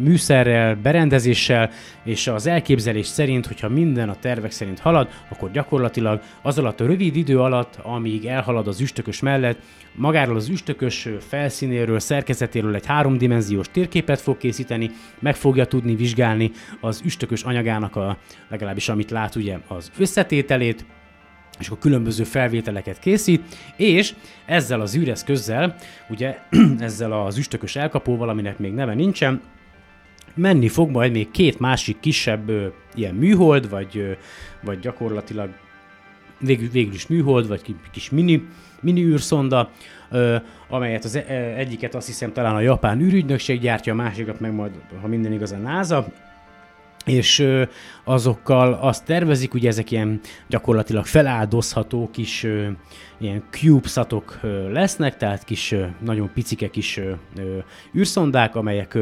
műszerrel, 0.04 0.76
berendezéssel, 0.76 1.70
és 2.04 2.28
az 2.28 2.48
elképzelés 2.48 3.06
szerint, 3.06 3.46
hogyha 3.46 3.70
minden 3.70 4.10
a 4.10 4.16
tervek 4.16 4.52
szerint 4.52 4.80
halad, 4.80 5.10
akkor 5.30 5.52
gyakorlatilag 5.52 6.22
az 6.42 6.58
alatt 6.58 6.80
a 6.80 6.86
rövid 6.86 7.16
idő 7.16 7.40
alatt, 7.40 7.80
amíg 7.82 8.26
elhalad 8.26 8.68
az 8.68 8.82
üstökös 8.82 9.20
mellett, 9.20 9.60
magáról 9.96 10.36
az 10.36 10.50
üstökös 10.50 11.10
felszínéről, 11.28 12.00
szerkezetéről 12.00 12.76
egy 12.76 12.86
háromdimenziós 12.86 13.68
térképet 13.72 14.22
fog 14.22 14.38
készíteni, 14.38 14.92
meg 15.20 15.36
fogja 15.36 15.66
tudni 15.66 15.96
vizsgálni 15.96 16.52
az 16.82 17.02
üstökös 17.06 17.44
anyagának 17.44 17.96
a, 17.96 18.18
legalábbis 18.50 18.90
amit 18.90 19.12
lát 19.12 19.36
ugye 19.36 19.58
az 19.68 19.92
összetételét, 19.98 20.86
és 21.60 21.68
akkor 21.68 21.80
különböző 21.80 22.24
felvételeket 22.24 23.00
készít, 23.00 23.42
és 23.76 24.14
ezzel 24.46 24.82
az 24.82 24.96
űreszközzel, 24.96 25.76
ugye 26.10 26.38
ezzel 26.80 27.12
az 27.12 27.38
üstökös 27.38 27.76
elkapóval, 27.76 28.30
aminek 28.30 28.60
még 28.60 28.74
neve 28.74 28.94
nincsen, 28.94 29.42
menni 30.38 30.68
fog 30.68 30.90
majd 30.90 31.12
még 31.12 31.32
két 31.32 31.60
másik 31.60 32.00
kisebb 32.00 32.50
ö, 32.50 32.68
ilyen 32.96 33.16
műhold, 33.16 33.70
vagy, 33.70 33.98
ö, 33.98 34.12
vagy 34.62 34.80
gyakorlatilag 34.80 35.50
végül, 36.40 36.70
végül 36.70 36.94
is 36.94 37.08
műhold, 37.08 37.48
vagy 37.48 37.76
kis 37.92 38.10
mini, 38.10 38.48
mini 38.80 39.04
űrszonda, 39.04 39.70
ö, 40.10 40.36
amelyet 40.70 41.04
az 41.04 41.16
e, 41.16 41.24
egyiket 41.58 41.96
azt 41.96 42.08
hiszem 42.08 42.34
talán 42.34 42.56
a 42.56 42.60
japán 42.60 43.00
űrügynökség 43.00 43.60
gyártja, 43.60 43.94
a 43.94 43.96
másikat 43.96 44.40
meg 44.40 44.54
majd, 44.54 44.72
ha 45.02 45.08
minden 45.08 45.32
igaz, 45.32 45.52
a 45.52 45.58
NASA, 45.58 46.08
és 47.08 47.48
azokkal 48.04 48.74
azt 48.74 49.06
tervezik, 49.06 49.54
ugye 49.54 49.68
ezek 49.68 49.92
ilyen 49.92 50.20
gyakorlatilag 50.48 51.06
feláldozható 51.06 52.10
kis 52.12 52.46
ilyen 53.18 53.44
CubeSatok 53.50 54.40
lesznek, 54.72 55.18
tehát 55.18 55.44
kis, 55.44 55.76
nagyon 56.00 56.32
picike 56.34 56.70
kis 56.70 57.00
űrszondák, 57.98 58.56
amelyek 58.56 58.98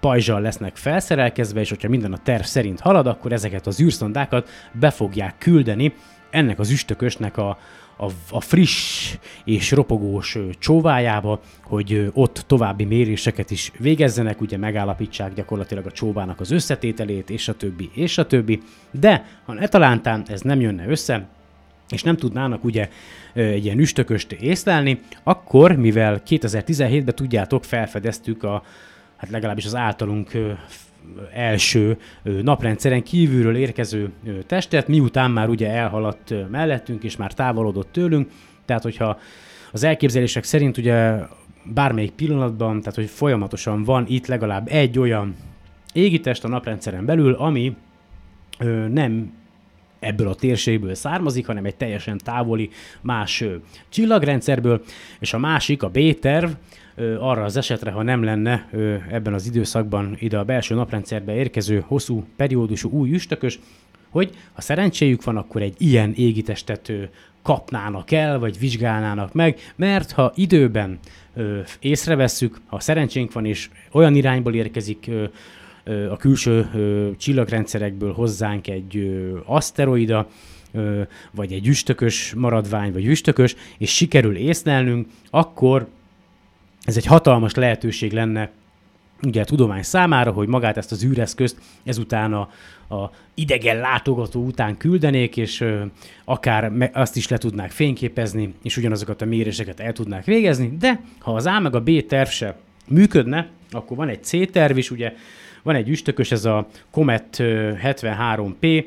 pajzsal 0.00 0.40
lesznek 0.40 0.76
felszerelkezve, 0.76 1.60
és 1.60 1.68
hogyha 1.68 1.88
minden 1.88 2.12
a 2.12 2.18
terv 2.22 2.42
szerint 2.42 2.80
halad, 2.80 3.06
akkor 3.06 3.32
ezeket 3.32 3.66
az 3.66 3.80
űrszondákat 3.80 4.48
be 4.72 4.90
fogják 4.90 5.38
küldeni 5.38 5.94
ennek 6.30 6.58
az 6.58 6.70
üstökösnek 6.70 7.36
a, 7.36 7.58
a, 7.96 8.10
a 8.30 8.40
friss 8.40 9.14
és 9.44 9.70
ropogós 9.70 10.38
csóvájába, 10.58 11.40
hogy 11.62 12.10
ott 12.12 12.44
további 12.46 12.84
méréseket 12.84 13.50
is 13.50 13.72
végezzenek, 13.78 14.40
ugye 14.40 14.56
megállapítsák 14.56 15.34
gyakorlatilag 15.34 15.86
a 15.86 15.90
csóvának 15.90 16.40
az 16.40 16.50
összetételét, 16.50 17.30
és 17.30 17.48
a 17.48 17.54
többi, 17.54 17.90
és 17.94 18.18
a 18.18 18.26
többi. 18.26 18.62
De 18.90 19.26
ha 19.44 19.52
netalántán 19.52 20.24
ez 20.28 20.40
nem 20.40 20.60
jönne 20.60 20.86
össze, 20.86 21.28
és 21.88 22.02
nem 22.02 22.16
tudnának 22.16 22.64
ugye 22.64 22.88
egy 23.34 23.64
ilyen 23.64 23.78
üstököst 23.78 24.32
észlelni, 24.32 25.00
akkor, 25.22 25.72
mivel 25.72 26.22
2017-ben 26.26 27.14
tudjátok, 27.14 27.64
felfedeztük 27.64 28.42
a, 28.42 28.62
hát 29.16 29.30
legalábbis 29.30 29.64
az 29.64 29.74
általunk 29.74 30.30
első 31.32 31.96
naprendszeren 32.42 33.02
kívülről 33.02 33.56
érkező 33.56 34.10
testet, 34.46 34.88
miután 34.88 35.30
már 35.30 35.48
ugye 35.48 35.70
elhaladt 35.70 36.34
mellettünk, 36.50 37.04
és 37.04 37.16
már 37.16 37.32
távolodott 37.32 37.92
tőlünk, 37.92 38.30
tehát 38.64 38.82
hogyha 38.82 39.18
az 39.72 39.82
elképzelések 39.82 40.44
szerint 40.44 40.76
ugye 40.76 41.18
bármelyik 41.74 42.10
pillanatban, 42.10 42.80
tehát 42.80 42.94
hogy 42.94 43.08
folyamatosan 43.08 43.84
van 43.84 44.04
itt 44.08 44.26
legalább 44.26 44.68
egy 44.70 44.98
olyan 44.98 45.36
égitest 45.92 46.44
a 46.44 46.48
naprendszeren 46.48 47.04
belül, 47.04 47.32
ami 47.32 47.76
ö, 48.58 48.88
nem 48.88 49.32
ebből 49.98 50.28
a 50.28 50.34
térségből 50.34 50.94
származik, 50.94 51.46
hanem 51.46 51.64
egy 51.64 51.76
teljesen 51.76 52.18
távoli 52.18 52.70
más 53.00 53.40
ö, 53.40 53.54
csillagrendszerből, 53.88 54.82
és 55.18 55.32
a 55.32 55.38
másik, 55.38 55.82
a 55.82 55.88
B-terv, 55.88 56.50
arra 57.18 57.44
az 57.44 57.56
esetre, 57.56 57.90
ha 57.90 58.02
nem 58.02 58.22
lenne 58.22 58.68
ebben 59.10 59.34
az 59.34 59.46
időszakban 59.46 60.16
ide 60.18 60.38
a 60.38 60.44
belső 60.44 60.74
naprendszerbe 60.74 61.34
érkező 61.34 61.84
hosszú 61.86 62.24
periódusú 62.36 62.90
új 62.90 63.12
üstökös, 63.12 63.58
hogy 64.08 64.30
ha 64.52 64.60
szerencséjük 64.60 65.24
van, 65.24 65.36
akkor 65.36 65.62
egy 65.62 65.74
ilyen 65.78 66.12
égitestet 66.16 66.92
kapnának 67.42 68.10
el, 68.10 68.38
vagy 68.38 68.58
vizsgálnának 68.58 69.32
meg, 69.32 69.58
mert 69.76 70.12
ha 70.12 70.32
időben 70.34 70.98
ö, 71.34 71.60
észrevesszük, 71.80 72.60
ha 72.66 72.80
szerencsénk 72.80 73.32
van, 73.32 73.44
és 73.44 73.70
olyan 73.92 74.14
irányból 74.14 74.54
érkezik 74.54 75.10
a 76.10 76.16
külső 76.16 76.68
csillagrendszerekből 77.18 78.12
hozzánk 78.12 78.68
egy 78.68 78.96
ö, 78.96 79.38
aszteroida, 79.44 80.28
vagy 81.30 81.52
egy 81.52 81.66
üstökös 81.66 82.34
maradvány, 82.36 82.92
vagy 82.92 83.06
üstökös, 83.06 83.56
és 83.78 83.94
sikerül 83.94 84.36
észlelnünk, 84.36 85.08
akkor 85.30 85.88
ez 86.86 86.96
egy 86.96 87.06
hatalmas 87.06 87.54
lehetőség 87.54 88.12
lenne 88.12 88.50
ugye 89.22 89.40
a 89.40 89.44
tudomány 89.44 89.82
számára, 89.82 90.32
hogy 90.32 90.48
magát 90.48 90.76
ezt 90.76 90.92
az 90.92 91.04
űreszközt 91.04 91.56
ezután 91.84 92.32
a, 92.32 92.40
a 92.94 93.10
idegen 93.34 93.76
látogató 93.76 94.44
után 94.44 94.76
küldenék, 94.76 95.36
és 95.36 95.60
ö, 95.60 95.84
akár 96.24 96.68
me, 96.68 96.90
azt 96.92 97.16
is 97.16 97.28
le 97.28 97.38
tudnák 97.38 97.70
fényképezni, 97.70 98.54
és 98.62 98.76
ugyanazokat 98.76 99.22
a 99.22 99.24
méréseket 99.24 99.80
el 99.80 99.92
tudnák 99.92 100.24
végezni, 100.24 100.76
de 100.78 101.00
ha 101.18 101.34
az 101.34 101.46
A 101.46 101.60
meg 101.60 101.74
a 101.74 101.80
B 101.80 102.06
terv 102.06 102.28
se 102.28 102.56
működne, 102.88 103.48
akkor 103.70 103.96
van 103.96 104.08
egy 104.08 104.24
C 104.24 104.50
terv 104.50 104.76
is, 104.76 104.90
ugye 104.90 105.12
van 105.62 105.74
egy 105.74 105.88
üstökös, 105.88 106.32
ez 106.32 106.44
a 106.44 106.68
Comet 106.90 107.36
73P, 107.38 108.84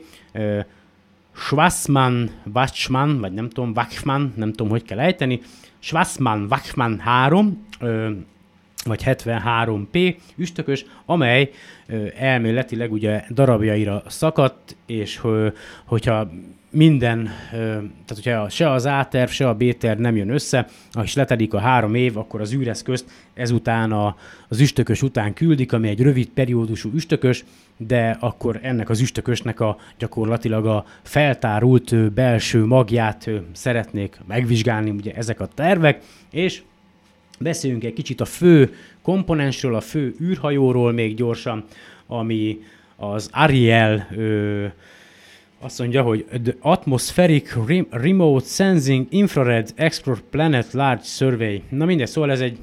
Schwassmann, 1.36 2.30
Wachmann, 2.54 3.20
vagy 3.20 3.34
nem 3.34 3.50
tudom, 3.50 3.72
Wachmann, 3.76 4.34
nem 4.36 4.50
tudom, 4.50 4.70
hogy 4.70 4.84
kell 4.84 5.00
ejteni, 5.00 5.41
Schwassmann, 5.80 6.45
Wachmann 6.50 7.00
3, 7.00 7.68
vagy 8.86 9.04
73P 9.06 10.16
üstökös, 10.36 10.86
amely 11.06 11.52
ö, 11.88 12.06
elméletileg 12.18 12.92
ugye 12.92 13.24
darabjaira 13.30 14.04
szakadt, 14.08 14.76
és 14.86 15.20
ö, 15.24 15.48
hogyha 15.86 16.30
minden, 16.72 17.30
ö, 17.54 17.58
tehát 17.58 18.24
hogyha 18.24 18.50
se 18.50 18.72
az 18.72 18.86
A-terv, 18.86 19.30
se 19.30 19.48
a 19.48 19.56
B-terv 19.56 20.00
nem 20.00 20.16
jön 20.16 20.30
össze, 20.30 20.68
és 21.04 21.14
letelik 21.14 21.54
a 21.54 21.60
három 21.60 21.96
év, 21.96 22.18
akkor 22.18 22.42
az 22.42 22.54
űreszközt 22.54 23.06
ezután 23.34 23.92
a, 23.92 24.16
az 24.48 24.60
üstökös 24.60 25.02
után 25.02 25.34
küldik, 25.34 25.74
ami 25.74 25.88
egy 25.88 26.02
rövid 26.02 26.28
periódusú 26.28 26.92
üstökös, 26.94 27.44
de 27.78 28.18
akkor 28.20 28.60
ennek 28.62 28.90
az 28.90 29.02
üstökösnek 29.02 29.60
a 29.60 29.78
gyakorlatilag 29.98 30.66
a 30.66 30.86
feltárult 31.02 31.92
ö, 31.92 32.08
belső 32.08 32.66
magját 32.66 33.28
ö, 33.28 33.38
szeretnék 33.52 34.20
megvizsgálni, 34.28 34.90
ugye 34.90 35.14
ezek 35.14 35.40
a 35.40 35.48
tervek, 35.48 36.04
és 36.32 36.62
Beszéljünk 37.40 37.84
egy 37.84 37.94
kicsit 37.94 38.22
a 38.22 38.26
fő 38.26 38.74
komponensről, 39.02 39.76
a 39.76 39.82
fő 39.82 40.16
űrhajóról 40.22 40.92
még 40.92 41.16
gyorsan, 41.16 41.66
ami 42.08 42.60
az 42.96 43.30
Ariel 43.32 44.08
ö, 44.16 44.66
azt 45.60 45.80
mondja, 45.80 46.02
hogy 46.04 46.26
The 46.44 46.56
Atmospheric 46.60 47.54
Remote 47.90 48.46
Sensing 48.46 49.08
Infrared 49.10 49.72
Exoplanet 49.76 50.74
Large 50.74 51.04
Survey. 51.04 51.64
Na 51.70 51.86
mindegy, 51.86 52.08
szóval 52.08 52.32
ez 52.32 52.42
egy 52.42 52.58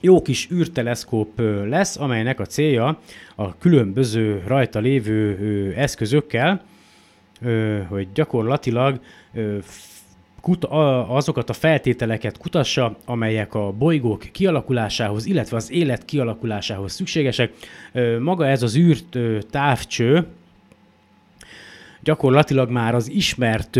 jó 0.00 0.22
kis 0.22 0.48
űrteleszkóp 0.52 1.40
lesz, 1.64 1.96
amelynek 1.96 2.40
a 2.40 2.46
célja 2.46 3.00
a 3.34 3.58
különböző 3.58 4.42
rajta 4.46 4.78
lévő 4.78 5.72
eszközökkel, 5.76 6.64
hogy 7.88 8.08
gyakorlatilag 8.14 9.00
kut- 10.40 10.64
azokat 11.08 11.50
a 11.50 11.52
feltételeket 11.52 12.38
kutassa, 12.38 12.96
amelyek 13.04 13.54
a 13.54 13.72
bolygók 13.72 14.24
kialakulásához, 14.32 15.26
illetve 15.26 15.56
az 15.56 15.70
élet 15.70 16.04
kialakulásához 16.04 16.92
szükségesek. 16.92 17.52
Maga 18.20 18.46
ez 18.46 18.62
az 18.62 18.76
űrt 18.76 19.18
távcső 19.50 20.26
gyakorlatilag 22.02 22.70
már 22.70 22.94
az 22.94 23.10
ismert 23.10 23.78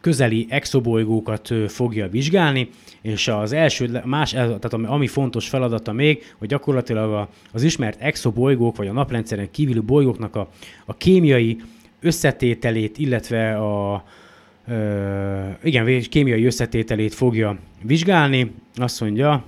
közeli 0.00 0.46
exobolygókat 0.48 1.54
fogja 1.68 2.08
vizsgálni, 2.08 2.68
és 3.02 3.28
az 3.28 3.52
első, 3.52 4.00
más, 4.04 4.30
tehát 4.30 4.72
ami 4.72 5.06
fontos 5.06 5.48
feladata 5.48 5.92
még, 5.92 6.34
hogy 6.38 6.48
gyakorlatilag 6.48 7.28
az 7.52 7.62
ismert 7.62 8.00
exobolygók, 8.00 8.76
vagy 8.76 8.86
a 8.86 8.92
naprendszeren 8.92 9.50
kívüli 9.50 9.78
bolygóknak 9.78 10.36
a, 10.36 10.48
a 10.84 10.94
kémiai 10.96 11.60
összetételét, 12.00 12.98
illetve 12.98 13.56
a, 13.56 14.04
igen, 15.62 16.02
kémiai 16.10 16.44
összetételét 16.44 17.14
fogja 17.14 17.58
vizsgálni. 17.82 18.52
Azt 18.74 19.00
mondja, 19.00 19.44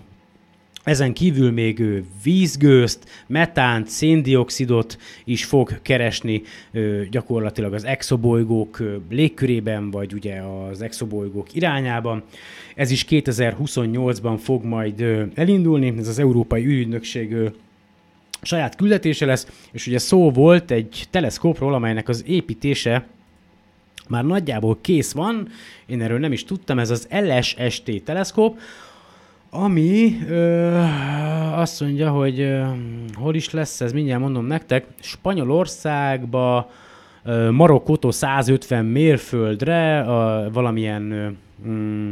ezen 0.85 1.13
kívül 1.13 1.51
még 1.51 1.79
ő 1.79 2.05
vízgőzt, 2.23 3.25
metánt, 3.27 3.89
széndiokszidot 3.89 4.99
is 5.25 5.45
fog 5.45 5.83
keresni 5.83 6.43
gyakorlatilag 7.11 7.73
az 7.73 7.85
exobolygók 7.85 8.83
légkörében, 9.11 9.91
vagy 9.91 10.13
ugye 10.13 10.41
az 10.41 10.83
exobolygók 10.83 11.55
irányában. 11.55 12.23
Ez 12.75 12.91
is 12.91 13.05
2028-ban 13.09 14.39
fog 14.43 14.65
majd 14.65 15.05
elindulni, 15.35 15.95
ez 15.99 16.09
az 16.09 16.19
Európai 16.19 16.67
Ügynökség 16.67 17.37
saját 18.43 18.77
küldetése 18.77 19.27
lesz, 19.27 19.67
és 19.73 19.87
ugye 19.87 19.99
szó 19.99 20.31
volt 20.31 20.71
egy 20.71 21.05
teleszkópról, 21.11 21.75
amelynek 21.75 22.09
az 22.09 22.25
építése 22.27 23.07
már 24.09 24.25
nagyjából 24.25 24.79
kész 24.81 25.13
van, 25.13 25.49
én 25.87 26.03
erről 26.03 26.19
nem 26.19 26.33
is 26.33 26.45
tudtam, 26.45 26.79
ez 26.79 26.91
az 26.91 27.09
LSST 27.11 28.03
teleszkóp, 28.05 28.59
ami 29.51 30.19
ö, 30.29 30.81
azt 31.55 31.81
mondja, 31.81 32.11
hogy 32.11 32.41
ö, 32.41 32.65
hol 33.15 33.35
is 33.35 33.51
lesz 33.51 33.81
ez, 33.81 33.93
mindjárt 33.93 34.21
mondom 34.21 34.47
nektek, 34.47 34.87
Spanyolországba, 35.01 36.71
ö, 37.25 37.51
Marokkótól 37.51 38.13
150 38.13 38.85
mérföldre, 38.85 40.01
a, 40.01 40.51
valamilyen, 40.51 41.11
ö, 41.13 41.29
mm, 41.69 42.11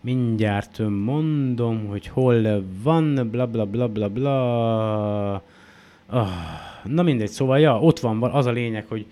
mindjárt 0.00 0.78
mondom, 1.04 1.86
hogy 1.86 2.06
hol 2.06 2.64
van, 2.82 3.28
bla 3.30 3.46
bla 3.46 3.64
bla 3.64 3.88
bla 3.88 4.08
bla. 4.08 5.42
Oh, 6.12 6.28
na 6.84 7.02
mindegy, 7.02 7.28
szóval 7.28 7.58
ja, 7.60 7.78
ott 7.78 8.00
van, 8.00 8.22
az 8.22 8.46
a 8.46 8.50
lényeg, 8.50 8.84
hogy 8.88 9.06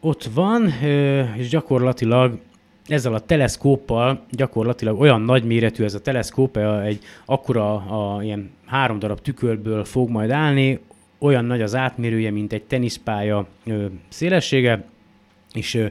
ott 0.00 0.24
van, 0.24 0.72
és 1.36 1.48
gyakorlatilag 1.48 2.38
ezzel 2.86 3.14
a 3.14 3.20
teleszkóppal 3.20 4.24
gyakorlatilag 4.30 5.00
olyan 5.00 5.20
nagyméretű 5.20 5.84
ez 5.84 5.94
a 5.94 6.00
teleszkóp, 6.00 6.56
egy 6.84 7.00
akkora 7.24 7.74
a, 7.74 8.22
ilyen 8.22 8.50
három 8.66 8.98
darab 8.98 9.20
tükörből 9.20 9.84
fog 9.84 10.08
majd 10.08 10.30
állni, 10.30 10.80
olyan 11.18 11.44
nagy 11.44 11.62
az 11.62 11.74
átmérője, 11.74 12.30
mint 12.30 12.52
egy 12.52 12.62
teniszpálya 12.62 13.46
ö, 13.64 13.86
szélessége, 14.08 14.84
és 15.52 15.74
ö, 15.74 15.86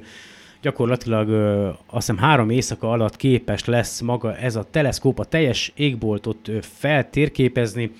gyakorlatilag 0.62 1.30
ö, 1.30 1.68
azt 1.68 1.76
hiszem 2.08 2.18
három 2.18 2.50
éjszaka 2.50 2.90
alatt 2.92 3.16
képes 3.16 3.66
lesz 3.66 4.02
maga 4.02 4.36
ez 4.36 4.56
a 4.56 4.68
teleszkóp 4.72 5.20
a 5.20 5.26
teljes 5.26 5.72
égboltot 5.76 6.48
ö, 6.48 6.58
feltérképezni, 6.62 7.92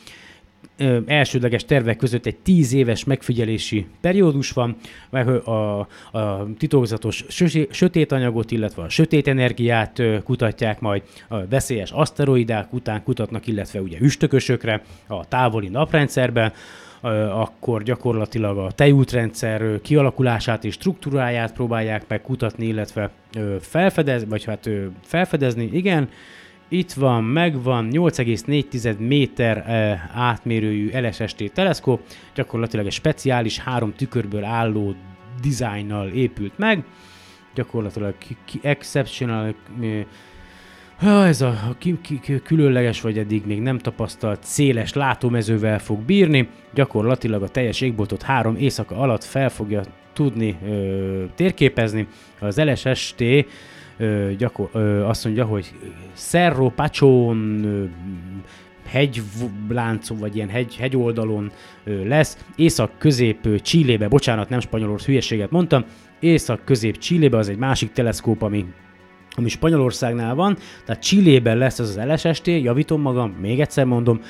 ö, 0.78 1.00
elsődleges 1.06 1.66
tervek 1.66 1.98
között 1.98 2.26
egy 2.26 2.36
tíz 2.36 2.74
éves 2.74 3.04
megfigyelési 3.04 3.88
periódus 4.02 4.52
van, 4.52 4.76
mert 5.10 5.28
a, 5.48 5.80
a 6.12 6.48
titokzatos 6.58 7.26
sötét 7.70 8.12
anyagot, 8.12 8.52
illetve 8.52 8.84
a 8.84 8.90
sötét 8.90 9.28
energiát 9.28 10.00
ö, 10.00 10.18
kutatják 10.24 10.80
majd, 10.80 11.02
a 11.28 11.48
veszélyes 11.48 11.92
aszteroidák 11.92 12.74
után 12.74 13.04
kutatnak, 13.04 13.48
illetve 13.48 13.82
ugye 13.82 13.98
üstökösökre 14.00 14.82
a 15.08 15.28
távoli 15.28 15.68
naprendszerben, 15.68 16.54
akkor 17.32 17.84
gyakorlatilag 17.84 18.58
a 18.58 18.72
tejútrendszer 18.72 19.82
kialakulását 19.82 20.66
és 20.66 20.74
struktúráját 20.74 21.54
próbálják 21.54 22.04
meg 22.08 22.22
kutatni, 22.22 22.66
illetve 22.66 23.10
felfedezni, 23.60 24.30
vagy 24.30 24.44
hát 24.44 24.70
felfedezni, 25.04 25.70
igen, 25.74 26.10
itt 26.70 26.94
van, 26.94 27.24
megvan, 27.24 27.88
8,4 27.92 28.98
méter 28.98 29.58
e, 29.58 30.10
átmérőjű 30.14 30.90
LSST 31.02 31.52
teleszkóp, 31.54 32.02
gyakorlatilag 32.36 32.86
egy 32.86 32.92
speciális 32.92 33.60
három 33.60 33.94
tükörből 33.96 34.44
álló 34.44 34.96
dizájnnal 35.42 36.08
épült 36.08 36.58
meg, 36.58 36.84
gyakorlatilag 37.56 38.16
exceptional, 38.62 39.56
ez 41.00 41.42
a 41.42 41.76
különleges 42.44 43.02
vagy 43.02 43.18
eddig 43.18 43.46
még 43.46 43.62
nem 43.62 43.78
tapasztalt 43.78 44.44
széles 44.44 44.94
látómezővel 44.94 45.80
fog 45.80 46.00
bírni, 46.00 46.50
gyakorlatilag 46.74 47.44
a 47.44 47.48
teljes 47.48 47.82
égboltot 47.82 48.22
három 48.22 48.56
éjszaka 48.56 48.96
alatt 48.96 49.24
fel 49.24 49.50
fogja 49.50 49.82
tudni 50.14 50.58
ö, 50.66 51.24
térképezni. 51.36 52.08
Az 52.40 52.58
LSST 52.58 53.24
ö, 53.98 54.32
gyakor, 54.38 54.70
ö, 54.74 55.04
azt 55.04 55.26
mondja, 55.26 55.46
hogy 55.46 55.74
Cerro 56.14 56.70
Pachón 56.70 57.66
hegyláncon, 58.88 60.18
vagy 60.18 60.36
ilyen 60.36 60.50
hegy, 60.50 60.76
hegyoldalon 60.76 61.52
ö, 61.84 62.08
lesz. 62.08 62.46
Észak-közép 62.56 63.62
Csillébe, 63.62 64.08
bocsánat, 64.08 64.50
nem 64.50 64.60
spanyolország, 64.60 65.08
hülyeséget 65.08 65.52
mondtam, 65.52 65.86
észak-közép 66.20 66.98
Csillébe 66.98 67.38
az 67.38 67.50
egy 67.50 67.58
másik 67.58 67.92
teleszkóp, 67.92 68.42
ami 68.42 68.66
ami 69.38 69.50
Spanyolországnál 69.50 70.36
van, 70.36 70.58
tehát 70.86 71.02
Csillében 71.02 71.58
lesz 71.58 71.80
az 71.80 71.98
az 71.98 72.24
LSST, 72.24 72.48
javítom 72.48 73.02
magam, 73.02 73.30
még 73.30 73.60
egyszer 73.60 73.86
mondom, 73.86 74.22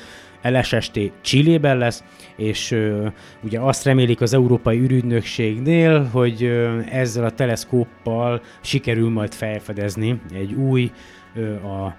LSST 0.42 1.12
Csillében 1.20 1.78
lesz, 1.78 2.04
és 2.36 2.70
ö, 2.70 3.06
ugye 3.42 3.60
azt 3.60 3.84
remélik 3.84 4.20
az 4.20 4.34
Európai 4.34 4.78
űrügynökségnél, 4.78 6.04
hogy 6.04 6.42
ö, 6.42 6.80
ezzel 6.90 7.24
a 7.24 7.30
teleszkóppal 7.30 8.40
sikerül 8.60 9.10
majd 9.10 9.34
felfedezni 9.34 10.20
egy 10.34 10.52
új 10.52 10.90
ö, 11.34 11.54
a 11.54 11.96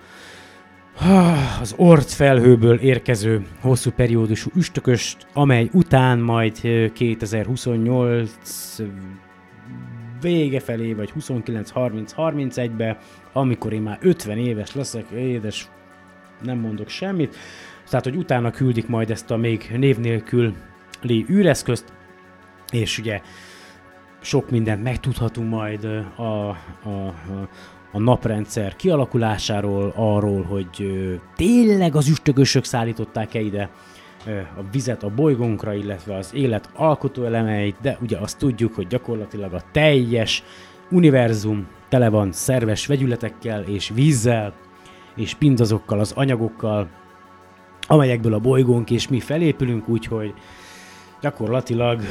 az 1.61 1.73
Ort 1.77 2.11
felhőből 2.11 2.79
érkező 2.79 3.45
hosszú 3.61 3.91
periódusú 3.91 4.49
üstököst, 4.55 5.27
amely 5.33 5.69
után 5.73 6.19
majd 6.19 6.59
2028 6.93 8.79
vége 10.21 10.59
felé, 10.59 10.93
vagy 10.93 11.13
29-30-31-be, 11.19 12.97
amikor 13.33 13.73
én 13.73 13.81
már 13.81 13.97
50 14.01 14.37
éves 14.37 14.75
leszek, 14.75 15.05
édes, 15.09 15.69
nem 16.41 16.57
mondok 16.57 16.89
semmit, 16.89 17.35
tehát, 17.89 18.05
hogy 18.05 18.15
utána 18.15 18.51
küldik 18.51 18.87
majd 18.87 19.11
ezt 19.11 19.31
a 19.31 19.37
még 19.37 19.71
név 19.77 19.97
nélkül 19.97 20.53
űreszközt, 21.29 21.93
és 22.71 22.97
ugye 22.97 23.21
sok 24.21 24.49
mindent 24.49 24.83
megtudhatunk 24.83 25.49
majd 25.49 25.83
a, 26.15 26.23
a, 26.23 26.49
a, 26.83 27.15
a 27.91 27.99
naprendszer 27.99 28.75
kialakulásáról, 28.75 29.93
arról, 29.95 30.43
hogy 30.43 30.67
tényleg 31.35 31.95
az 31.95 32.07
üstökösök 32.07 32.63
szállították-e 32.63 33.39
ide 33.39 33.69
a 34.57 34.61
vizet 34.71 35.03
a 35.03 35.09
bolygónkra, 35.09 35.73
illetve 35.73 36.15
az 36.15 36.33
élet 36.33 36.69
alkotó 36.73 37.23
elemeit, 37.23 37.75
de 37.81 37.97
ugye 38.01 38.17
azt 38.17 38.37
tudjuk, 38.37 38.75
hogy 38.75 38.87
gyakorlatilag 38.87 39.53
a 39.53 39.61
teljes 39.71 40.43
univerzum 40.89 41.67
tele 41.89 42.09
van 42.09 42.31
szerves 42.31 42.85
vegyületekkel 42.85 43.61
és 43.63 43.91
vízzel, 43.93 44.53
és 45.15 45.33
pindazokkal, 45.33 45.99
az 45.99 46.11
anyagokkal, 46.11 46.89
amelyekből 47.89 48.33
a 48.33 48.39
bolygónk 48.39 48.91
és 48.91 49.07
mi 49.07 49.19
felépülünk, 49.19 49.87
úgyhogy 49.87 50.33
gyakorlatilag, 51.21 52.01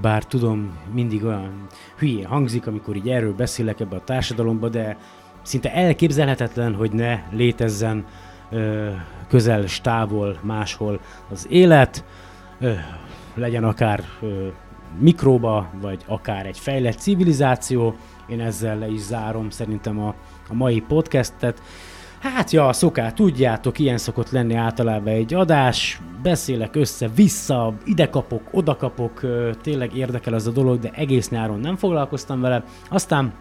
bár 0.00 0.24
tudom, 0.24 0.78
mindig 0.94 1.24
olyan 1.24 1.66
hülyén 1.98 2.26
hangzik, 2.26 2.66
amikor 2.66 2.96
így 2.96 3.08
erről 3.08 3.34
beszélek 3.34 3.80
ebbe 3.80 3.96
a 3.96 4.04
társadalomba, 4.04 4.68
de 4.68 4.96
szinte 5.42 5.74
elképzelhetetlen, 5.74 6.74
hogy 6.74 6.92
ne 6.92 7.22
létezzen 7.30 8.04
közel, 9.28 9.64
távol, 9.82 10.38
máshol 10.42 11.00
az 11.30 11.46
élet, 11.50 12.04
legyen 13.34 13.64
akár 13.64 14.04
mikróba, 14.98 15.70
vagy 15.80 16.04
akár 16.06 16.46
egy 16.46 16.58
fejlett 16.58 16.98
civilizáció. 16.98 17.94
Én 18.26 18.40
ezzel 18.40 18.78
le 18.78 18.88
is 18.88 19.00
zárom 19.00 19.50
szerintem 19.50 20.00
a, 20.00 20.14
a 20.48 20.54
mai 20.54 20.80
podcastet. 20.80 21.62
Hát 22.22 22.50
ja, 22.50 22.72
szoká, 22.72 23.10
tudjátok, 23.10 23.78
ilyen 23.78 23.98
szokott 23.98 24.30
lenni 24.30 24.54
általában 24.54 25.12
egy 25.12 25.34
adás, 25.34 26.00
beszélek 26.22 26.76
össze-vissza, 26.76 27.74
ide 27.84 28.08
kapok, 28.08 28.42
oda 28.50 28.76
kapok, 28.76 29.20
tényleg 29.62 29.96
érdekel 29.96 30.34
az 30.34 30.46
a 30.46 30.50
dolog, 30.50 30.78
de 30.78 30.90
egész 30.94 31.28
nyáron 31.28 31.60
nem 31.60 31.76
foglalkoztam 31.76 32.40
vele. 32.40 32.64
Aztán 32.90 33.32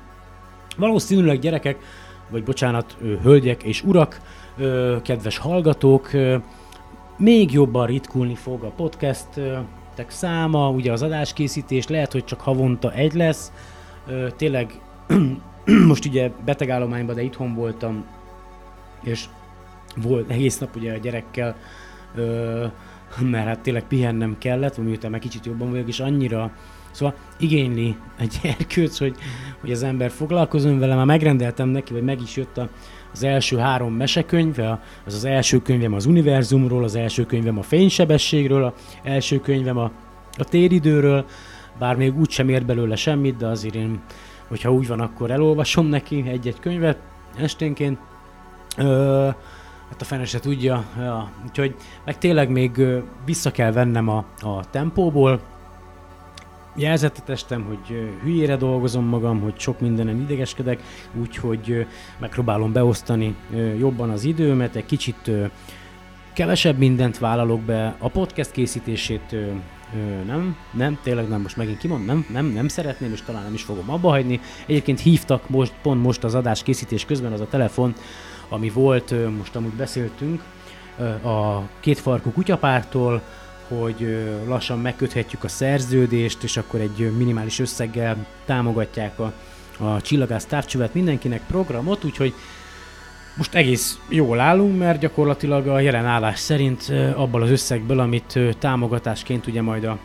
valószínűleg 0.77 1.39
gyerekek, 1.39 1.77
vagy 2.29 2.43
bocsánat, 2.43 2.97
hölgyek 3.23 3.63
és 3.63 3.84
urak, 3.84 4.21
kedves 5.03 5.38
hallgatók, 5.38 6.09
még 7.17 7.51
jobban 7.51 7.86
ritkulni 7.86 8.36
fog 8.36 8.63
a 8.63 8.71
podcastek 8.75 10.07
száma, 10.07 10.69
ugye 10.69 10.91
az 10.91 11.01
adáskészítés, 11.01 11.88
lehet, 11.88 12.11
hogy 12.11 12.23
csak 12.23 12.41
havonta 12.41 12.93
egy 12.93 13.13
lesz. 13.13 13.51
Tényleg 14.36 14.82
most 15.88 16.05
ugye 16.05 16.32
betegállományban, 16.45 17.15
de 17.15 17.21
itthon 17.21 17.55
voltam, 17.55 18.05
és 19.04 19.26
volt 19.95 20.30
egész 20.30 20.58
nap 20.58 20.76
ugye 20.76 20.93
a 20.93 20.97
gyerekkel, 20.97 21.56
mert 23.20 23.47
hát 23.47 23.60
tényleg 23.60 23.84
pihennem 23.84 24.38
kellett, 24.38 24.78
miután 24.78 25.12
már 25.12 25.20
kicsit 25.20 25.45
jobban 25.45 25.70
vagyok, 25.70 25.88
és 25.88 25.99
annyira 25.99 26.52
Szóval 26.91 27.16
igényli 27.39 27.95
egy 28.18 28.39
erkőc, 28.58 28.97
hogy, 28.97 29.16
hogy 29.62 29.72
az 29.72 29.84
ember 29.84 30.12
foglalkozom 30.12 30.80
vele, 30.80 30.95
már 30.95 31.06
megrendeltem 31.06 31.70
neki, 31.70 31.93
vagy 31.93 32.04
meg 32.04 32.22
is 32.22 32.36
jött 32.36 32.58
a, 32.58 32.70
az 33.14 33.24
első 33.24 33.58
három 33.58 33.93
mesekönyve, 33.93 34.82
az 35.06 35.14
az 35.14 35.26
első 35.26 35.62
könyvem 35.62 35.93
az 35.93 36.06
univerzumról, 36.06 36.84
az 36.84 36.95
első 36.95 37.26
könyvem 37.26 37.58
a 37.58 37.62
fénysebességről, 37.62 38.64
az 38.64 38.74
első 39.04 39.39
könyvem 39.39 39.78
a, 39.78 39.91
a 40.38 40.43
téridőről, 40.43 41.26
bár 41.80 41.95
még 41.95 42.20
úgy 42.20 42.30
sem 42.30 42.49
ér 42.49 42.66
belőle 42.66 42.95
semmit, 42.95 43.38
de 43.38 43.47
azért 43.47 43.76
én, 43.76 44.02
hogyha 44.47 44.72
úgy 44.72 44.88
van, 44.88 44.99
akkor 44.99 45.32
elolvasom 45.32 45.86
neki 45.86 46.24
egy-egy 46.28 46.60
könyvet 46.60 46.97
esténként. 47.38 47.99
Ö, 48.78 49.30
hát 49.89 50.01
a 50.01 50.03
fene 50.03 50.26
se 50.26 50.39
tudja, 50.39 50.86
ja. 50.97 51.32
úgyhogy 51.47 51.76
meg 52.05 52.17
tényleg 52.17 52.49
még 52.49 52.82
vissza 53.26 53.51
kell 53.51 53.72
vennem 53.72 54.07
a, 54.07 54.26
a 54.39 54.69
tempóból, 54.69 55.41
jelzett 56.76 57.17
a 57.17 57.22
testem, 57.22 57.63
hogy 57.63 58.11
hülyére 58.24 58.55
dolgozom 58.55 59.05
magam, 59.05 59.39
hogy 59.39 59.59
sok 59.59 59.80
mindenen 59.80 60.19
idegeskedek, 60.22 60.84
úgyhogy 61.22 61.88
megpróbálom 62.19 62.72
beosztani 62.72 63.36
jobban 63.78 64.09
az 64.09 64.24
időmet, 64.24 64.76
egy 64.76 64.86
kicsit 64.86 65.32
kevesebb 66.34 66.78
mindent 66.78 67.17
vállalok 67.17 67.61
be, 67.61 67.95
a 67.99 68.09
podcast 68.09 68.51
készítését 68.51 69.36
nem, 70.26 70.55
nem, 70.72 70.99
tényleg 71.03 71.28
nem, 71.28 71.41
most 71.41 71.57
megint 71.57 71.78
kimond, 71.78 72.05
nem, 72.05 72.26
nem, 72.32 72.45
nem 72.45 72.67
szeretném, 72.67 73.11
és 73.11 73.22
talán 73.22 73.43
nem 73.43 73.53
is 73.53 73.63
fogom 73.63 73.89
abba 73.89 74.09
hagyni. 74.09 74.39
Egyébként 74.65 74.99
hívtak 74.99 75.49
most, 75.49 75.74
pont 75.82 76.01
most 76.03 76.24
az 76.24 76.36
adás 76.36 76.63
készítés 76.63 77.05
közben 77.05 77.32
az 77.32 77.41
a 77.41 77.47
telefon, 77.47 77.95
ami 78.52 78.70
volt, 78.70 79.14
most 79.38 79.56
amúgy 79.56 79.74
beszéltünk, 79.74 80.41
a 81.24 81.62
kétfarkú 81.80 82.32
kutyapártól, 82.32 83.22
hogy 83.68 84.26
lassan 84.47 84.80
megköthetjük 84.80 85.43
a 85.43 85.47
szerződést, 85.47 86.43
és 86.43 86.58
akkor 86.58 86.80
egy 86.80 87.12
minimális 87.18 87.60
összeggel 87.60 88.26
támogatják 88.45 89.20
a, 89.20 89.34
a 89.80 90.02
csillagász 90.02 90.45
távcsövet 90.45 90.93
mindenkinek 90.93 91.41
programot, 91.47 92.04
úgyhogy 92.04 92.34
most 93.38 93.56
egész 93.56 93.99
jól 94.10 94.39
állunk, 94.39 94.78
mert 94.78 94.99
gyakorlatilag 94.99 95.68
a 95.68 95.80
jelen 95.80 96.06
állás 96.06 96.39
szerint 96.39 96.93
abból 97.16 97.41
az 97.41 97.49
összegből, 97.49 97.99
amit 97.99 98.39
támogatásként 98.60 99.47
ugye 99.47 99.62
majd 99.62 99.84
a, 99.84 99.97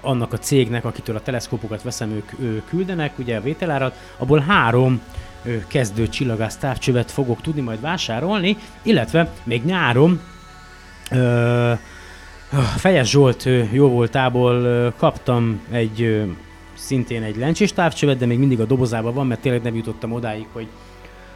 annak 0.00 0.32
a 0.32 0.38
cégnek, 0.38 0.84
akitől 0.84 1.16
a 1.16 1.22
teleszkópokat 1.22 1.82
veszem, 1.82 2.10
ők 2.10 2.32
ő 2.38 2.62
küldenek, 2.68 3.18
ugye 3.18 3.36
a 3.36 3.40
vételárat, 3.40 3.96
abból 4.16 4.38
három 4.38 5.00
kezdő 5.66 6.08
csillagász 6.08 6.56
távcsövet 6.56 7.10
fogok 7.10 7.40
tudni 7.40 7.60
majd 7.60 7.80
vásárolni, 7.80 8.56
illetve 8.82 9.32
még 9.44 9.64
nyáron 9.64 10.20
ö, 11.10 11.72
Fejes 12.76 13.10
Zsolt 13.10 13.48
jó 13.70 14.04
kaptam 14.96 15.60
egy 15.70 16.26
szintén 16.74 17.22
egy 17.22 17.36
lencsés 17.36 17.72
távcsövet, 17.72 18.18
de 18.18 18.26
még 18.26 18.38
mindig 18.38 18.60
a 18.60 18.64
dobozában 18.64 19.14
van, 19.14 19.26
mert 19.26 19.40
tényleg 19.40 19.62
nem 19.62 19.74
jutottam 19.74 20.12
odáig, 20.12 20.46
hogy, 20.52 20.66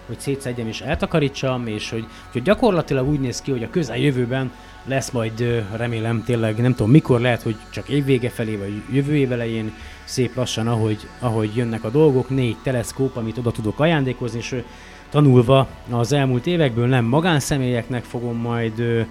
hogy 0.06 0.18
szétszedjem 0.18 0.66
és 0.66 0.80
eltakarítsam, 0.80 1.66
és 1.66 1.90
hogy, 1.90 2.06
hogy 2.32 2.42
gyakorlatilag 2.42 3.08
úgy 3.08 3.20
néz 3.20 3.40
ki, 3.40 3.50
hogy 3.50 3.62
a 3.62 3.70
közeljövőben 3.70 4.52
lesz 4.84 5.10
majd, 5.10 5.64
remélem 5.76 6.24
tényleg, 6.24 6.60
nem 6.60 6.74
tudom 6.74 6.90
mikor, 6.90 7.20
lehet, 7.20 7.42
hogy 7.42 7.56
csak 7.70 7.88
évvége 7.88 8.30
felé, 8.30 8.56
vagy 8.56 8.82
jövő 8.92 9.16
év 9.16 9.32
elején, 9.32 9.72
szép 10.04 10.36
lassan, 10.36 10.68
ahogy, 10.68 11.08
ahogy 11.18 11.56
jönnek 11.56 11.84
a 11.84 11.90
dolgok, 11.90 12.28
négy 12.28 12.56
teleszkóp, 12.62 13.16
amit 13.16 13.38
oda 13.38 13.50
tudok 13.50 13.80
ajándékozni, 13.80 14.38
és 14.38 14.62
tanulva 15.10 15.68
az 15.90 16.12
elmúlt 16.12 16.46
évekből 16.46 16.86
nem 16.86 17.04
magánszemélyeknek 17.04 18.04
fogom 18.04 18.36
majd 18.36 19.06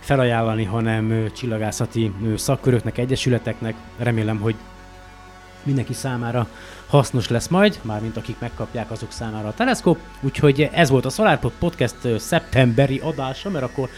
felajánlani, 0.00 0.64
hanem 0.64 1.30
csillagászati 1.36 2.12
szakköröknek, 2.36 2.98
egyesületeknek. 2.98 3.74
Remélem, 3.98 4.38
hogy 4.38 4.54
mindenki 5.62 5.92
számára 5.92 6.48
hasznos 6.86 7.28
lesz 7.28 7.48
majd, 7.48 7.78
mármint 7.82 8.16
akik 8.16 8.36
megkapják 8.38 8.90
azok 8.90 9.12
számára 9.12 9.48
a 9.48 9.54
teleszkóp. 9.54 9.98
Úgyhogy 10.20 10.68
ez 10.72 10.90
volt 10.90 11.04
a 11.04 11.10
SolarPod 11.10 11.52
Podcast 11.58 11.96
szeptemberi 12.18 12.98
adása, 12.98 13.50
mert 13.50 13.64
akkor 13.64 13.88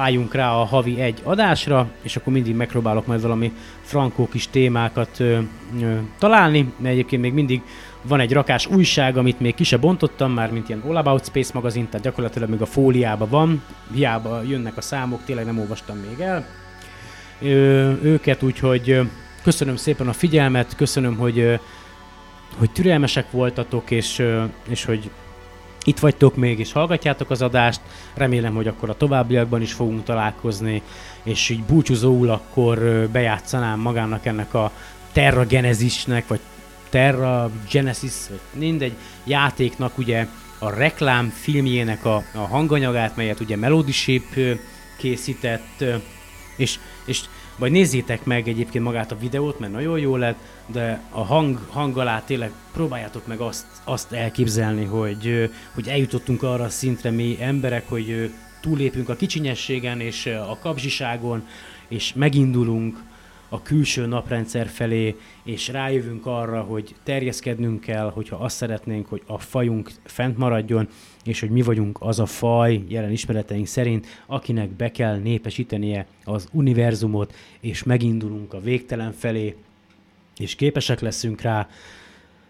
álljunk 0.00 0.34
rá 0.34 0.52
a 0.52 0.64
havi 0.64 1.00
egy 1.00 1.20
adásra, 1.22 1.88
és 2.02 2.16
akkor 2.16 2.32
mindig 2.32 2.54
megpróbálok 2.54 3.06
majd 3.06 3.22
valami 3.22 3.52
frankó 3.80 4.28
kis 4.28 4.48
témákat 4.48 5.20
ö, 5.20 5.38
ö, 5.80 5.96
találni, 6.18 6.72
mert 6.76 6.94
egyébként 6.94 7.22
még 7.22 7.32
mindig 7.32 7.62
van 8.02 8.20
egy 8.20 8.32
rakás 8.32 8.66
újság, 8.66 9.16
amit 9.16 9.40
még 9.40 9.54
ki 9.54 9.64
se 9.64 9.76
bontottam 9.76 10.32
már, 10.32 10.52
mint 10.52 10.68
ilyen 10.68 10.82
All 10.88 10.96
About 10.96 11.24
Space 11.24 11.50
magazin, 11.54 11.88
tehát 11.88 12.06
gyakorlatilag 12.06 12.48
még 12.48 12.60
a 12.60 12.66
fóliában 12.66 13.28
van, 13.28 13.62
hiába 13.94 14.42
jönnek 14.42 14.76
a 14.76 14.80
számok, 14.80 15.24
tényleg 15.24 15.44
nem 15.44 15.58
olvastam 15.58 15.96
még 15.96 16.20
el. 16.20 16.46
Ö, 17.40 17.92
őket, 18.02 18.42
úgyhogy 18.42 19.00
köszönöm 19.42 19.76
szépen 19.76 20.08
a 20.08 20.12
figyelmet, 20.12 20.76
köszönöm, 20.76 21.16
hogy, 21.16 21.60
hogy 22.58 22.70
türelmesek 22.70 23.30
voltatok, 23.30 23.90
és, 23.90 24.22
és 24.68 24.84
hogy 24.84 25.10
itt 25.84 25.98
vagytok 25.98 26.36
még, 26.36 26.58
és 26.58 26.72
hallgatjátok 26.72 27.30
az 27.30 27.42
adást. 27.42 27.80
Remélem, 28.14 28.54
hogy 28.54 28.66
akkor 28.66 28.90
a 28.90 28.96
továbbiakban 28.96 29.62
is 29.62 29.72
fogunk 29.72 30.04
találkozni, 30.04 30.82
és 31.22 31.48
így 31.48 31.62
búcsúzóul 31.62 32.30
akkor 32.30 32.78
bejátszanám 33.12 33.80
magának 33.80 34.26
ennek 34.26 34.54
a 34.54 34.72
Terra 35.12 35.44
Genesisnek, 35.44 36.28
vagy 36.28 36.40
Terra 36.88 37.50
Genesis, 37.70 38.12
vagy 38.28 38.40
mindegy 38.52 38.92
játéknak 39.24 39.98
ugye 39.98 40.26
a 40.58 40.70
reklám 40.70 41.28
filmjének 41.28 42.04
a, 42.04 42.22
a 42.34 42.38
hanganyagát, 42.38 43.16
melyet 43.16 43.40
ugye 43.40 43.56
Melody 43.56 43.92
Ship 43.92 44.58
készített, 44.98 45.84
és, 46.56 46.78
és 47.04 47.20
vagy 47.60 47.70
nézzétek 47.70 48.24
meg 48.24 48.48
egyébként 48.48 48.84
magát 48.84 49.12
a 49.12 49.18
videót, 49.18 49.58
mert 49.58 49.72
nagyon 49.72 49.98
jó 49.98 50.16
lett, 50.16 50.38
de 50.66 51.02
a 51.10 51.24
hang, 51.24 51.58
hang 51.70 51.98
alá 51.98 52.22
tényleg 52.24 52.52
próbáljátok 52.72 53.26
meg 53.26 53.40
azt, 53.40 53.66
azt 53.84 54.12
elképzelni, 54.12 54.84
hogy, 54.84 55.50
hogy 55.74 55.88
eljutottunk 55.88 56.42
arra 56.42 56.64
a 56.64 56.68
szintre 56.68 57.10
mi 57.10 57.36
emberek, 57.40 57.88
hogy 57.88 58.32
túlépünk 58.60 59.08
a 59.08 59.16
kicsinyességen 59.16 60.00
és 60.00 60.26
a 60.26 60.58
kapzsiságon, 60.60 61.46
és 61.88 62.12
megindulunk 62.14 63.02
a 63.48 63.62
külső 63.62 64.06
naprendszer 64.06 64.68
felé, 64.68 65.16
és 65.44 65.68
rájövünk 65.68 66.26
arra, 66.26 66.60
hogy 66.60 66.94
terjeszkednünk 67.04 67.80
kell, 67.80 68.10
hogyha 68.10 68.36
azt 68.36 68.56
szeretnénk, 68.56 69.06
hogy 69.08 69.22
a 69.26 69.38
fajunk 69.38 69.90
fent 70.04 70.38
maradjon, 70.38 70.88
és 71.24 71.40
hogy 71.40 71.50
mi 71.50 71.62
vagyunk 71.62 71.98
az 72.00 72.18
a 72.18 72.26
faj, 72.26 72.84
jelen 72.88 73.10
ismereteink 73.10 73.66
szerint, 73.66 74.06
akinek 74.26 74.68
be 74.68 74.90
kell 74.90 75.18
népesítenie 75.18 76.06
az 76.24 76.48
univerzumot, 76.52 77.34
és 77.60 77.82
megindulunk 77.82 78.52
a 78.52 78.60
végtelen 78.60 79.12
felé, 79.12 79.56
és 80.38 80.54
képesek 80.54 81.00
leszünk 81.00 81.40
rá, 81.40 81.68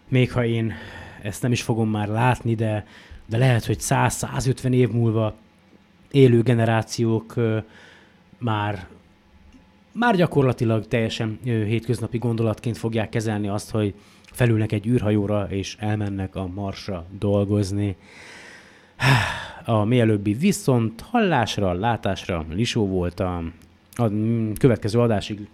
még 0.07 0.31
ha 0.31 0.45
én 0.45 0.73
ezt 1.21 1.41
nem 1.41 1.51
is 1.51 1.61
fogom 1.61 1.89
már 1.89 2.07
látni, 2.07 2.55
de, 2.55 2.85
de 3.25 3.37
lehet, 3.37 3.65
hogy 3.65 3.77
100-150 3.79 4.73
év 4.73 4.89
múlva 4.89 5.35
élő 6.11 6.41
generációk 6.41 7.35
már 8.37 8.87
már 9.91 10.15
gyakorlatilag 10.15 10.87
teljesen 10.87 11.39
hétköznapi 11.43 12.17
gondolatként 12.17 12.77
fogják 12.77 13.09
kezelni 13.09 13.47
azt, 13.47 13.69
hogy 13.69 13.93
felülnek 14.31 14.71
egy 14.71 14.87
űrhajóra 14.87 15.47
és 15.49 15.75
elmennek 15.79 16.35
a 16.35 16.47
Marsra 16.47 17.05
dolgozni. 17.19 17.95
A 19.65 19.83
mielőbbi 19.83 20.33
viszont 20.33 21.01
hallásra, 21.01 21.73
látásra 21.73 22.45
Lisó 22.49 22.87
volt 22.87 23.19
a, 23.19 23.43
a 23.95 24.09
következő 24.57 24.99
adásig. 24.99 25.47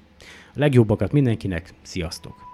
A 0.53 0.59
legjobbakat 0.59 1.11
mindenkinek, 1.11 1.73
sziasztok! 1.81 2.46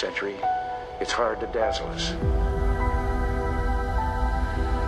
Century, 0.00 0.36
it's 0.98 1.12
hard 1.12 1.38
to 1.40 1.46
dazzle 1.48 1.86
us. 1.88 2.12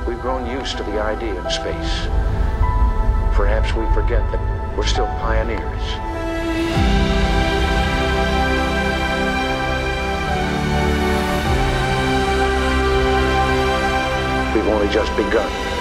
We've 0.08 0.18
grown 0.22 0.50
used 0.50 0.78
to 0.78 0.82
the 0.84 1.02
idea 1.02 1.34
of 1.34 1.52
space. 1.52 2.06
Perhaps 3.36 3.74
we 3.74 3.84
forget 3.92 4.22
that 4.32 4.74
we're 4.74 4.86
still 4.86 5.06
pioneers. 5.20 5.60
We've 14.54 14.68
only 14.72 14.88
just 14.88 15.14
begun. 15.14 15.71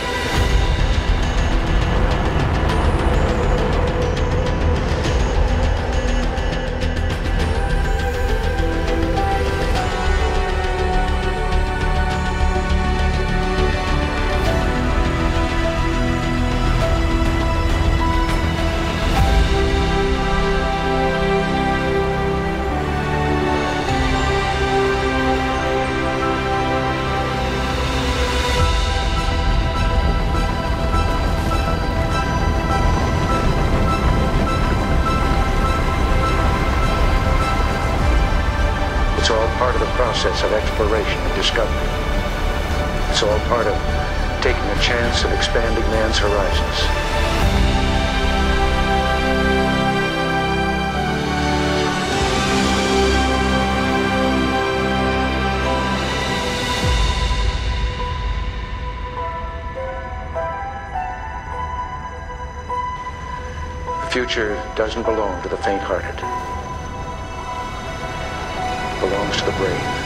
Process 40.21 40.43
of 40.43 40.53
exploration 40.53 41.17
and 41.19 41.35
discovery. 41.35 41.87
It's 43.09 43.23
all 43.23 43.39
part 43.49 43.65
of 43.65 43.73
taking 44.43 44.61
a 44.61 44.79
chance 44.79 45.23
of 45.23 45.31
expanding 45.31 45.83
man's 45.89 46.19
horizons. 46.19 46.77
The 64.03 64.11
future 64.11 64.53
doesn't 64.75 65.01
belong 65.01 65.41
to 65.41 65.49
the 65.49 65.57
faint-hearted. 65.57 66.19
It 68.93 68.99
belongs 68.99 69.37
to 69.37 69.45
the 69.45 69.51
brave. 69.53 70.00